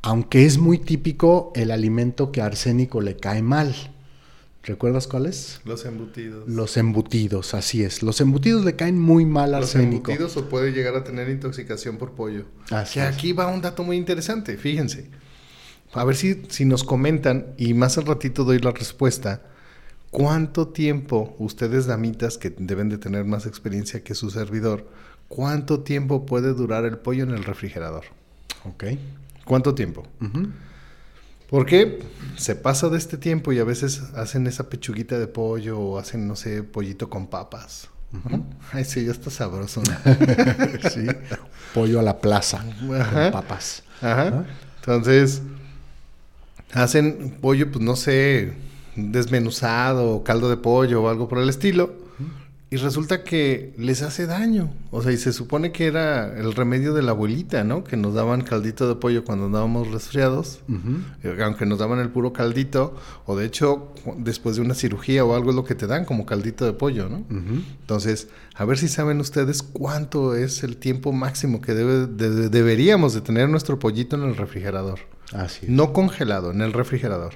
aunque 0.00 0.46
es 0.46 0.58
muy 0.58 0.78
típico 0.78 1.52
el 1.56 1.72
alimento 1.72 2.30
que 2.30 2.40
a 2.40 2.46
arsénico 2.46 3.00
le 3.00 3.16
cae 3.16 3.42
mal. 3.42 3.74
¿Recuerdas 4.62 5.08
cuáles? 5.08 5.60
Los 5.64 5.84
embutidos. 5.86 6.48
Los 6.48 6.76
embutidos, 6.76 7.54
así 7.54 7.82
es. 7.82 8.02
Los 8.02 8.20
embutidos 8.20 8.64
le 8.64 8.76
caen 8.76 9.00
muy 9.00 9.24
mal 9.24 9.54
al 9.54 9.62
arsénico. 9.62 10.12
Los 10.12 10.20
embutidos 10.20 10.36
o 10.36 10.48
puede 10.48 10.70
llegar 10.70 10.94
a 10.94 11.02
tener 11.02 11.28
intoxicación 11.30 11.96
por 11.96 12.12
pollo. 12.12 12.44
Así 12.70 13.00
que 13.00 13.06
aquí 13.06 13.32
va 13.32 13.48
un 13.48 13.62
dato 13.62 13.82
muy 13.82 13.96
interesante, 13.96 14.56
fíjense. 14.56 15.08
A 15.92 16.04
ver 16.04 16.16
si, 16.16 16.42
si 16.48 16.64
nos 16.64 16.84
comentan, 16.84 17.54
y 17.56 17.74
más 17.74 17.98
al 17.98 18.06
ratito 18.06 18.44
doy 18.44 18.58
la 18.58 18.70
respuesta, 18.70 19.42
¿cuánto 20.10 20.68
tiempo 20.68 21.34
ustedes, 21.38 21.86
damitas, 21.86 22.38
que 22.38 22.50
deben 22.50 22.88
de 22.88 22.98
tener 22.98 23.24
más 23.24 23.46
experiencia 23.46 24.04
que 24.04 24.14
su 24.14 24.30
servidor, 24.30 24.86
cuánto 25.28 25.80
tiempo 25.80 26.26
puede 26.26 26.54
durar 26.54 26.84
el 26.84 26.98
pollo 26.98 27.24
en 27.24 27.30
el 27.30 27.44
refrigerador? 27.44 28.04
Ok. 28.64 28.84
¿Cuánto 29.44 29.74
tiempo? 29.74 30.06
Porque 31.48 31.98
se 32.36 32.54
pasa 32.54 32.88
de 32.88 32.98
este 32.98 33.16
tiempo 33.16 33.52
y 33.52 33.58
a 33.58 33.64
veces 33.64 34.02
hacen 34.14 34.46
esa 34.46 34.68
pechuguita 34.68 35.18
de 35.18 35.26
pollo 35.26 35.80
o 35.80 35.98
hacen, 35.98 36.28
no 36.28 36.36
sé, 36.36 36.62
pollito 36.62 37.10
con 37.10 37.26
papas. 37.26 37.88
Ay, 38.72 38.84
sí, 38.84 39.04
ya 39.04 39.10
está 39.10 39.30
sabroso. 39.30 39.82
sí. 40.92 41.06
Pollo 41.74 41.98
a 41.98 42.02
la 42.02 42.20
plaza 42.20 42.64
con 42.78 43.32
papas. 43.32 43.82
Ajá. 44.00 44.44
Entonces, 44.76 45.42
hacen 46.72 47.36
pollo, 47.40 47.70
pues 47.70 47.84
no 47.84 47.96
sé, 47.96 48.52
desmenuzado, 48.96 50.22
caldo 50.24 50.48
de 50.50 50.56
pollo 50.56 51.02
o 51.02 51.08
algo 51.08 51.28
por 51.28 51.38
el 51.38 51.48
estilo. 51.48 51.94
Y 52.72 52.76
resulta 52.76 53.24
que 53.24 53.74
les 53.78 54.00
hace 54.02 54.26
daño. 54.26 54.72
O 54.92 55.02
sea, 55.02 55.10
y 55.10 55.16
se 55.16 55.32
supone 55.32 55.72
que 55.72 55.86
era 55.86 56.38
el 56.38 56.52
remedio 56.52 56.94
de 56.94 57.02
la 57.02 57.10
abuelita, 57.10 57.64
¿no? 57.64 57.82
Que 57.82 57.96
nos 57.96 58.14
daban 58.14 58.42
caldito 58.42 58.86
de 58.86 58.94
pollo 58.94 59.24
cuando 59.24 59.46
andábamos 59.46 59.90
resfriados. 59.90 60.60
Eh, 61.24 61.36
aunque 61.42 61.66
nos 61.66 61.80
daban 61.80 61.98
el 61.98 62.10
puro 62.10 62.32
caldito. 62.32 62.94
O 63.26 63.36
de 63.36 63.44
hecho, 63.44 63.92
después 64.18 64.54
de 64.54 64.62
una 64.62 64.74
cirugía 64.74 65.24
o 65.24 65.34
algo 65.34 65.50
es 65.50 65.56
lo 65.56 65.64
que 65.64 65.74
te 65.74 65.88
dan 65.88 66.04
como 66.04 66.24
caldito 66.26 66.64
de 66.64 66.72
pollo, 66.72 67.08
¿no? 67.08 67.24
Entonces, 67.80 68.28
a 68.54 68.64
ver 68.64 68.78
si 68.78 68.86
saben 68.86 69.18
ustedes 69.18 69.64
cuánto 69.64 70.36
es 70.36 70.62
el 70.62 70.76
tiempo 70.76 71.10
máximo 71.10 71.60
que 71.60 71.74
debe, 71.74 72.06
deberíamos 72.06 73.14
de 73.14 73.20
tener 73.20 73.48
nuestro 73.48 73.80
pollito 73.80 74.14
en 74.14 74.22
el 74.22 74.36
refrigerador. 74.36 75.00
Así 75.32 75.66
No 75.68 75.92
congelado, 75.92 76.50
en 76.50 76.60
el 76.60 76.72
refrigerador. 76.72 77.34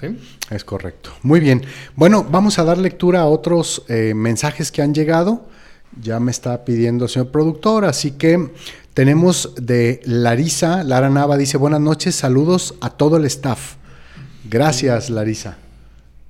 ¿Sí? 0.00 0.18
Es 0.50 0.64
correcto. 0.64 1.10
Muy 1.22 1.40
bien. 1.40 1.62
Bueno, 1.96 2.24
vamos 2.24 2.58
a 2.58 2.64
dar 2.64 2.78
lectura 2.78 3.20
a 3.20 3.26
otros 3.26 3.84
eh, 3.88 4.14
mensajes 4.14 4.70
que 4.70 4.82
han 4.82 4.94
llegado. 4.94 5.48
Ya 6.00 6.20
me 6.20 6.30
está 6.30 6.64
pidiendo 6.64 7.04
el 7.04 7.10
señor 7.10 7.30
productor, 7.30 7.84
así 7.84 8.12
que 8.12 8.50
tenemos 8.94 9.54
de 9.56 10.00
Larisa, 10.04 10.82
Lara 10.82 11.08
Nava 11.08 11.36
dice 11.36 11.56
buenas 11.56 11.80
noches, 11.80 12.14
saludos 12.14 12.74
a 12.80 12.90
todo 12.90 13.16
el 13.16 13.24
staff. 13.26 13.76
Gracias, 14.48 15.10
Larisa. 15.10 15.56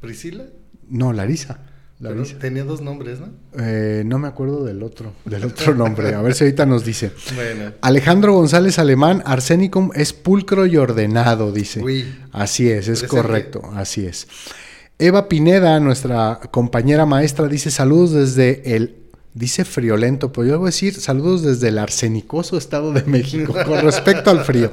¿Priscila? 0.00 0.44
No, 0.88 1.12
Larisa 1.12 1.59
tenía 2.38 2.64
dos 2.64 2.80
nombres, 2.80 3.20
¿no? 3.20 3.28
Eh, 3.59 4.02
no 4.05 4.18
me 4.18 4.28
acuerdo 4.28 4.64
del 4.64 4.82
otro, 4.82 5.12
del 5.24 5.44
otro 5.44 5.74
nombre. 5.74 6.14
A 6.14 6.22
ver 6.22 6.34
si 6.34 6.44
ahorita 6.44 6.66
nos 6.66 6.84
dice. 6.84 7.12
Alejandro 7.80 8.34
González 8.34 8.78
Alemán, 8.78 9.22
arsénicum 9.24 9.90
es 9.94 10.12
pulcro 10.12 10.66
y 10.66 10.76
ordenado, 10.76 11.52
dice. 11.52 11.82
Así 12.32 12.70
es, 12.70 12.88
es 12.88 13.02
correcto, 13.05 13.62
así 13.74 14.07
es. 14.07 14.26
Eva 14.98 15.28
Pineda, 15.28 15.80
nuestra 15.80 16.40
compañera 16.50 17.05
maestra, 17.05 17.48
dice 17.48 17.70
saludos 17.70 18.12
desde 18.12 18.76
el 18.76 19.03
Dice 19.37 19.64
friolento, 19.64 20.30
pero 20.32 20.47
yo 20.47 20.59
voy 20.61 20.66
a 20.66 20.70
decir 20.70 20.95
saludos 20.95 21.43
desde 21.43 21.66
el 21.66 21.78
arsenicoso 21.78 22.57
Estado 22.57 22.93
de 22.93 23.03
México 23.03 23.53
con 23.66 23.80
respecto 23.80 24.30
al 24.30 24.45
frío. 24.45 24.70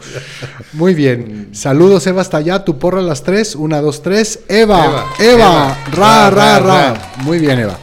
Muy 0.73 0.93
bien. 0.93 1.49
Saludos, 1.53 2.05
Eva, 2.05 2.21
hasta 2.21 2.37
allá. 2.37 2.63
Tu 2.63 2.77
porra 2.77 2.99
a 2.99 3.01
las 3.01 3.23
tres. 3.23 3.55
Una, 3.55 3.81
dos, 3.81 4.03
tres. 4.03 4.41
Eva, 4.47 5.07
Eva, 5.19 5.75
ra, 5.91 6.29
ra, 6.29 6.59
ra, 6.59 7.13
Muy 7.23 7.39
bien, 7.39 7.57
Eva. 7.57 7.79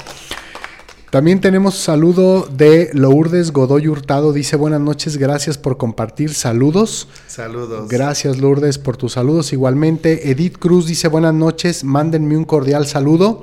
También 1.11 1.41
tenemos 1.41 1.74
saludo 1.74 2.47
de 2.47 2.91
Lourdes 2.93 3.51
Godoy 3.51 3.89
Hurtado. 3.89 4.33
Dice 4.33 4.55
buenas 4.55 4.81
noches, 4.81 5.16
gracias 5.16 5.59
por 5.59 5.79
compartir. 5.79 6.33
Saludos. 6.33 7.09
Saludos. 7.26 7.89
Gracias, 7.89 8.39
Lourdes, 8.39 8.79
por 8.79 8.97
tus 8.97 9.14
saludos. 9.14 9.53
Igualmente, 9.53 10.31
Edith 10.31 10.59
Cruz 10.59 10.87
dice 10.87 11.09
buenas 11.09 11.35
noches, 11.35 11.83
mándenme 11.83 12.37
un 12.37 12.45
cordial 12.45 12.87
saludo. 12.87 13.43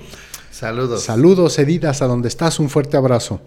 Saludos. 0.55 1.03
Saludos, 1.03 1.59
Edidas, 1.59 2.01
a 2.01 2.05
donde 2.05 2.29
estás, 2.29 2.61
un 2.61 2.69
fuerte 2.69 2.95
abrazo. 2.95 3.41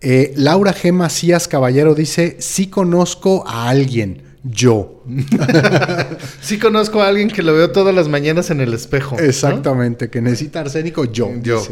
Eh, 0.00 0.32
Laura 0.34 0.74
G. 0.74 0.90
Macías 0.90 1.48
Caballero 1.48 1.94
dice, 1.94 2.38
sí 2.40 2.68
conozco 2.68 3.46
a 3.46 3.68
alguien, 3.68 4.22
yo. 4.42 5.04
sí 6.40 6.58
conozco 6.58 7.02
a 7.02 7.08
alguien 7.08 7.28
que 7.28 7.42
lo 7.42 7.52
veo 7.52 7.72
todas 7.72 7.94
las 7.94 8.08
mañanas 8.08 8.48
en 8.48 8.62
el 8.62 8.72
espejo. 8.72 9.18
Exactamente, 9.18 10.08
que 10.08 10.22
necesita 10.22 10.60
arsénico, 10.60 11.04
yo. 11.04 11.30
Yo. 11.42 11.62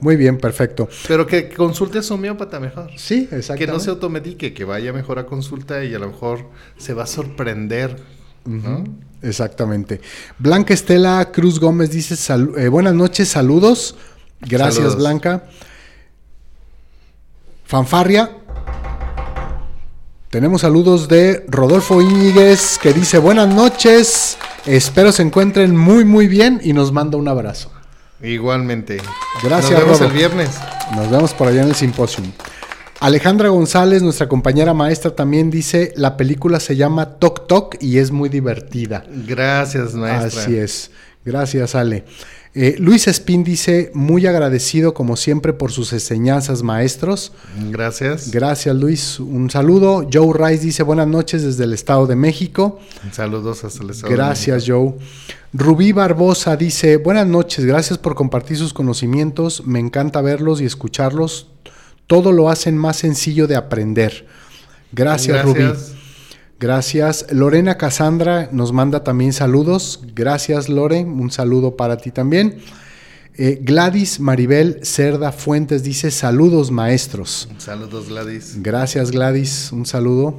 Muy 0.00 0.16
bien, 0.16 0.38
perfecto. 0.38 0.88
Pero 1.06 1.26
que 1.26 1.50
consulte 1.50 1.98
a 1.98 2.02
su 2.02 2.14
homeópata 2.14 2.58
mejor. 2.60 2.92
Sí, 2.96 3.28
exactamente. 3.30 3.66
Que 3.66 3.70
no 3.70 3.78
se 3.78 3.90
automedique, 3.90 4.54
que 4.54 4.64
vaya 4.64 4.90
mejor 4.94 5.18
a 5.18 5.26
consulta 5.26 5.84
y 5.84 5.92
a 5.92 5.98
lo 5.98 6.06
mejor 6.06 6.48
se 6.78 6.94
va 6.94 7.02
a 7.02 7.06
sorprender. 7.06 8.23
Exactamente. 9.22 10.00
Blanca 10.38 10.74
Estela 10.74 11.30
Cruz 11.32 11.58
Gómez 11.58 11.90
dice, 11.90 12.14
eh, 12.58 12.68
buenas 12.68 12.94
noches, 12.94 13.28
saludos. 13.28 13.96
Gracias, 14.40 14.96
Blanca. 14.96 15.44
Fanfarria. 17.64 18.30
Tenemos 20.30 20.62
saludos 20.62 21.08
de 21.08 21.44
Rodolfo 21.48 22.02
Íñiguez 22.02 22.78
que 22.78 22.92
dice, 22.92 23.18
buenas 23.18 23.48
noches, 23.54 24.36
espero 24.66 25.12
se 25.12 25.22
encuentren 25.22 25.76
muy, 25.76 26.04
muy 26.04 26.26
bien 26.26 26.60
y 26.62 26.72
nos 26.72 26.90
manda 26.90 27.16
un 27.16 27.28
abrazo. 27.28 27.70
Igualmente. 28.20 29.00
Gracias. 29.42 29.72
Nos 29.72 29.80
vemos 29.80 30.00
el 30.00 30.12
viernes. 30.12 30.50
Nos 30.96 31.10
vemos 31.10 31.32
por 31.34 31.48
allá 31.48 31.62
en 31.62 31.68
el 31.68 31.74
simposio. 31.74 32.24
Alejandra 33.00 33.48
González, 33.48 34.02
nuestra 34.02 34.28
compañera 34.28 34.72
maestra, 34.74 35.14
también 35.14 35.50
dice, 35.50 35.92
la 35.96 36.16
película 36.16 36.60
se 36.60 36.76
llama 36.76 37.18
Tok 37.18 37.46
Tok 37.46 37.76
y 37.80 37.98
es 37.98 38.10
muy 38.10 38.28
divertida. 38.28 39.04
Gracias, 39.26 39.94
maestra. 39.94 40.42
Así 40.42 40.56
es. 40.56 40.90
Gracias, 41.24 41.74
Ale. 41.74 42.04
Eh, 42.56 42.76
Luis 42.78 43.08
Espín 43.08 43.42
dice, 43.42 43.90
muy 43.94 44.26
agradecido 44.26 44.94
como 44.94 45.16
siempre 45.16 45.52
por 45.52 45.72
sus 45.72 45.92
enseñanzas, 45.92 46.62
maestros. 46.62 47.32
Gracias. 47.70 48.30
Gracias, 48.30 48.76
Luis. 48.76 49.18
Un 49.18 49.50
saludo. 49.50 50.08
Joe 50.12 50.32
Rice 50.32 50.64
dice, 50.64 50.84
buenas 50.84 51.08
noches 51.08 51.42
desde 51.42 51.64
el 51.64 51.72
Estado 51.72 52.06
de 52.06 52.14
México. 52.14 52.78
Saludos 53.10 53.64
hasta 53.64 53.82
el 53.82 53.90
Estado 53.90 54.12
Gracias, 54.12 54.64
Joe. 54.68 54.94
Rubí 55.52 55.90
Barbosa 55.90 56.56
dice, 56.56 56.96
buenas 56.96 57.26
noches, 57.26 57.64
gracias 57.64 57.98
por 57.98 58.14
compartir 58.14 58.56
sus 58.56 58.72
conocimientos. 58.72 59.66
Me 59.66 59.80
encanta 59.80 60.20
verlos 60.20 60.60
y 60.60 60.64
escucharlos 60.64 61.48
todo 62.06 62.32
lo 62.32 62.48
hacen 62.48 62.76
más 62.76 62.96
sencillo 62.96 63.46
de 63.46 63.56
aprender. 63.56 64.26
Gracias, 64.92 65.44
Rubí. 65.44 65.72
Gracias. 66.60 67.26
Lorena 67.30 67.76
Casandra 67.76 68.48
nos 68.52 68.72
manda 68.72 69.04
también 69.04 69.32
saludos. 69.32 70.00
Gracias, 70.14 70.68
Loren. 70.68 71.08
Un 71.08 71.30
saludo 71.30 71.76
para 71.76 71.96
ti 71.96 72.10
también. 72.10 72.58
Eh, 73.36 73.58
Gladys 73.60 74.20
Maribel 74.20 74.78
Cerda 74.84 75.32
Fuentes 75.32 75.82
dice 75.82 76.12
saludos, 76.12 76.70
maestros. 76.70 77.48
Saludos, 77.58 78.08
Gladys. 78.08 78.62
Gracias, 78.62 79.10
Gladys. 79.10 79.72
Un 79.72 79.86
saludo. 79.86 80.36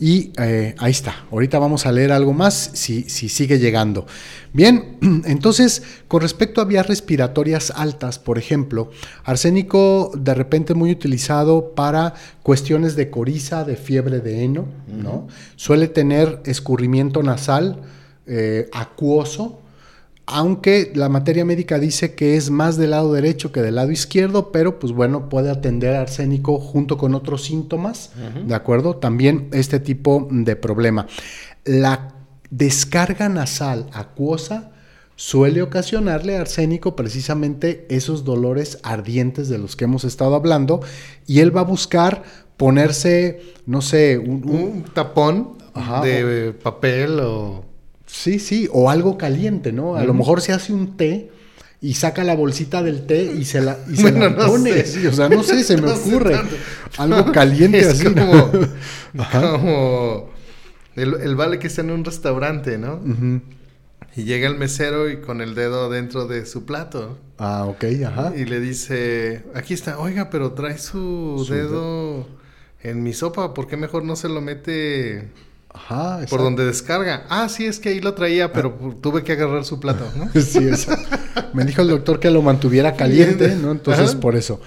Y 0.00 0.32
eh, 0.38 0.76
ahí 0.78 0.92
está. 0.92 1.26
Ahorita 1.32 1.58
vamos 1.58 1.84
a 1.84 1.92
leer 1.92 2.12
algo 2.12 2.32
más 2.32 2.70
si, 2.74 3.02
si 3.04 3.28
sigue 3.28 3.58
llegando. 3.58 4.06
Bien, 4.52 4.96
entonces, 5.26 5.82
con 6.06 6.22
respecto 6.22 6.60
a 6.60 6.64
vías 6.64 6.86
respiratorias 6.86 7.72
altas, 7.74 8.18
por 8.18 8.38
ejemplo, 8.38 8.90
arsénico 9.24 10.12
de 10.16 10.34
repente 10.34 10.74
muy 10.74 10.92
utilizado 10.92 11.74
para 11.74 12.14
cuestiones 12.42 12.94
de 12.94 13.10
coriza, 13.10 13.64
de 13.64 13.76
fiebre 13.76 14.20
de 14.20 14.44
heno, 14.44 14.66
¿no? 14.86 15.26
Suele 15.56 15.88
tener 15.88 16.42
escurrimiento 16.44 17.22
nasal 17.22 17.80
eh, 18.26 18.68
acuoso, 18.72 19.60
aunque 20.30 20.92
la 20.94 21.08
materia 21.08 21.44
médica 21.44 21.78
dice 21.78 22.14
que 22.14 22.36
es 22.36 22.50
más 22.50 22.76
del 22.76 22.90
lado 22.90 23.12
derecho 23.14 23.50
que 23.50 23.62
del 23.62 23.76
lado 23.76 23.90
izquierdo, 23.90 24.52
pero 24.52 24.78
pues 24.78 24.92
bueno, 24.92 25.28
puede 25.30 25.50
atender 25.50 25.94
arsénico 25.96 26.58
junto 26.60 26.98
con 26.98 27.14
otros 27.14 27.42
síntomas, 27.44 28.10
¿de 28.46 28.54
acuerdo? 28.54 28.96
También 28.96 29.48
este 29.52 29.80
tipo 29.80 30.28
de 30.30 30.54
problema. 30.54 31.06
La 31.64 32.14
descarga 32.50 33.28
nasal 33.30 33.86
acuosa 33.92 34.70
suele 35.16 35.62
ocasionarle 35.62 36.36
arsénico 36.36 36.94
precisamente 36.94 37.86
esos 37.88 38.24
dolores 38.24 38.78
ardientes 38.82 39.48
de 39.48 39.58
los 39.58 39.76
que 39.76 39.84
hemos 39.84 40.04
estado 40.04 40.34
hablando 40.34 40.80
y 41.26 41.40
él 41.40 41.56
va 41.56 41.62
a 41.62 41.64
buscar 41.64 42.22
ponerse, 42.56 43.40
no 43.66 43.80
sé, 43.82 44.18
un, 44.18 44.42
un- 44.48 44.60
Un 44.60 44.84
tapón 44.94 45.56
Ajá, 45.74 46.02
de 46.02 46.52
papel 46.62 47.18
o... 47.20 47.64
Sí, 48.10 48.38
sí, 48.38 48.68
o 48.72 48.90
algo 48.90 49.18
caliente, 49.18 49.72
¿no? 49.72 49.94
A 49.96 50.02
lo 50.04 50.14
mejor 50.14 50.40
se 50.40 50.52
hace 50.52 50.72
un 50.72 50.96
té 50.96 51.30
y 51.80 51.94
saca 51.94 52.24
la 52.24 52.34
bolsita 52.34 52.82
del 52.82 53.06
té 53.06 53.22
y 53.38 53.44
se 53.44 53.60
la, 53.60 53.78
y 53.88 53.96
se 53.96 54.02
Bueno, 54.02 54.18
la 54.20 54.30
no 54.30 54.46
pone. 54.46 54.84
sí, 54.84 55.06
o 55.06 55.12
sea, 55.12 55.28
no 55.28 55.42
sé, 55.44 55.62
se 55.62 55.76
me 55.76 55.82
No 55.88 55.94
ocurre. 55.94 56.36
algo 56.96 57.30
caliente 57.32 57.78
Es 57.82 57.88
así. 57.88 58.04
como, 58.06 58.50
como 59.32 60.30
el, 60.96 61.14
el 61.14 61.36
vale 61.36 61.58
que 61.58 61.66
está 61.68 61.82
en 61.82 61.90
un 61.90 62.04
restaurante, 62.04 62.78
¿no? 62.78 63.00
Y 64.16 64.24
llega 64.24 64.48
el 64.48 64.56
mesero 64.56 65.08
y 65.10 65.20
con 65.20 65.40
el 65.40 65.54
dedo 65.54 65.88
dentro 65.90 66.26
de 66.26 66.44
su 66.46 66.64
plato. 66.64 67.18
Ah, 67.38 67.66
ok, 67.66 67.84
ajá. 68.06 68.32
Y 68.36 68.46
le 68.46 68.58
dice, 68.58 69.44
aquí 69.54 69.74
está, 69.74 69.98
oiga, 69.98 70.30
pero 70.30 70.52
trae 70.54 70.78
su, 70.78 71.44
Su 71.46 71.52
dedo 71.52 72.26
en 72.82 73.02
mi 73.02 73.12
sopa, 73.12 73.54
¿por 73.54 73.68
qué 73.68 73.76
mejor 73.76 74.02
no 74.04 74.16
se 74.16 74.28
lo 74.28 74.40
mete 74.40 75.28
Ajá, 75.78 76.18
por 76.28 76.40
donde 76.40 76.64
descarga? 76.64 77.24
Ah, 77.28 77.48
sí, 77.48 77.64
es 77.64 77.78
que 77.78 77.90
ahí 77.90 78.00
lo 78.00 78.12
traía, 78.14 78.52
pero 78.52 78.72
tuve 79.00 79.22
que 79.22 79.32
agarrar 79.32 79.64
su 79.64 79.78
plato, 79.78 80.04
¿no? 80.16 80.28
Sí, 80.40 80.58
exacto. 80.58 81.16
Me 81.54 81.64
dijo 81.64 81.82
el 81.82 81.88
doctor 81.88 82.18
que 82.18 82.30
lo 82.30 82.42
mantuviera 82.42 82.94
caliente, 82.96 83.54
¿no? 83.54 83.70
Entonces, 83.70 84.10
Ajá. 84.10 84.20
por 84.20 84.34
eso. 84.34 84.60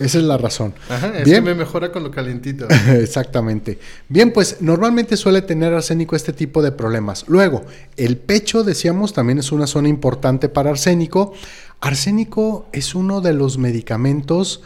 Esa 0.00 0.18
es 0.18 0.24
la 0.24 0.36
razón. 0.36 0.74
Ajá, 0.88 1.18
es 1.18 1.24
Bien. 1.24 1.36
que 1.36 1.50
me 1.50 1.54
mejora 1.54 1.92
con 1.92 2.02
lo 2.02 2.10
calientito. 2.10 2.66
Exactamente. 2.88 3.78
Bien, 4.08 4.32
pues 4.32 4.56
normalmente 4.60 5.16
suele 5.16 5.40
tener 5.42 5.72
arsénico 5.72 6.16
este 6.16 6.32
tipo 6.32 6.60
de 6.62 6.72
problemas. 6.72 7.24
Luego, 7.28 7.64
el 7.96 8.16
pecho, 8.16 8.64
decíamos, 8.64 9.12
también 9.12 9.38
es 9.38 9.52
una 9.52 9.68
zona 9.68 9.88
importante 9.88 10.48
para 10.48 10.70
arsénico. 10.70 11.32
Arsénico 11.80 12.66
es 12.72 12.94
uno 12.96 13.20
de 13.20 13.34
los 13.34 13.56
medicamentos 13.56 14.62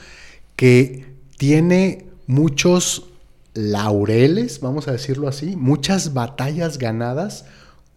que 0.57 1.07
tiene 1.37 2.07
muchos 2.27 3.10
laureles, 3.55 4.61
vamos 4.61 4.89
a 4.89 4.93
decirlo 4.93 5.29
así, 5.29 5.57
muchas 5.57 6.13
batallas 6.15 6.79
ganadas 6.79 7.45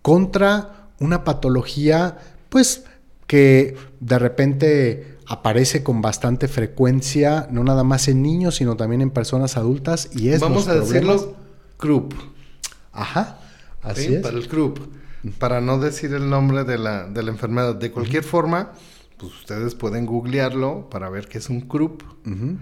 contra 0.01 0.89
una 0.99 1.24
patología, 1.24 2.18
pues, 2.49 2.86
que 3.28 3.76
de 3.99 4.20
repente 4.20 5.18
aparece 5.28 5.84
con 5.84 6.01
bastante 6.01 6.47
frecuencia, 6.47 7.47
no 7.51 7.64
nada 7.64 7.84
más 7.84 8.08
en 8.08 8.22
niños, 8.22 8.56
sino 8.56 8.76
también 8.76 9.01
en 9.01 9.10
personas 9.12 9.56
adultas, 9.58 10.10
y 10.14 10.30
es 10.30 10.41
Vamos 10.41 10.66
los 10.66 10.68
a 10.68 10.80
problemas- 10.82 10.89
decirlo 11.22 11.36
croup. 11.78 12.14
Ajá, 12.91 13.39
así 13.82 14.08
¿sí? 14.08 14.16
es. 14.16 14.22
Para 14.22 14.38
el 14.38 14.47
croup. 14.47 14.80
Para 15.39 15.62
no 15.62 15.80
decir 15.80 16.14
el 16.14 16.30
nombre 16.30 16.64
de 16.66 16.78
la, 16.78 17.06
de 17.08 17.24
la 17.24 17.32
enfermedad. 17.32 17.76
De 17.76 17.91
cualquier 17.91 18.24
forma, 18.24 18.74
pues 19.18 19.34
ustedes 19.34 19.74
pueden 19.74 20.06
googlearlo 20.06 20.89
para 20.89 21.10
ver 21.10 21.28
qué 21.30 21.38
es 21.38 21.49
un 21.49 21.62
croup. 21.62 22.04
Ujú. 22.26 22.58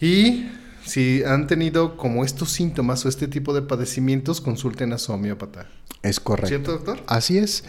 Y 0.00 0.46
si 0.84 1.22
han 1.24 1.46
tenido 1.46 1.96
como 1.96 2.24
estos 2.24 2.50
síntomas 2.50 3.04
o 3.04 3.08
este 3.08 3.28
tipo 3.28 3.52
de 3.54 3.62
padecimientos, 3.62 4.40
consulten 4.40 4.92
a 4.92 4.98
su 4.98 5.12
homeópata. 5.12 5.66
Es 6.02 6.20
correcto. 6.20 6.48
¿Cierto, 6.48 6.72
doctor? 6.72 7.00
Así 7.06 7.38
es. 7.38 7.64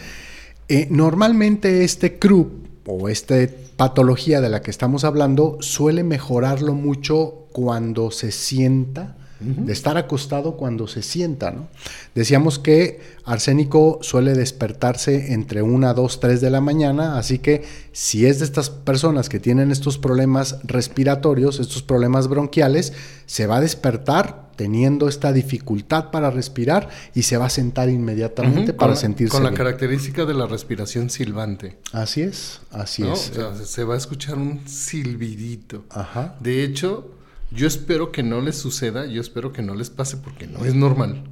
Eh, 0.68 0.88
normalmente 0.89 1.84
este 1.84 2.18
CRUP 2.18 2.88
o 2.88 3.09
esta 3.09 3.36
patología 3.76 4.41
de 4.41 4.49
la 4.49 4.62
que 4.62 4.72
estamos 4.72 5.03
hablando 5.03 5.57
suele 5.59 6.03
mejorarlo 6.03 6.74
mucho 6.74 7.47
cuando 7.51 8.12
se 8.12 8.32
sienta, 8.32 9.18
de 9.41 9.73
estar 9.73 9.97
acostado 9.97 10.55
cuando 10.55 10.87
se 10.87 11.01
sienta, 11.01 11.51
¿no? 11.51 11.67
Decíamos 12.15 12.59
que 12.59 13.01
arsénico 13.25 13.99
suele 14.01 14.33
despertarse 14.33 15.33
entre 15.33 15.61
1, 15.61 15.93
2, 15.93 16.19
3 16.19 16.41
de 16.41 16.49
la 16.49 16.61
mañana, 16.61 17.17
así 17.17 17.39
que 17.39 17.63
si 17.91 18.25
es 18.25 18.39
de 18.39 18.45
estas 18.45 18.69
personas 18.69 19.29
que 19.29 19.39
tienen 19.39 19.71
estos 19.71 19.97
problemas 19.97 20.57
respiratorios, 20.63 21.59
estos 21.59 21.81
problemas 21.81 22.27
bronquiales, 22.27 22.93
se 23.25 23.47
va 23.47 23.57
a 23.57 23.61
despertar 23.61 24.51
teniendo 24.55 25.07
esta 25.07 25.33
dificultad 25.33 26.11
para 26.11 26.29
respirar 26.29 26.89
y 27.15 27.23
se 27.23 27.37
va 27.37 27.45
a 27.47 27.49
sentar 27.49 27.89
inmediatamente 27.89 28.73
para 28.73 28.93
con 28.93 29.01
sentirse 29.01 29.31
Con 29.31 29.43
la 29.43 29.49
bien. 29.49 29.57
característica 29.57 30.25
de 30.25 30.35
la 30.35 30.45
respiración 30.45 31.09
silbante. 31.09 31.77
Así 31.93 32.21
es, 32.21 32.59
así 32.69 33.01
¿no? 33.01 33.13
es. 33.13 33.31
O 33.31 33.55
sea, 33.55 33.65
se 33.65 33.83
va 33.83 33.95
a 33.95 33.97
escuchar 33.97 34.37
un 34.37 34.61
silbidito. 34.67 35.85
Ajá. 35.89 36.35
De 36.39 36.63
hecho, 36.63 37.09
yo 37.51 37.67
espero 37.67 38.11
que 38.11 38.23
no 38.23 38.41
les 38.41 38.57
suceda, 38.57 39.05
yo 39.05 39.21
espero 39.21 39.51
que 39.53 39.61
no 39.61 39.75
les 39.75 39.89
pase 39.89 40.17
porque 40.17 40.47
no 40.47 40.65
es 40.65 40.73
normal. 40.73 41.23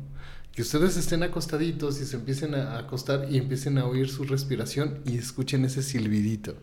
Que 0.53 0.61
ustedes 0.63 0.97
estén 0.97 1.23
acostaditos 1.23 2.01
y 2.01 2.05
se 2.05 2.17
empiecen 2.17 2.53
a 2.55 2.77
acostar 2.77 3.27
y 3.29 3.37
empiecen 3.37 3.77
a 3.77 3.85
oír 3.85 4.09
su 4.09 4.23
respiración 4.25 4.99
y 5.05 5.17
escuchen 5.17 5.63
ese 5.65 5.81
silbidito. 5.81 6.55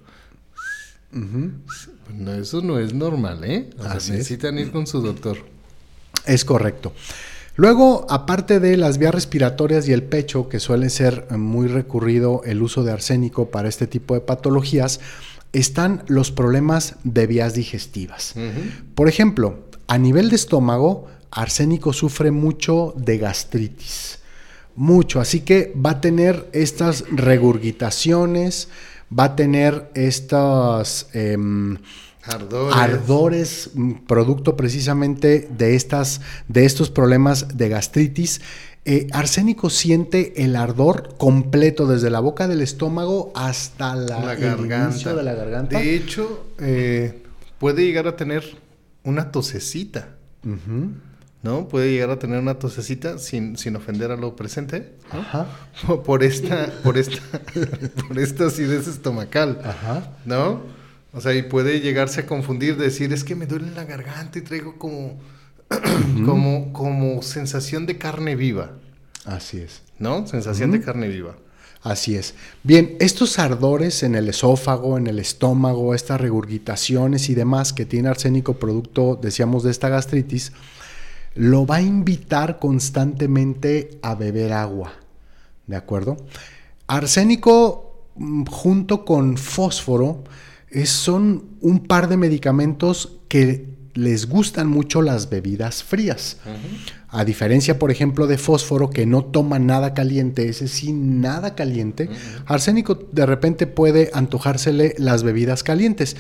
Ujú. 1.13 1.53
No, 2.13 2.33
eso 2.35 2.61
no 2.61 2.79
es 2.79 2.93
normal, 2.93 3.45
¿eh? 3.45 3.71
O 3.79 3.83
sea, 3.83 3.93
Así 3.93 4.13
es. 4.13 4.19
necesitan 4.19 4.59
ir 4.59 4.71
con 4.71 4.87
su 4.87 5.01
doctor. 5.01 5.39
Es 6.27 6.45
correcto. 6.45 6.93
Luego, 7.55 8.07
aparte 8.11 8.61
de 8.61 8.77
las 8.77 8.99
vías 8.99 9.15
respiratorias 9.15 9.89
y 9.89 9.93
el 9.93 10.03
pecho, 10.03 10.49
que 10.51 10.61
suelen 10.61 10.91
ser 10.91 11.27
muy 11.31 11.69
recurrido 11.69 12.43
el 12.45 12.61
uso 12.63 12.85
de 12.85 12.93
arsénico 12.93 13.51
para 13.51 13.69
este 13.69 13.87
tipo 13.87 14.13
de 14.13 14.21
patologías, 14.21 15.01
están 15.59 16.03
los 16.07 16.31
problemas 16.31 16.97
de 17.05 17.27
vías 17.27 17.55
digestivas. 17.55 18.35
Por 18.95 19.09
ejemplo, 19.09 19.61
a 19.87 19.99
nivel 19.99 20.31
de 20.31 20.37
estómago, 20.37 21.07
arsénico 21.31 21.93
sufre 21.93 22.31
mucho 22.31 22.95
de 22.97 23.19
gastritis. 23.19 24.19
Mucho. 24.75 25.21
Así 25.21 25.41
que 25.41 25.73
va 25.75 25.91
a 25.91 26.01
tener 26.01 26.49
estas 26.53 27.05
regurgitaciones, 27.11 28.69
va 29.17 29.25
a 29.25 29.37
tener 29.37 29.91
estas 29.95 31.09
em, 31.15 31.79
Ardores. 32.23 32.77
ardores, 32.77 33.71
mm, 33.75 33.93
producto 34.07 34.57
precisamente 34.57 35.49
de, 35.51 35.77
estas, 35.77 36.21
de 36.49 36.65
estos 36.65 36.91
problemas 36.91 37.57
de 37.57 37.69
gastritis. 37.69 38.41
Eh, 38.89 39.09
arsénico 39.13 39.69
siente 39.69 40.45
el 40.45 40.55
ardor 40.55 41.17
completo 41.19 41.89
desde 41.89 42.09
la 42.09 42.21
boca 42.21 42.47
del 42.47 42.61
estómago 42.63 43.33
hasta 43.35 43.97
la, 43.97 44.21
la 44.21 44.33
el 44.35 44.41
garganta. 44.41 44.91
inicio 44.93 45.17
de 45.17 45.23
la 45.25 45.35
garganta. 45.35 45.79
De 45.81 45.97
hecho, 45.97 46.47
eh, 46.61 47.25
puede 47.59 47.85
llegar 47.85 48.07
a 48.07 48.15
tener 48.15 48.45
una 49.03 49.33
tosecita. 49.33 50.11
¿no? 51.43 51.69
Puede 51.69 51.91
llegar 51.91 52.11
a 52.11 52.19
tener 52.21 52.39
una 52.39 52.61
tosecita 52.61 53.19
sin, 53.19 53.57
sin 53.57 53.75
ofender 53.75 54.13
a 54.13 54.17
lo 54.17 54.37
presente, 54.37 54.93
¿no? 55.13 55.19
Ajá, 55.19 55.47
por 56.05 56.23
esta, 56.23 56.73
por 56.85 56.97
esta, 56.97 57.21
por 58.09 58.19
esta 58.21 58.47
acidez 58.47 58.87
estomacal, 58.87 59.61
ajá. 59.65 60.17
¿no? 60.25 60.63
O 61.13 61.21
sea, 61.21 61.35
y 61.35 61.43
puede 61.43 61.81
llegarse 61.81 62.21
a 62.21 62.27
confundir, 62.27 62.77
decir, 62.77 63.13
es 63.13 63.25
que 63.25 63.35
me 63.35 63.47
duele 63.47 63.71
la 63.73 63.85
garganta 63.85 64.39
y 64.39 64.43
traigo 64.43 64.79
como, 64.79 65.19
como, 66.25 66.73
como 66.73 67.23
sensación 67.23 67.87
de 67.87 67.99
carne 67.99 68.37
viva, 68.37 68.73
Así 69.25 69.59
es. 69.59 69.83
¿no? 69.99 70.27
Sensación 70.27 70.71
de 70.71 70.81
carne 70.81 71.09
viva. 71.09 71.37
Así 71.83 72.15
es. 72.17 72.35
Bien, 72.63 72.97
estos 73.01 73.39
ardores 73.39 74.03
en 74.03 74.15
el 74.15 74.29
esófago, 74.29 74.99
en 74.99 75.07
el 75.09 75.19
estómago, 75.19 75.95
estas 75.95 76.21
regurgitaciones 76.21 77.29
y 77.29 77.35
demás 77.35 77.73
que 77.73 77.87
tiene 77.87 78.09
arsénico 78.09 78.55
producto, 78.55 79.19
decíamos, 79.21 79.63
de 79.65 79.71
esta 79.73 79.89
gastritis, 79.89 80.53
lo 81.35 81.67
va 81.67 81.77
a 81.77 81.83
invitar 81.83 82.59
constantemente 82.59 83.99
a 84.03 84.15
beber 84.15 84.53
agua. 84.53 84.93
¿De 85.67 85.77
acuerdo? 85.77 86.17
Arsénico 86.87 88.05
mm, 88.17 88.45
junto 88.47 89.05
con 89.05 89.37
fósforo 89.37 90.25
es- 90.71 90.91
son 90.91 91.45
un 91.61 91.81
par 91.87 92.09
de 92.09 92.17
medicamentos 92.17 93.19
que 93.29 93.76
les 93.97 94.29
gustan 94.29 94.69
mucho 94.69 95.03
las 95.03 95.31
bebidas 95.31 95.83
frías. 95.83 96.37
A 97.09 97.25
diferencia, 97.25 97.79
por 97.79 97.91
ejemplo, 97.91 98.27
de 98.27 98.39
fósforo 98.39 98.91
que 98.91 99.07
no 99.07 99.25
toma 99.25 99.59
nada 99.59 99.95
caliente, 99.95 100.49
ese 100.49 100.69
sí, 100.69 100.93
nada 100.93 101.55
caliente, 101.55 102.09
arsénico 102.45 102.95
de 103.11 103.27
repente 103.27 103.67
puede 103.67 104.11
antojársele 104.13 104.95
las 104.99 105.23
bebidas 105.23 105.63
calientes, 105.63 106.17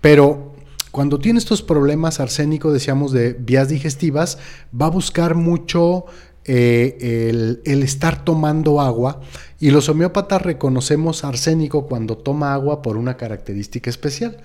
pero 0.00 0.54
cuando 0.90 1.20
tiene 1.20 1.38
estos 1.38 1.62
problemas 1.62 2.18
arsénico, 2.18 2.72
decíamos, 2.72 3.12
de 3.12 3.32
vías 3.34 3.68
digestivas, 3.68 4.38
va 4.78 4.86
a 4.86 4.90
buscar 4.90 5.36
mucho 5.36 6.06
eh, 6.44 7.28
el, 7.30 7.62
el, 7.64 7.82
estar 7.84 8.24
tomando 8.24 8.80
agua 8.80 9.20
y 9.60 9.70
los 9.70 9.88
homeópatas 9.88 10.42
reconocemos 10.42 11.22
arsénico 11.22 11.86
cuando 11.86 12.16
toma 12.16 12.54
agua 12.54 12.82
por 12.82 12.96
una 12.96 13.16
característica 13.16 13.88
especial. 13.88 14.38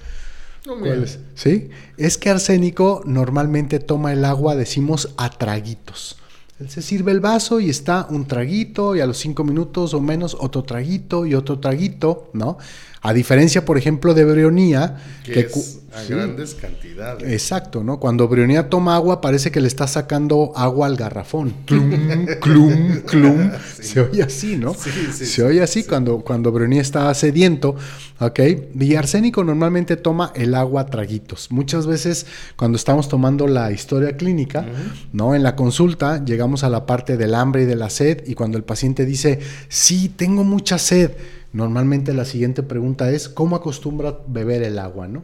¿Sí? 1.36 1.70
Es 1.98 2.18
que 2.18 2.30
arsénico 2.30 3.02
normalmente 3.06 3.80
toma 3.80 4.14
el 4.14 4.26
agua, 4.26 4.56
decimos, 4.56 5.14
a 5.18 5.30
traguitos. 5.30 6.18
Él 6.60 6.70
se 6.70 6.82
sirve 6.82 7.12
el 7.12 7.20
vaso 7.20 7.60
y 7.60 7.70
está 7.70 8.08
un 8.10 8.26
traguito 8.26 8.96
y 8.96 9.02
a 9.02 9.06
los 9.06 9.18
cinco 9.18 9.44
minutos 9.44 9.94
o 9.94 10.00
menos 10.00 10.38
otro 10.40 10.64
traguito 10.64 11.26
y 11.26 11.34
otro 11.34 11.60
traguito, 11.60 12.30
¿no? 12.34 12.58
A 13.06 13.14
diferencia, 13.14 13.66
por 13.66 13.78
ejemplo, 13.78 14.16
de 14.16 14.26
brionía, 14.26 14.98
que, 15.24 15.42
es 15.42 15.80
a 15.94 16.04
grandes 16.06 16.56
cantidades. 16.56 17.32
Exacto, 17.32 17.84
¿no? 17.84 18.00
Cuando 18.00 18.28
brionía 18.28 18.68
toma 18.68 18.96
agua, 18.96 19.22
parece 19.22 19.52
que 19.52 19.62
le 19.62 19.68
está 19.68 19.86
sacando 19.86 20.54
agua 20.56 20.88
al 20.88 20.96
garrafón. 20.96 21.54
Clum, 21.68 22.26
clum, 22.42 23.02
clum. 23.02 23.52
Se 23.80 24.02
oye 24.02 24.24
así, 24.24 24.58
¿no? 24.58 24.74
Sí, 24.74 24.90
sí, 25.14 25.26
Se 25.28 25.44
oye 25.44 25.62
así 25.62 25.84
cuando, 25.84 26.22
cuando 26.22 26.52
brionía 26.52 26.82
está 26.82 27.14
sediento, 27.14 27.76
¿ok? 28.20 28.40
Y 28.80 28.96
arsénico 28.96 29.44
normalmente 29.44 29.98
toma 29.98 30.32
el 30.34 30.56
agua 30.56 30.82
a 30.82 30.86
traguitos. 30.88 31.52
Muchas 31.52 31.86
veces, 31.86 32.26
cuando 32.56 32.76
estamos 32.76 33.08
tomando 33.08 33.48
la 33.48 33.72
historia 33.72 34.18
clínica, 34.18 34.66
¿no? 35.14 35.36
En 35.36 35.44
la 35.44 35.56
consulta, 35.56 36.26
llegamos 36.26 36.64
a 36.64 36.70
la 36.70 36.88
parte 36.88 37.18
del 37.18 37.36
hambre 37.36 37.62
y 37.62 37.66
de 37.66 37.76
la 37.76 37.92
sed, 37.92 38.24
y 38.26 38.34
cuando 38.34 38.58
el 38.58 38.64
paciente 38.64 39.06
dice, 39.06 39.40
sí, 39.70 40.10
tengo 40.10 40.44
mucha 40.44 40.80
sed, 40.80 41.12
Normalmente 41.56 42.14
la 42.14 42.26
siguiente 42.26 42.64
pregunta 42.64 43.10
es, 43.10 43.30
¿cómo 43.30 43.56
acostumbra 43.56 44.20
beber 44.28 44.62
el 44.62 44.78
agua? 44.78 45.08
¿no? 45.08 45.24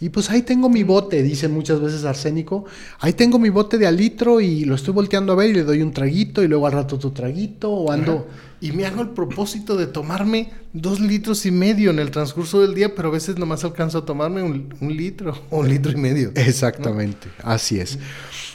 Y 0.00 0.10
pues 0.10 0.30
ahí 0.30 0.42
tengo 0.42 0.68
mi 0.68 0.84
bote, 0.84 1.20
dice 1.24 1.48
muchas 1.48 1.80
veces 1.80 2.04
Arsénico. 2.04 2.64
Ahí 3.00 3.12
tengo 3.12 3.40
mi 3.40 3.48
bote 3.48 3.76
de 3.76 3.88
al 3.88 3.96
litro 3.96 4.40
y 4.40 4.64
lo 4.64 4.76
estoy 4.76 4.94
volteando 4.94 5.32
a 5.32 5.36
ver 5.36 5.50
y 5.50 5.54
le 5.54 5.64
doy 5.64 5.82
un 5.82 5.92
traguito 5.92 6.44
y 6.44 6.48
luego 6.48 6.68
al 6.68 6.74
rato 6.74 6.94
otro 6.96 7.10
traguito 7.10 7.72
o 7.72 7.90
ando... 7.90 8.28
Y 8.60 8.70
me 8.72 8.86
hago 8.86 9.02
el 9.02 9.10
propósito 9.10 9.76
de 9.76 9.86
tomarme 9.86 10.50
dos 10.72 11.00
litros 11.00 11.44
y 11.44 11.50
medio 11.50 11.90
en 11.90 11.98
el 11.98 12.10
transcurso 12.10 12.62
del 12.62 12.74
día, 12.74 12.94
pero 12.94 13.08
a 13.08 13.10
veces 13.10 13.36
nomás 13.36 13.62
alcanzo 13.64 13.98
a 13.98 14.04
tomarme 14.06 14.42
un, 14.42 14.72
un 14.80 14.96
litro 14.96 15.36
o 15.50 15.58
un 15.58 15.68
litro 15.68 15.92
y 15.92 15.96
medio. 15.96 16.30
Exactamente, 16.34 17.28
¿no? 17.42 17.50
así 17.50 17.80
es. 17.80 17.98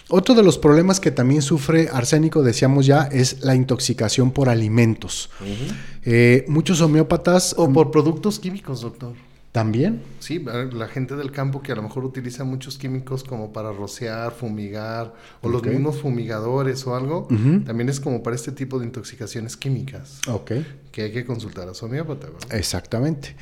Otro 0.10 0.34
de 0.34 0.42
los 0.42 0.58
problemas 0.58 1.00
que 1.00 1.12
también 1.12 1.44
sufre 1.44 1.88
arsénico, 1.92 2.42
decíamos 2.42 2.88
ya, 2.88 3.04
es 3.04 3.42
la 3.42 3.54
intoxicación 3.54 4.32
por 4.32 4.50
alimentos. 4.50 5.30
Uh 5.40 5.44
-huh. 5.46 5.76
eh, 6.04 6.46
muchos 6.48 6.82
homeópatas... 6.82 7.54
O 7.58 7.72
por 7.72 7.92
productos 7.92 8.40
químicos, 8.40 8.82
doctor. 8.82 9.14
¿También? 9.52 10.04
Sí, 10.20 10.46
la 10.74 10.88
gente 10.88 11.16
del 11.16 11.32
campo 11.32 11.64
que 11.64 11.72
a 11.72 11.76
lo 11.76 11.82
mejor 11.82 12.06
utiliza 12.06 12.44
muchos 12.44 12.78
químicos 12.78 13.24
como 13.24 13.52
para 13.52 13.72
rociar, 13.72 14.32
fumigar, 14.32 15.16
o 15.42 15.48
okay. 15.48 15.52
los 15.52 15.64
mismos 15.64 15.98
fumigadores 16.02 16.86
o 16.86 16.96
algo, 16.96 17.28
uh 17.32 17.34
-huh. 17.34 17.66
también 17.66 17.90
es 17.90 18.00
como 18.00 18.22
para 18.22 18.36
este 18.36 18.52
tipo 18.52 18.78
de 18.78 18.86
intoxicaciones 18.86 19.58
químicas. 19.58 20.20
Ok. 20.28 20.52
Que 20.92 21.04
hay 21.04 21.12
que 21.12 21.26
consultar 21.26 21.68
a 21.68 21.74
su 21.74 21.86
homeópata. 21.86 22.28
¿verdad? 22.28 22.54
Exactamente. 22.54 23.36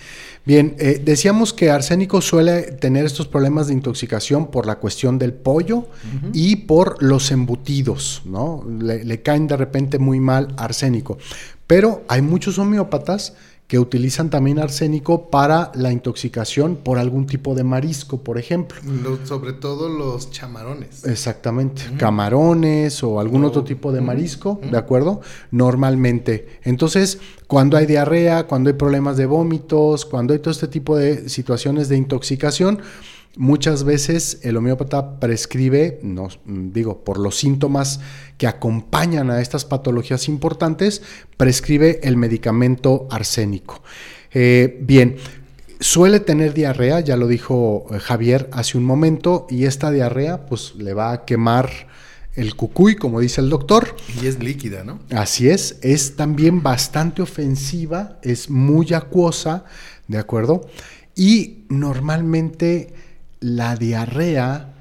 Bien, 0.46 0.76
eh, 0.80 1.02
decíamos 1.04 1.52
que 1.52 1.72
arsénico 1.72 2.22
suele 2.22 2.72
tener 2.72 3.06
estos 3.06 3.28
problemas 3.28 3.68
de 3.68 3.74
intoxicación 3.74 4.50
por 4.50 4.66
la 4.66 4.78
cuestión 4.78 5.20
del 5.20 5.34
pollo 5.34 5.78
uh 5.78 5.84
-huh. 5.84 6.32
y 6.34 6.56
por 6.56 7.04
los 7.04 7.32
embutidos, 7.32 8.22
¿no? 8.24 8.64
Le, 8.66 9.04
le 9.04 9.22
caen 9.22 9.48
de 9.48 9.58
repente 9.58 10.00
muy 10.00 10.22
mal 10.22 10.54
arsénico. 10.56 11.18
Pero 11.68 12.06
hay 12.08 12.22
muchos 12.22 12.58
homeópatas 12.60 13.34
que 13.68 13.80
utilizan 13.80 14.30
también 14.30 14.60
arsénico 14.60 15.30
para 15.30 15.74
la 15.76 15.92
intoxicación 15.92 16.78
por 16.78 16.98
algún 17.00 17.28
tipo 17.28 17.54
de 17.54 17.66
marisco, 17.66 18.24
por 18.24 18.38
ejemplo. 18.38 18.80
Lo, 19.04 19.26
sobre 19.26 19.52
todo 19.52 19.90
los 19.90 20.32
chamarones. 20.32 21.04
Exactamente, 21.04 21.82
uh 21.84 21.94
-huh. 21.94 21.98
camarones 21.98 23.04
o 23.04 23.20
algún 23.20 23.44
oh. 23.44 23.48
otro 23.48 23.66
tipo 23.66 23.92
de 23.92 24.00
marisco, 24.00 24.52
uh 24.52 24.62
-huh. 24.62 24.72
¿de 24.72 24.78
acuerdo? 24.78 25.20
Normalmente. 25.52 26.60
Entonces, 26.64 27.20
cuando 27.48 27.76
hay 27.76 27.86
diarrea, 27.86 28.48
cuando 28.48 28.70
hay 28.70 28.76
problemas 28.76 29.18
de 29.18 29.26
vómitos, 29.26 30.06
cuando 30.06 30.34
hay 30.34 30.40
todo 30.40 30.52
este 30.52 30.70
tipo 30.70 30.96
de 30.96 31.28
situaciones 31.28 31.90
de 31.90 31.98
intoxicación, 31.98 32.80
Muchas 33.38 33.84
veces 33.84 34.40
el 34.42 34.58
homeópata 34.58 35.20
prescribe, 35.20 36.00
no, 36.02 36.28
digo, 36.46 37.04
por 37.04 37.20
los 37.20 37.38
síntomas 37.38 38.00
que 38.40 38.48
acompañan 38.48 39.30
a 39.30 39.42
estas 39.42 39.64
patologías 39.64 40.28
importantes, 40.28 41.04
prescribe 41.38 42.00
el 42.02 42.18
medicamento 42.18 43.08
arsénico. 43.12 43.84
Eh, 44.34 44.80
bien, 44.82 45.18
suele 45.80 46.20
tener 46.20 46.56
diarrea, 46.56 47.00
ya 47.00 47.16
lo 47.16 47.28
dijo 47.28 47.86
eh, 47.92 48.00
Javier 48.00 48.50
hace 48.52 48.76
un 48.76 48.86
momento, 48.86 49.46
y 49.52 49.66
esta 49.66 49.92
diarrea 49.92 50.48
pues 50.48 50.74
le 50.76 50.96
va 50.96 51.12
a 51.12 51.26
quemar 51.26 51.70
el 52.34 52.56
cucuy, 52.56 52.96
como 52.96 53.20
dice 53.20 53.42
el 53.42 53.52
doctor. 53.52 53.96
Y 54.20 54.26
es 54.26 54.40
líquida, 54.40 54.84
¿no? 54.84 55.00
Así 55.12 55.48
es, 55.48 55.78
es 55.84 56.16
también 56.16 56.64
bastante 56.64 57.22
ofensiva, 57.22 58.18
es 58.24 58.50
muy 58.50 58.96
acuosa, 58.96 59.66
¿de 60.08 60.18
acuerdo? 60.18 60.68
Y 61.16 61.66
normalmente 61.70 62.94
la 63.40 63.76
diarrea 63.76 64.74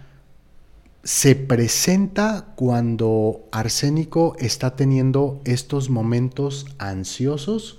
se 1.03 1.37
presenta 1.37 2.53
cuando 2.57 3.47
Arsénico 3.53 4.35
está 4.39 4.75
teniendo 4.75 5.41
estos 5.45 5.89
momentos 5.89 6.67
ansiosos 6.79 7.79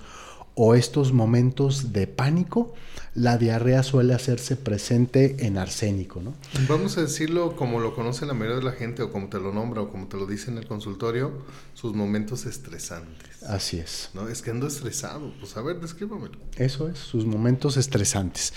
o 0.54 0.74
estos 0.74 1.12
momentos 1.12 1.92
de 1.92 2.06
pánico, 2.06 2.74
la 3.14 3.38
diarrea 3.38 3.82
suele 3.82 4.14
hacerse 4.14 4.56
presente 4.56 5.46
en 5.46 5.56
arsénico, 5.56 6.20
¿no? 6.20 6.34
Vamos 6.68 6.98
a 6.98 7.02
decirlo 7.02 7.54
como 7.54 7.78
lo 7.78 7.94
conoce 7.94 8.26
la 8.26 8.34
mayoría 8.34 8.58
de 8.58 8.64
la 8.64 8.72
gente 8.72 9.02
o 9.02 9.12
como 9.12 9.28
te 9.28 9.38
lo 9.38 9.52
nombra 9.52 9.82
o 9.82 9.90
como 9.90 10.08
te 10.08 10.16
lo 10.16 10.26
dice 10.26 10.50
en 10.50 10.58
el 10.58 10.66
consultorio, 10.66 11.32
sus 11.74 11.94
momentos 11.94 12.44
estresantes. 12.44 13.37
Así 13.46 13.78
es. 13.78 14.10
No, 14.14 14.28
es 14.28 14.42
que 14.42 14.50
ando 14.50 14.66
estresado. 14.66 15.32
Pues 15.38 15.56
a 15.56 15.62
ver, 15.62 15.80
descríbamelo. 15.80 16.34
Eso 16.56 16.88
es, 16.88 16.98
sus 16.98 17.24
momentos 17.24 17.76
estresantes. 17.76 18.52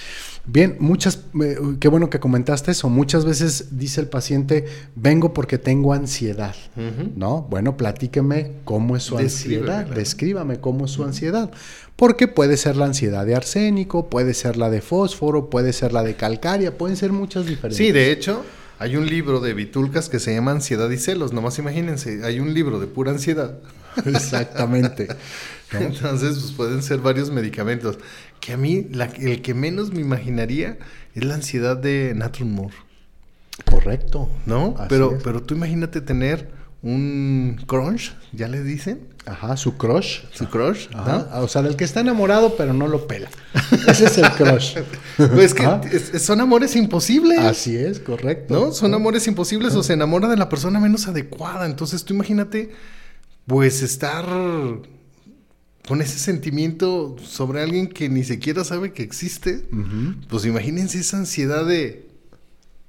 Bien, 0.46 0.78
muchas, 0.80 1.20
eh, 1.42 1.58
qué 1.80 1.88
bueno 1.88 2.10
que 2.10 2.20
comentaste 2.20 2.72
eso. 2.72 2.90
Muchas 2.90 3.24
veces 3.24 3.78
dice 3.78 4.02
el 4.02 4.08
paciente, 4.08 4.66
vengo 4.96 5.34
porque 5.34 5.60
tengo 5.60 5.94
ansiedad, 5.94 6.56
uh 6.76 6.80
-huh. 6.80 7.16
¿no? 7.16 7.44
Bueno, 7.44 7.78
platíqueme 7.78 8.54
cómo 8.66 8.98
es 8.98 9.04
su 9.04 9.18
ansiedad, 9.18 9.86
descríbame 9.86 10.60
cómo 10.60 10.86
es 10.86 10.92
su 10.92 11.02
uh 11.02 11.06
-huh. 11.06 11.10
ansiedad. 11.10 11.52
Porque 11.96 12.28
puede 12.28 12.58
ser 12.58 12.76
la 12.76 12.86
ansiedad 12.86 13.26
de 13.26 13.36
arsénico, 13.36 14.10
puede 14.10 14.34
ser 14.34 14.58
la 14.58 14.72
de 14.72 14.82
fósforo, 14.82 15.52
puede 15.52 15.74
ser 15.74 15.94
la 15.94 16.02
de 16.02 16.16
calcaria, 16.16 16.76
pueden 16.76 16.98
ser 16.98 17.12
muchas 17.12 17.46
diferentes. 17.46 17.78
Sí, 17.78 17.92
de 17.92 18.12
hecho, 18.12 18.44
hay 18.80 18.96
un 18.96 19.06
libro 19.06 19.40
de 19.42 19.54
Vitulcas 19.54 20.10
que 20.10 20.20
se 20.20 20.34
llama 20.34 20.52
Ansiedad 20.52 20.90
y 20.90 20.98
celos. 20.98 21.34
Nomás 21.34 21.60
imagínense, 21.60 22.26
hay 22.26 22.40
un 22.40 22.56
libro 22.56 22.80
de 22.80 22.88
pura 22.88 23.12
ansiedad. 23.12 23.60
Exactamente. 24.06 25.08
¿no? 25.72 25.80
Entonces, 25.80 26.38
pues 26.40 26.52
pueden 26.54 26.84
ser 26.84 27.00
varios 27.00 27.32
medicamentos. 27.32 27.98
Que 28.40 28.54
a 28.54 28.58
mí, 28.58 28.88
la, 28.92 29.06
el 29.06 29.42
que 29.42 29.54
menos 29.54 29.92
me 29.92 30.02
imaginaría 30.02 30.78
es 31.14 31.24
la 31.24 31.36
ansiedad 31.36 31.78
de 31.78 32.14
Natron 32.16 32.52
Moore. 32.52 32.76
Correcto. 33.70 34.30
¿No? 34.46 34.76
pero, 34.90 35.18
pero 35.24 35.44
tú 35.44 35.54
imagínate 35.54 36.02
tener 36.02 36.50
un 36.84 37.64
crunch, 37.68 38.16
¿ya 38.32 38.48
le 38.48 38.64
dicen? 38.64 39.08
Ajá, 39.26 39.56
su 39.56 39.78
crush. 39.78 40.22
Su 40.34 40.50
crush. 40.50 40.88
Ajá. 40.94 41.28
¿no? 41.32 41.42
O 41.42 41.48
sea, 41.48 41.62
el 41.62 41.76
que 41.76 41.84
está 41.84 42.00
enamorado 42.00 42.56
pero 42.58 42.74
no 42.74 42.88
lo 42.88 43.06
pela. 43.06 43.30
Ese 43.88 44.06
es 44.06 44.18
el 44.18 44.30
crush. 44.32 44.78
pues 45.36 45.54
que 45.54 45.64
es, 45.92 46.24
son 46.24 46.42
amores 46.42 46.76
imposibles. 46.76 47.40
Así 47.40 47.78
es, 47.78 48.00
correcto. 48.00 48.54
¿No? 48.54 48.72
Son 48.72 48.94
amores 48.94 49.28
imposibles 49.28 49.76
o 49.76 49.84
se 49.84 49.94
enamora 49.94 50.28
de 50.28 50.38
la 50.38 50.50
persona 50.50 50.80
menos 50.80 51.08
adecuada. 51.08 51.68
Entonces 51.68 52.04
tú 52.04 52.16
imagínate, 52.16 52.72
pues 53.52 53.82
estar 53.82 54.26
con 55.86 56.02
ese 56.02 56.20
sentimiento 56.20 57.18
sobre 57.22 57.62
alguien 57.62 57.88
que 57.88 58.08
ni 58.08 58.24
siquiera 58.24 58.64
sabe 58.64 58.94
que 58.94 59.04
existe. 59.04 59.68
Uh 59.74 59.76
-huh. 59.76 60.16
Pues 60.30 60.46
imagínense 60.46 61.00
esa 61.00 61.18
ansiedad 61.18 61.66
de... 61.66 62.08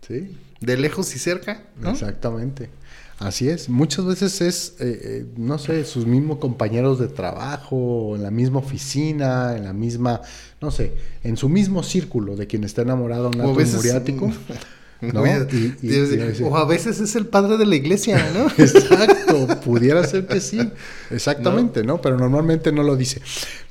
Sí. 0.06 0.36
De 0.60 0.76
lejos 0.76 1.16
y 1.16 1.18
cerca. 1.18 1.64
¿no? 1.80 1.90
Exactamente. 1.90 2.70
Así 3.18 3.48
es, 3.48 3.68
muchas 3.68 4.04
veces 4.04 4.40
es, 4.40 4.74
eh, 4.78 5.00
eh, 5.02 5.26
no 5.36 5.58
sé, 5.58 5.84
sus 5.84 6.06
mismos 6.06 6.38
compañeros 6.38 7.00
de 7.00 7.08
trabajo, 7.08 8.14
en 8.14 8.22
la 8.22 8.30
misma 8.30 8.60
oficina, 8.60 9.56
en 9.56 9.64
la 9.64 9.72
misma, 9.72 10.20
no 10.60 10.70
sé, 10.70 10.92
en 11.24 11.36
su 11.36 11.48
mismo 11.48 11.82
círculo 11.82 12.36
de 12.36 12.46
quien 12.46 12.62
está 12.64 12.82
enamorado 12.82 13.28
un 13.28 13.40
acto 13.40 13.76
muriático. 13.76 14.32
¿no? 15.02 15.26
Y, 15.26 15.76
y, 15.82 15.94
y, 15.94 16.42
o 16.42 16.56
a 16.56 16.64
veces 16.64 17.00
es 17.00 17.16
el 17.16 17.26
padre 17.26 17.56
de 17.56 17.66
la 17.66 17.74
iglesia, 17.74 18.30
¿no? 18.32 18.46
Exacto, 18.58 19.60
pudiera 19.60 20.04
ser 20.04 20.26
que 20.26 20.40
sí, 20.40 20.70
exactamente, 21.10 21.82
¿no? 21.82 21.94
¿no? 21.94 22.00
Pero 22.00 22.16
normalmente 22.16 22.70
no 22.72 22.82
lo 22.82 22.96
dice. 22.96 23.20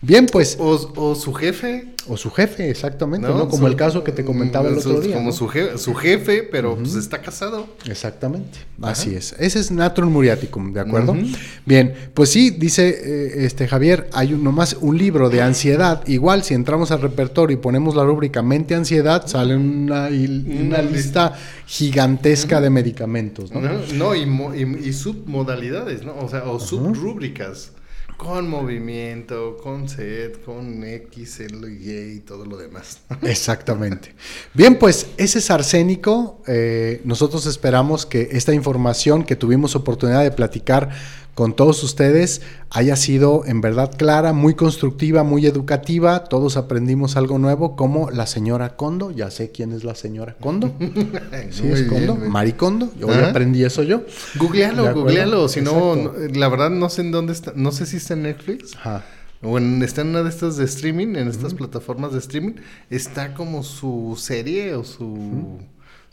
Bien, 0.01 0.25
pues. 0.25 0.57
O, 0.59 0.91
o 0.95 1.15
su 1.15 1.33
jefe. 1.33 1.93
O 2.07 2.17
su 2.17 2.31
jefe, 2.31 2.67
exactamente, 2.71 3.27
¿no? 3.27 3.37
¿no? 3.37 3.47
Como 3.47 3.61
Su- 3.61 3.67
el 3.67 3.75
caso 3.75 4.03
que 4.03 4.11
te 4.11 4.25
comentaba 4.25 4.67
el 4.69 4.81
su- 4.81 4.89
otro 4.89 5.01
día. 5.01 5.13
Como 5.13 5.27
¿no? 5.27 5.31
su, 5.35 5.47
je- 5.47 5.77
su 5.77 5.93
jefe, 5.93 6.41
pero 6.41 6.75
pues 6.75 6.95
está 6.95 7.21
casado. 7.21 7.67
Exactamente, 7.85 8.57
así 8.81 9.13
es. 9.13 9.35
Ese 9.37 9.59
es 9.59 9.69
Natrum 9.69 10.11
Muriaticum, 10.11 10.73
¿de 10.73 10.79
acuerdo? 10.79 11.15
Bien, 11.63 11.93
pues 12.15 12.29
sí, 12.31 12.49
dice 12.49 12.89
eh, 12.89 13.45
este 13.45 13.67
Javier, 13.67 14.09
hay 14.13 14.33
un, 14.33 14.43
nomás 14.43 14.75
un 14.81 14.97
libro 14.97 15.29
de 15.29 15.43
ansiedad. 15.43 16.01
Igual, 16.07 16.43
si 16.43 16.55
entramos 16.55 16.89
al 16.89 17.01
repertorio 17.03 17.55
y 17.55 17.59
ponemos 17.59 17.95
la 17.95 18.03
rúbrica 18.03 18.41
mente 18.41 18.73
ansiedad, 18.73 19.27
sale 19.27 19.55
una, 19.55 20.07
una 20.07 20.81
lista 20.81 21.33
gigantesca 21.67 22.59
de 22.61 22.71
medicamentos, 22.71 23.51
¿no? 23.51 23.61
No, 23.61 23.79
No, 23.93 24.15
y, 24.15 24.25
mo- 24.25 24.55
y- 24.55 24.87
y 24.89 24.93
submodalidades, 24.93 26.03
¿no? 26.03 26.15
O 26.17 26.27
sea, 26.27 26.45
o 26.45 26.59
subrúbricas. 26.59 27.73
Con 28.21 28.47
movimiento, 28.47 29.57
con 29.57 29.89
set, 29.89 30.45
con 30.45 30.83
X, 30.83 31.39
L, 31.39 31.67
Y 31.67 32.17
y 32.17 32.19
todo 32.19 32.45
lo 32.45 32.55
demás. 32.55 32.99
Exactamente. 33.23 34.13
Bien, 34.53 34.77
pues 34.77 35.07
ese 35.17 35.39
es 35.39 35.49
arsénico. 35.49 36.39
Eh, 36.45 37.01
nosotros 37.03 37.47
esperamos 37.47 38.05
que 38.05 38.29
esta 38.33 38.53
información 38.53 39.23
que 39.23 39.35
tuvimos 39.35 39.75
oportunidad 39.75 40.21
de 40.21 40.29
platicar 40.29 40.91
con 41.33 41.55
todos 41.55 41.81
ustedes 41.83 42.41
haya 42.69 42.95
sido 42.95 43.43
en 43.45 43.61
verdad 43.61 43.91
clara, 43.97 44.33
muy 44.33 44.53
constructiva, 44.53 45.23
muy 45.23 45.45
educativa. 45.45 46.25
Todos 46.25 46.57
aprendimos 46.57 47.15
algo 47.15 47.37
nuevo, 47.39 47.75
como 47.75 48.09
la 48.11 48.27
señora 48.27 48.75
Condo. 48.75 49.11
Ya 49.11 49.31
sé 49.31 49.49
quién 49.51 49.71
es 49.71 49.83
la 49.83 49.95
señora 49.95 50.35
Condo. 50.39 50.73
Sí, 51.51 51.63
Muy 51.63 51.71
es 51.79 51.83
Condo. 51.87 52.15
Maricondo. 52.15 52.91
Yo 52.99 53.07
hoy 53.07 53.13
Ajá. 53.15 53.29
aprendí 53.29 53.63
eso 53.63 53.83
yo. 53.83 53.99
¿De 53.99 54.05
Googlealo, 54.39 54.93
googlealo. 54.93 55.47
Si 55.47 55.61
no, 55.61 55.95
no- 55.95 56.13
la 56.33 56.47
verdad 56.49 56.69
no 56.69 56.89
sé 56.89 57.01
en 57.01 57.11
dónde 57.11 57.33
está. 57.33 57.53
No 57.55 57.71
sé 57.71 57.85
si 57.85 57.97
está 57.97 58.13
en 58.13 58.23
Netflix. 58.23 58.75
Ajá. 58.75 59.03
O 59.41 59.57
en, 59.57 59.81
está 59.81 60.01
en 60.01 60.09
una 60.09 60.21
de 60.23 60.29
estas 60.29 60.57
de 60.57 60.65
streaming, 60.65 61.15
en 61.15 61.27
estas 61.27 61.53
plataformas 61.55 62.11
de 62.13 62.19
streaming. 62.19 62.53
Está 62.89 63.33
como 63.33 63.63
su 63.63 64.15
serie 64.19 64.75
o 64.75 64.83
su. 64.83 65.57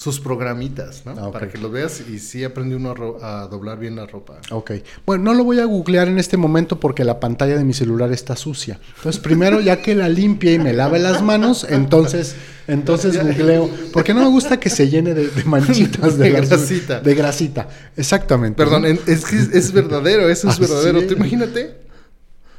Sus 0.01 0.21
programitas, 0.21 1.03
¿no? 1.05 1.11
Ah. 1.19 1.33
Para 1.33 1.49
que 1.49 1.59
lo 1.59 1.73
veas 1.73 2.01
y 2.09 2.21
sí 2.21 2.45
aprende 2.45 2.77
uno 2.77 2.93
a, 2.93 2.95
ro- 2.95 3.19
a 3.21 3.49
doblar 3.49 3.81
bien 3.81 3.97
la 3.97 4.07
ropa. 4.07 4.39
Ok. 4.53 4.71
Bueno, 5.05 5.25
no 5.25 5.35
lo 5.35 5.43
voy 5.43 5.59
a 5.59 5.65
googlear 5.65 6.07
en 6.07 6.21
este 6.21 6.37
momento 6.37 6.79
porque 6.79 7.03
la 7.03 7.19
pantalla 7.19 7.59
de 7.59 7.65
mi 7.65 7.75
celular 7.75 8.13
está 8.13 8.37
sucia. 8.37 8.79
Entonces, 8.99 9.21
primero, 9.21 9.61
ya 9.61 9.83
que 9.83 9.97
la 9.97 10.09
limpie 10.09 10.53
y 10.53 10.59
me 10.61 10.73
lave 10.73 11.01
las 11.01 11.21
manos, 11.21 11.67
entonces, 11.69 12.37
entonces 12.69 13.21
googleo. 13.21 13.69
Porque 13.93 14.15
no 14.15 14.21
me 14.21 14.29
gusta 14.29 14.61
que 14.61 14.71
se 14.71 14.89
llene 14.89 15.15
de, 15.15 15.27
de 15.31 15.43
manchitas 15.43 16.17
de, 16.17 16.27
De 16.27 16.31
las- 16.31 16.49
grasita. 16.49 17.01
De 17.01 17.15
grasita. 17.17 17.69
Exactamente. 17.97 18.57
Perdón, 18.57 18.85
es 18.87 19.25
que 19.25 19.35
es, 19.37 19.49
es 19.53 19.73
verdadero, 19.73 20.29
eso 20.31 20.47
es 20.49 20.55
Así 20.55 20.61
verdadero. 20.61 21.05
Tú 21.09 21.15
imagínate 21.15 21.77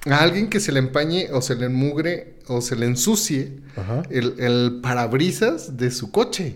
a 0.09 0.17
alguien 0.23 0.49
que 0.49 0.59
se 0.59 0.73
le 0.73 0.79
empañe 0.79 1.29
o 1.31 1.41
se 1.41 1.55
le 1.55 1.67
enmugre 1.67 2.38
o 2.49 2.61
se 2.61 2.75
le 2.75 2.87
ensucie 2.87 3.53
Ajá. 3.77 4.03
el, 4.09 4.35
el 4.39 4.79
parabrisas 4.81 5.77
de 5.77 5.91
su 5.91 6.11
coche. 6.11 6.55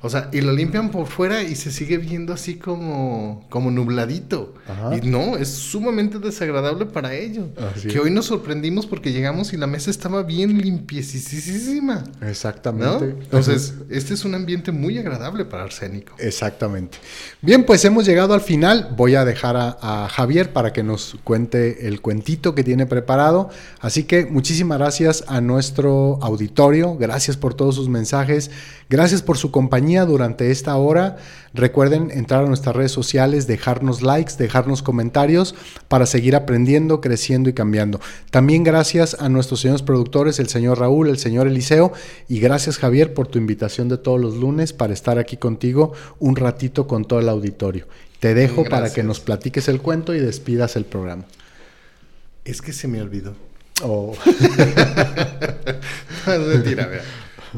O 0.00 0.08
sea, 0.08 0.30
y 0.32 0.40
lo 0.40 0.52
limpian 0.52 0.90
por 0.90 1.06
fuera 1.06 1.42
y 1.42 1.56
se 1.56 1.72
sigue 1.72 1.98
viendo 1.98 2.32
así 2.32 2.56
como, 2.56 3.44
como 3.50 3.70
nubladito. 3.70 4.54
Ajá. 4.68 4.96
Y 4.96 5.06
no, 5.06 5.36
es 5.36 5.48
sumamente 5.48 6.18
desagradable 6.18 6.86
para 6.86 7.14
ellos. 7.14 7.46
Así 7.74 7.88
que 7.88 7.96
es. 7.96 8.00
hoy 8.04 8.10
nos 8.10 8.26
sorprendimos 8.26 8.86
porque 8.86 9.12
llegamos 9.12 9.52
y 9.52 9.56
la 9.56 9.66
mesa 9.66 9.90
estaba 9.90 10.22
bien 10.22 10.58
limpiecísima. 10.58 12.04
¿No? 12.20 12.28
Exactamente. 12.28 13.16
Entonces, 13.20 13.74
este 13.90 14.14
es 14.14 14.24
un 14.24 14.34
ambiente 14.34 14.70
muy 14.70 14.98
agradable 14.98 15.44
para 15.44 15.64
Arsénico. 15.64 16.14
Exactamente. 16.18 16.98
Bien, 17.42 17.64
pues 17.64 17.84
hemos 17.84 18.06
llegado 18.06 18.32
al 18.34 18.40
final. 18.40 18.94
Voy 18.96 19.16
a 19.16 19.24
dejar 19.24 19.56
a, 19.56 19.76
a 19.80 20.08
Javier 20.08 20.52
para 20.52 20.72
que 20.72 20.82
nos 20.82 21.16
cuente 21.24 21.88
el 21.88 22.00
cuentito 22.00 22.54
que 22.54 22.62
tiene 22.62 22.86
preparado. 22.86 23.50
Así 23.80 24.04
que 24.04 24.26
muchísimas 24.26 24.78
gracias 24.78 25.15
a 25.28 25.40
nuestro 25.40 26.18
auditorio. 26.22 26.96
Gracias 26.96 27.36
por 27.36 27.54
todos 27.54 27.74
sus 27.74 27.88
mensajes. 27.88 28.50
Gracias 28.88 29.22
por 29.22 29.36
su 29.38 29.50
compañía 29.50 30.04
durante 30.04 30.50
esta 30.50 30.76
hora. 30.76 31.16
Recuerden 31.54 32.10
entrar 32.10 32.44
a 32.44 32.48
nuestras 32.48 32.76
redes 32.76 32.92
sociales, 32.92 33.46
dejarnos 33.46 34.02
likes, 34.02 34.34
dejarnos 34.38 34.82
comentarios 34.82 35.54
para 35.88 36.06
seguir 36.06 36.36
aprendiendo, 36.36 37.00
creciendo 37.00 37.48
y 37.48 37.52
cambiando. 37.52 38.00
También 38.30 38.64
gracias 38.64 39.16
a 39.18 39.28
nuestros 39.28 39.60
señores 39.60 39.82
productores, 39.82 40.38
el 40.38 40.48
señor 40.48 40.78
Raúl, 40.78 41.08
el 41.08 41.18
señor 41.18 41.46
Eliseo, 41.46 41.92
y 42.28 42.40
gracias 42.40 42.78
Javier 42.78 43.14
por 43.14 43.26
tu 43.26 43.38
invitación 43.38 43.88
de 43.88 43.98
todos 43.98 44.20
los 44.20 44.36
lunes 44.36 44.72
para 44.72 44.92
estar 44.92 45.18
aquí 45.18 45.36
contigo 45.36 45.92
un 46.18 46.36
ratito 46.36 46.86
con 46.86 47.04
todo 47.04 47.20
el 47.20 47.28
auditorio. 47.28 47.86
Te 48.20 48.34
dejo 48.34 48.64
para 48.64 48.92
que 48.92 49.02
nos 49.02 49.20
platiques 49.20 49.68
el 49.68 49.80
cuento 49.80 50.14
y 50.14 50.20
despidas 50.20 50.76
el 50.76 50.84
programa. 50.84 51.24
Es 52.44 52.62
que 52.62 52.72
se 52.72 52.88
me 52.88 53.02
olvidó. 53.02 53.45
Oh, 53.82 54.14
vea. 56.26 57.02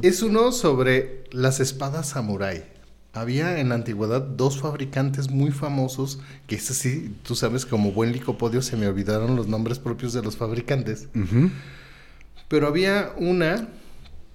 Es 0.03 0.23
uno 0.23 0.53
sobre 0.53 1.25
las 1.31 1.61
espadas 1.61 2.09
samurái. 2.11 2.65
Había 3.13 3.59
en 3.59 3.71
la 3.71 3.75
antigüedad 3.77 4.21
dos 4.21 4.61
fabricantes 4.61 5.31
muy 5.31 5.51
famosos, 5.51 6.21
que 6.47 6.57
es 6.57 6.71
así, 6.71 7.15
tú 7.25 7.35
sabes, 7.35 7.67
como 7.67 7.93
buen 7.93 8.13
licopodio 8.13 8.63
se 8.63 8.77
me 8.77 8.87
olvidaron 8.87 9.35
los 9.35 9.49
nombres 9.49 9.79
propios 9.79 10.13
de 10.13 10.23
los 10.23 10.37
fabricantes. 10.37 11.09
Pero 12.49 12.67
había 12.69 13.13
una, 13.17 13.69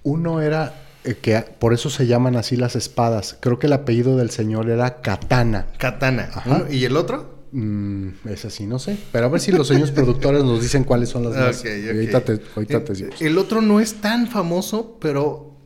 Uno 0.02 0.42
era 0.42 0.74
eh, 1.04 1.14
que 1.20 1.40
por 1.58 1.72
eso 1.72 1.88
se 1.88 2.06
llaman 2.06 2.36
así 2.36 2.56
las 2.56 2.76
espadas. 2.76 3.38
Creo 3.40 3.58
que 3.58 3.68
el 3.68 3.72
apellido 3.72 4.16
del 4.16 4.30
señor 4.30 4.68
era 4.68 5.00
Katana. 5.00 5.66
katana, 5.78 6.30
Ajá. 6.34 6.64
y 6.70 6.84
el 6.84 6.96
otro, 6.96 7.33
Mm, 7.56 8.08
es 8.28 8.44
así, 8.44 8.66
no 8.66 8.80
sé. 8.80 8.98
Pero 9.12 9.26
a 9.26 9.28
ver 9.28 9.40
si 9.40 9.52
los 9.52 9.68
señores 9.68 9.92
productores 9.92 10.42
nos 10.42 10.60
dicen 10.60 10.82
cuáles 10.82 11.08
son 11.08 11.22
las 11.22 11.36
más. 11.36 11.64
Ahorita 11.64 12.20
te, 12.20 12.40
ahorita 12.56 12.84
te 12.84 12.92
Eh. 12.94 13.10
El 13.20 13.38
otro 13.38 13.62
no 13.62 13.78
es 13.78 13.94
tan 14.00 14.26
famoso, 14.26 14.98
pero 15.00 15.56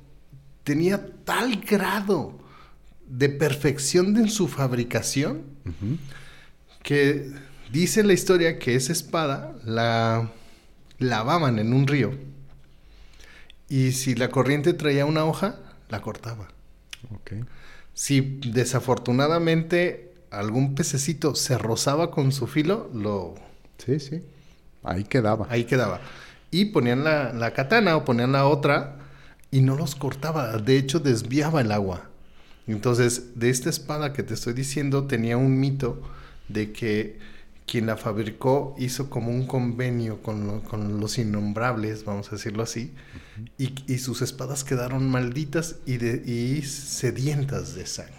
tenía 0.65 1.03
tal 1.25 1.57
grado 1.61 2.39
de 3.07 3.31
perfección 3.31 4.15
en 4.19 4.29
su 4.29 4.49
fabricación 4.49 5.45
que 6.83 7.33
dice 7.73 8.05
la 8.05 8.13
historia 8.13 8.59
que 8.59 8.75
esa 8.75 8.93
espada 8.93 9.55
la 9.65 10.31
lavaban 10.99 11.59
en 11.59 11.73
un 11.73 11.87
río 11.87 12.13
y 13.67 13.93
si 13.93 14.15
la 14.15 14.29
corriente 14.29 14.75
traía 14.75 15.07
una 15.07 15.25
hoja, 15.25 15.59
la 15.89 16.03
cortaba. 16.03 16.49
Si 17.95 18.21
desafortunadamente 18.21 20.08
algún 20.31 20.75
pececito 20.75 21.35
se 21.35 21.59
rozaba 21.59 22.11
con 22.11 22.33
su 22.33 22.47
filo, 22.47 22.91
lo 22.95 23.35
Sí, 23.79 24.01
sí. 24.01 24.23
Ahí 24.83 25.05
quedaba. 25.05 25.47
Ahí 25.51 25.65
quedaba. 25.65 26.01
Y 26.51 26.67
ponían 26.67 27.05
la, 27.05 27.33
la 27.33 27.53
katana 27.53 27.97
o 27.97 28.05
ponían 28.05 28.33
la 28.33 28.47
otra 28.47 28.99
y 29.51 29.61
no 29.61 29.77
los 29.77 29.95
cortaba. 29.95 30.57
De 30.59 30.77
hecho, 30.79 31.01
desviaba 31.01 31.61
el 31.61 31.73
agua. 31.73 32.11
Entonces, 32.67 33.39
de 33.39 33.51
esta 33.51 33.71
espada 33.71 34.13
que 34.13 34.23
te 34.23 34.35
estoy 34.35 34.53
diciendo, 34.55 35.07
tenía 35.07 35.37
un 35.37 35.59
mito 35.59 36.03
de 36.49 36.73
que 36.73 37.19
quien 37.67 37.87
la 37.87 37.97
fabricó 37.97 38.75
hizo 38.79 39.11
como 39.11 39.31
un 39.31 39.47
convenio 39.47 40.23
con, 40.23 40.47
lo- 40.47 40.63
con 40.63 41.01
los 41.01 41.19
innombrables, 41.19 42.05
vamos 42.05 42.29
a 42.29 42.33
decirlo 42.33 42.63
así, 42.63 42.95
y, 43.59 43.75
y 43.93 43.99
sus 43.99 44.23
espadas 44.23 44.65
quedaron 44.65 45.11
malditas 45.11 45.77
y, 45.87 45.99
de, 45.99 46.23
y 46.31 46.63
sedientas 46.63 47.75
de 47.75 47.87
sangre. 47.87 48.18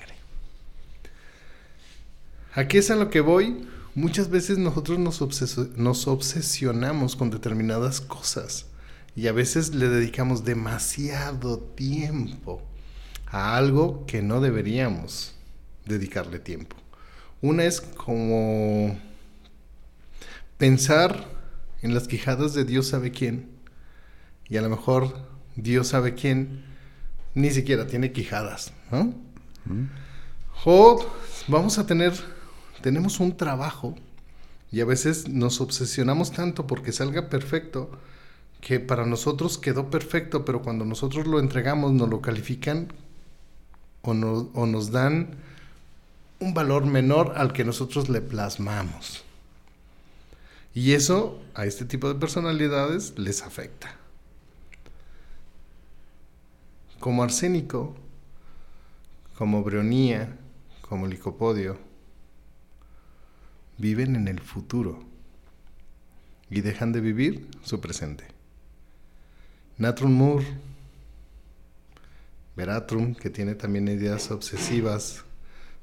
¿A 2.53 2.67
qué 2.67 2.79
es 2.79 2.89
a 2.91 2.95
lo 2.95 3.09
que 3.09 3.21
voy? 3.21 3.67
Muchas 3.95 4.29
veces 4.29 4.57
nosotros 4.57 4.99
nos, 4.99 5.21
obseso- 5.21 5.69
nos 5.75 6.07
obsesionamos 6.07 7.15
con 7.15 7.29
determinadas 7.29 8.01
cosas 8.01 8.67
y 9.15 9.27
a 9.27 9.31
veces 9.33 9.75
le 9.75 9.89
dedicamos 9.89 10.45
demasiado 10.45 11.59
tiempo 11.59 12.61
a 13.27 13.55
algo 13.57 14.05
que 14.05 14.21
no 14.21 14.41
deberíamos 14.41 15.35
dedicarle 15.85 16.39
tiempo. 16.39 16.75
Una 17.41 17.63
es 17.65 17.81
como 17.81 18.97
pensar 20.57 21.25
en 21.81 21.93
las 21.93 22.07
quijadas 22.07 22.53
de 22.53 22.65
Dios 22.65 22.87
sabe 22.87 23.11
quién 23.11 23.49
y 24.47 24.57
a 24.57 24.61
lo 24.61 24.69
mejor 24.69 25.27
Dios 25.55 25.87
sabe 25.89 26.15
quién 26.15 26.63
ni 27.33 27.51
siquiera 27.51 27.87
tiene 27.87 28.11
quijadas, 28.11 28.73
¿no? 28.91 29.13
O 30.65 31.05
vamos 31.47 31.77
a 31.77 31.85
tener, 31.85 32.13
tenemos 32.81 33.19
un 33.19 33.35
trabajo 33.37 33.95
y 34.71 34.81
a 34.81 34.85
veces 34.85 35.27
nos 35.29 35.61
obsesionamos 35.61 36.31
tanto 36.31 36.67
porque 36.67 36.91
salga 36.91 37.29
perfecto 37.29 37.89
que 38.61 38.79
para 38.79 39.05
nosotros 39.05 39.57
quedó 39.57 39.89
perfecto, 39.89 40.45
pero 40.45 40.61
cuando 40.61 40.85
nosotros 40.85 41.27
lo 41.27 41.39
entregamos 41.39 41.93
nos 41.93 42.09
lo 42.09 42.21
califican 42.21 42.91
o, 44.01 44.13
no- 44.13 44.49
o 44.53 44.65
nos 44.65 44.91
dan 44.91 45.35
un 46.39 46.53
valor 46.53 46.85
menor 46.85 47.33
al 47.37 47.51
que 47.53 47.65
nosotros 47.65 48.09
le 48.09 48.21
plasmamos. 48.21 49.23
Y 50.73 50.93
eso 50.93 51.41
a 51.55 51.65
este 51.65 51.83
tipo 51.85 52.07
de 52.07 52.15
personalidades 52.15 53.17
les 53.17 53.41
afecta. 53.43 53.95
Como 56.99 57.23
arsénico, 57.23 57.95
como 59.37 59.63
brionía, 59.63 60.37
como 60.81 61.07
licopodio, 61.07 61.77
viven 63.79 64.15
en 64.15 64.27
el 64.27 64.39
futuro. 64.39 65.07
y 66.51 66.61
dejan 66.61 66.91
de 66.91 66.99
vivir 66.99 67.47
su 67.63 67.79
presente. 67.79 68.23
Natron 69.77 70.13
Moore, 70.13 70.47
Veratrum, 72.55 73.13
que 73.13 73.29
tiene 73.29 73.53
también 73.53 73.87
ideas 73.87 74.31
obsesivas, 74.31 75.23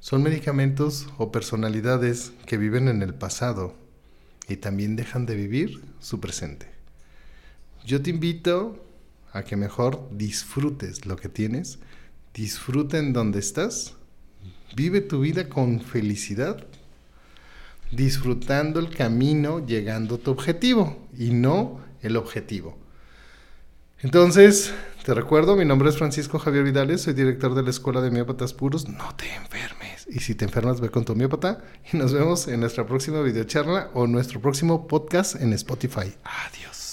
son 0.00 0.24
medicamentos 0.24 1.06
o 1.18 1.30
personalidades 1.30 2.32
que 2.46 2.56
viven 2.58 2.88
en 2.88 3.02
el 3.02 3.14
pasado 3.14 3.76
y 4.48 4.56
también 4.56 4.96
dejan 4.96 5.24
de 5.24 5.36
vivir 5.36 5.84
su 6.00 6.18
presente. 6.18 6.66
Yo 7.84 8.02
te 8.02 8.10
invito 8.10 8.84
a 9.32 9.44
que 9.44 9.54
mejor 9.56 10.08
disfrutes 10.10 11.06
lo 11.06 11.16
que 11.16 11.28
tienes, 11.28 11.78
disfruta 12.34 12.98
en 12.98 13.12
donde 13.12 13.38
estás, 13.38 13.94
vive 14.74 15.00
tu 15.00 15.20
vida 15.20 15.48
con 15.48 15.80
felicidad, 15.80 16.66
disfrutando 17.90 18.80
el 18.80 18.94
camino, 18.94 19.64
llegando 19.64 20.16
a 20.16 20.18
tu 20.18 20.30
objetivo 20.30 20.96
y 21.16 21.30
no 21.30 21.80
el 22.02 22.16
objetivo. 22.16 22.76
Entonces, 24.00 24.72
te 25.04 25.14
recuerdo, 25.14 25.56
mi 25.56 25.64
nombre 25.64 25.88
es 25.88 25.96
Francisco 25.96 26.38
Javier 26.38 26.64
Vidales, 26.64 27.02
soy 27.02 27.14
director 27.14 27.54
de 27.54 27.62
la 27.62 27.70
Escuela 27.70 28.00
de 28.00 28.10
Miópatas 28.10 28.52
Puros. 28.52 28.88
No 28.88 29.14
te 29.16 29.32
enfermes. 29.34 30.06
Y 30.08 30.20
si 30.20 30.34
te 30.34 30.44
enfermas, 30.44 30.80
ve 30.80 30.90
con 30.90 31.04
tu 31.04 31.14
miópata. 31.14 31.64
Y 31.92 31.96
nos 31.96 32.12
vemos 32.12 32.46
en 32.48 32.60
nuestra 32.60 32.86
próxima 32.86 33.20
videocharla 33.22 33.90
o 33.94 34.06
nuestro 34.06 34.40
próximo 34.40 34.86
podcast 34.86 35.40
en 35.40 35.52
Spotify. 35.54 36.14
Adiós. 36.24 36.85